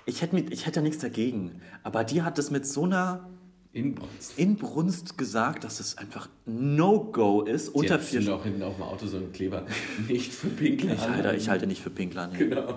ich 0.04 0.20
hätte, 0.22 0.34
mit, 0.34 0.52
ich 0.52 0.66
hätte 0.66 0.80
ja 0.80 0.82
nichts 0.82 0.98
dagegen. 0.98 1.60
Aber 1.84 2.02
die 2.02 2.22
hat 2.22 2.38
das 2.38 2.50
mit 2.50 2.66
so 2.66 2.84
einer 2.84 3.28
Inbrunst. 3.72 4.38
Inbrunst 4.38 5.18
gesagt, 5.18 5.62
dass 5.62 5.78
es 5.78 5.96
einfach 5.98 6.28
No-Go 6.46 7.42
ist. 7.42 7.68
Unter 7.68 7.94
Unter 7.94 7.98
vier 8.00 8.22
vier 8.22 8.34
auch 8.34 8.42
hinten 8.42 8.62
auf 8.62 8.74
dem 8.76 8.82
Auto 8.82 9.06
so 9.06 9.18
ein 9.18 9.32
Kleber. 9.32 9.64
Nicht 10.08 10.32
für 10.32 10.48
Pinkler. 10.48 10.94
ich 10.94 11.08
halte, 11.08 11.36
ich 11.36 11.48
halte 11.48 11.66
nicht 11.66 11.82
für 11.82 11.90
Pinkler. 11.90 12.28
Nee. 12.28 12.38
Genau. 12.38 12.74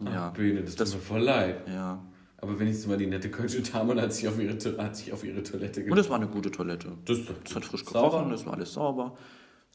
Ja. 0.00 0.30
Bühne, 0.30 0.62
das, 0.62 0.74
Das- 0.76 0.90
tut 0.90 1.00
mir 1.00 1.06
voll 1.06 1.20
leid. 1.22 1.66
ja. 1.68 2.02
Aber 2.38 2.58
wenigstens 2.58 2.88
mal 2.88 2.98
die 2.98 3.06
nette 3.06 3.30
kölsche 3.30 3.62
Dame 3.62 4.00
hat 4.02 4.12
sich 4.12 4.26
auf 4.26 4.36
ihre, 4.40 4.54
hat 4.82 4.96
sich 4.96 5.12
auf 5.12 5.22
ihre 5.22 5.44
Toilette 5.44 5.84
Und 5.84 5.96
es 5.96 6.08
war 6.10 6.16
eine 6.16 6.26
gute 6.26 6.50
Toilette. 6.50 6.96
Das 7.04 7.18
Es 7.44 7.54
hat 7.54 7.64
frisch 7.64 7.84
Sauber. 7.84 8.10
gerochen, 8.10 8.32
es 8.32 8.44
war 8.44 8.54
alles 8.54 8.72
sauber. 8.72 9.16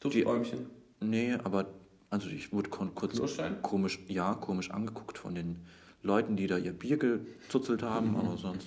Dufträumchen. 0.00 0.66
Nee, 1.00 1.32
aber 1.44 1.70
also 2.10 2.28
ich 2.28 2.52
wurde 2.52 2.68
kurz 2.68 3.16
Klostein? 3.16 3.62
komisch, 3.62 3.98
ja, 4.08 4.34
komisch 4.34 4.70
angeguckt 4.70 5.16
von 5.16 5.34
den 5.34 5.60
Leuten, 6.02 6.36
die 6.36 6.46
da 6.46 6.58
ihr 6.58 6.74
Bier 6.74 6.98
gezuzelt 6.98 7.82
haben, 7.82 8.14
aber 8.16 8.36
sonst. 8.36 8.66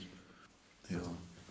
Ja. 0.90 0.98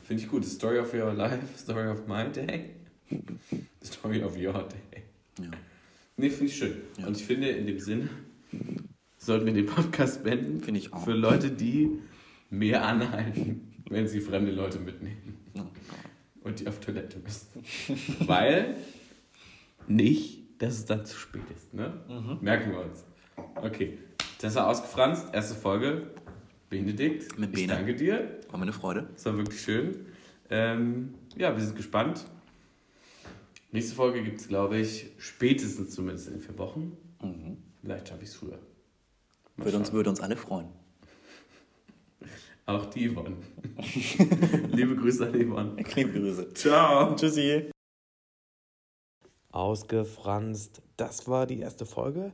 Finde 0.02 0.24
ich 0.24 0.28
gut. 0.28 0.44
The 0.44 0.50
story 0.50 0.80
of 0.80 0.92
your 0.92 1.12
life, 1.14 1.38
story 1.56 1.86
of 1.88 2.08
my 2.08 2.24
day. 2.32 2.70
The 3.10 3.86
story 3.86 4.24
of 4.24 4.36
your 4.36 4.54
day. 4.64 5.04
ja. 5.38 5.50
Nee, 6.16 6.30
finde 6.30 6.46
ich 6.46 6.56
schön. 6.58 6.74
Ja. 6.98 7.06
Und 7.06 7.16
ich 7.16 7.24
finde, 7.24 7.48
in 7.50 7.66
dem 7.68 7.78
Sinn 7.78 8.10
sollten 9.30 9.46
wir 9.46 9.52
den 9.52 9.66
Podcast 9.66 10.24
beenden. 10.24 10.60
Finde 10.60 10.80
ich 10.80 10.92
auch. 10.92 11.04
Für 11.04 11.12
Leute, 11.12 11.52
die 11.52 12.00
mehr 12.50 12.84
anhalten, 12.84 13.72
wenn 13.88 14.08
sie 14.08 14.20
fremde 14.20 14.50
Leute 14.50 14.80
mitnehmen 14.80 15.36
Ja. 15.54 15.70
und 16.42 16.58
die 16.58 16.66
auf 16.66 16.80
Toilette 16.80 17.20
müssen. 17.20 17.46
Weil 18.26 18.74
nicht, 19.86 20.60
dass 20.60 20.74
es 20.74 20.84
dann 20.84 21.06
zu 21.06 21.16
spät 21.16 21.42
ist. 21.54 21.72
Ne? 21.72 21.92
Mhm. 22.08 22.38
Merken 22.40 22.72
wir 22.72 22.80
uns. 22.80 23.04
Okay, 23.54 23.98
das 24.40 24.56
war 24.56 24.66
ausgefranst. 24.66 25.32
Erste 25.32 25.54
Folge. 25.54 26.10
Benedikt, 26.68 27.38
Mit 27.38 27.50
ich 27.50 27.66
Bene. 27.66 27.72
danke 27.74 27.94
dir. 27.94 28.38
War 28.50 28.58
mir 28.58 28.62
eine 28.64 28.72
Freude. 28.72 29.08
Es 29.16 29.24
war 29.26 29.36
wirklich 29.36 29.60
schön. 29.60 30.06
Ähm, 30.50 31.14
ja, 31.36 31.56
wir 31.56 31.62
sind 31.64 31.76
gespannt. 31.76 32.24
Nächste 33.72 33.94
Folge 33.94 34.22
gibt 34.24 34.40
es, 34.40 34.48
glaube 34.48 34.78
ich, 34.78 35.06
spätestens 35.18 35.90
zumindest 35.90 36.28
in 36.28 36.40
vier 36.40 36.58
Wochen. 36.58 36.96
Vielleicht 37.82 38.08
schaffe 38.08 38.22
ich 38.24 38.28
es 38.30 38.34
früher. 38.36 38.58
Würde 39.62 39.76
uns, 39.76 39.92
würde 39.92 40.10
uns 40.10 40.20
alle 40.20 40.36
freuen. 40.36 40.68
Auch 42.66 42.86
die 42.86 43.10
Yvonne. 43.10 43.36
Liebe 44.72 44.96
Grüße 44.96 45.26
an 45.26 45.34
Yvonne. 45.34 45.76
Liebe 45.94 46.12
Grüße. 46.12 46.54
Ciao. 46.54 47.14
Tschüssi. 47.14 47.70
Ausgefranst. 49.50 50.80
Das 50.96 51.28
war 51.28 51.46
die 51.46 51.60
erste 51.60 51.84
Folge. 51.84 52.32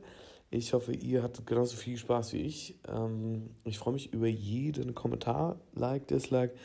Ich 0.49 0.73
hoffe, 0.73 0.93
ihr 0.93 1.23
hattet 1.23 1.45
genauso 1.45 1.75
viel 1.75 1.97
Spaß 1.97 2.31
wie 2.33 2.41
ich. 2.41 2.79
Ähm, 2.87 3.49
ich 3.65 3.77
freue 3.77 3.93
mich 3.93 4.13
über 4.13 4.27
jeden 4.27 4.95
Kommentar, 4.95 5.59
Like, 5.73 6.07
Dislike, 6.07 6.55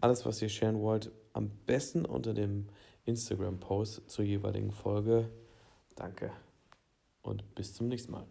alles, 0.00 0.24
was 0.24 0.40
ihr 0.40 0.48
sharen 0.48 0.80
wollt. 0.80 1.10
Am 1.32 1.50
besten 1.66 2.04
unter 2.04 2.34
dem 2.34 2.68
Instagram-Post 3.04 4.08
zur 4.08 4.24
jeweiligen 4.24 4.70
Folge. 4.70 5.28
Danke 5.96 6.30
und 7.22 7.54
bis 7.54 7.74
zum 7.74 7.88
nächsten 7.88 8.12
Mal. 8.12 8.26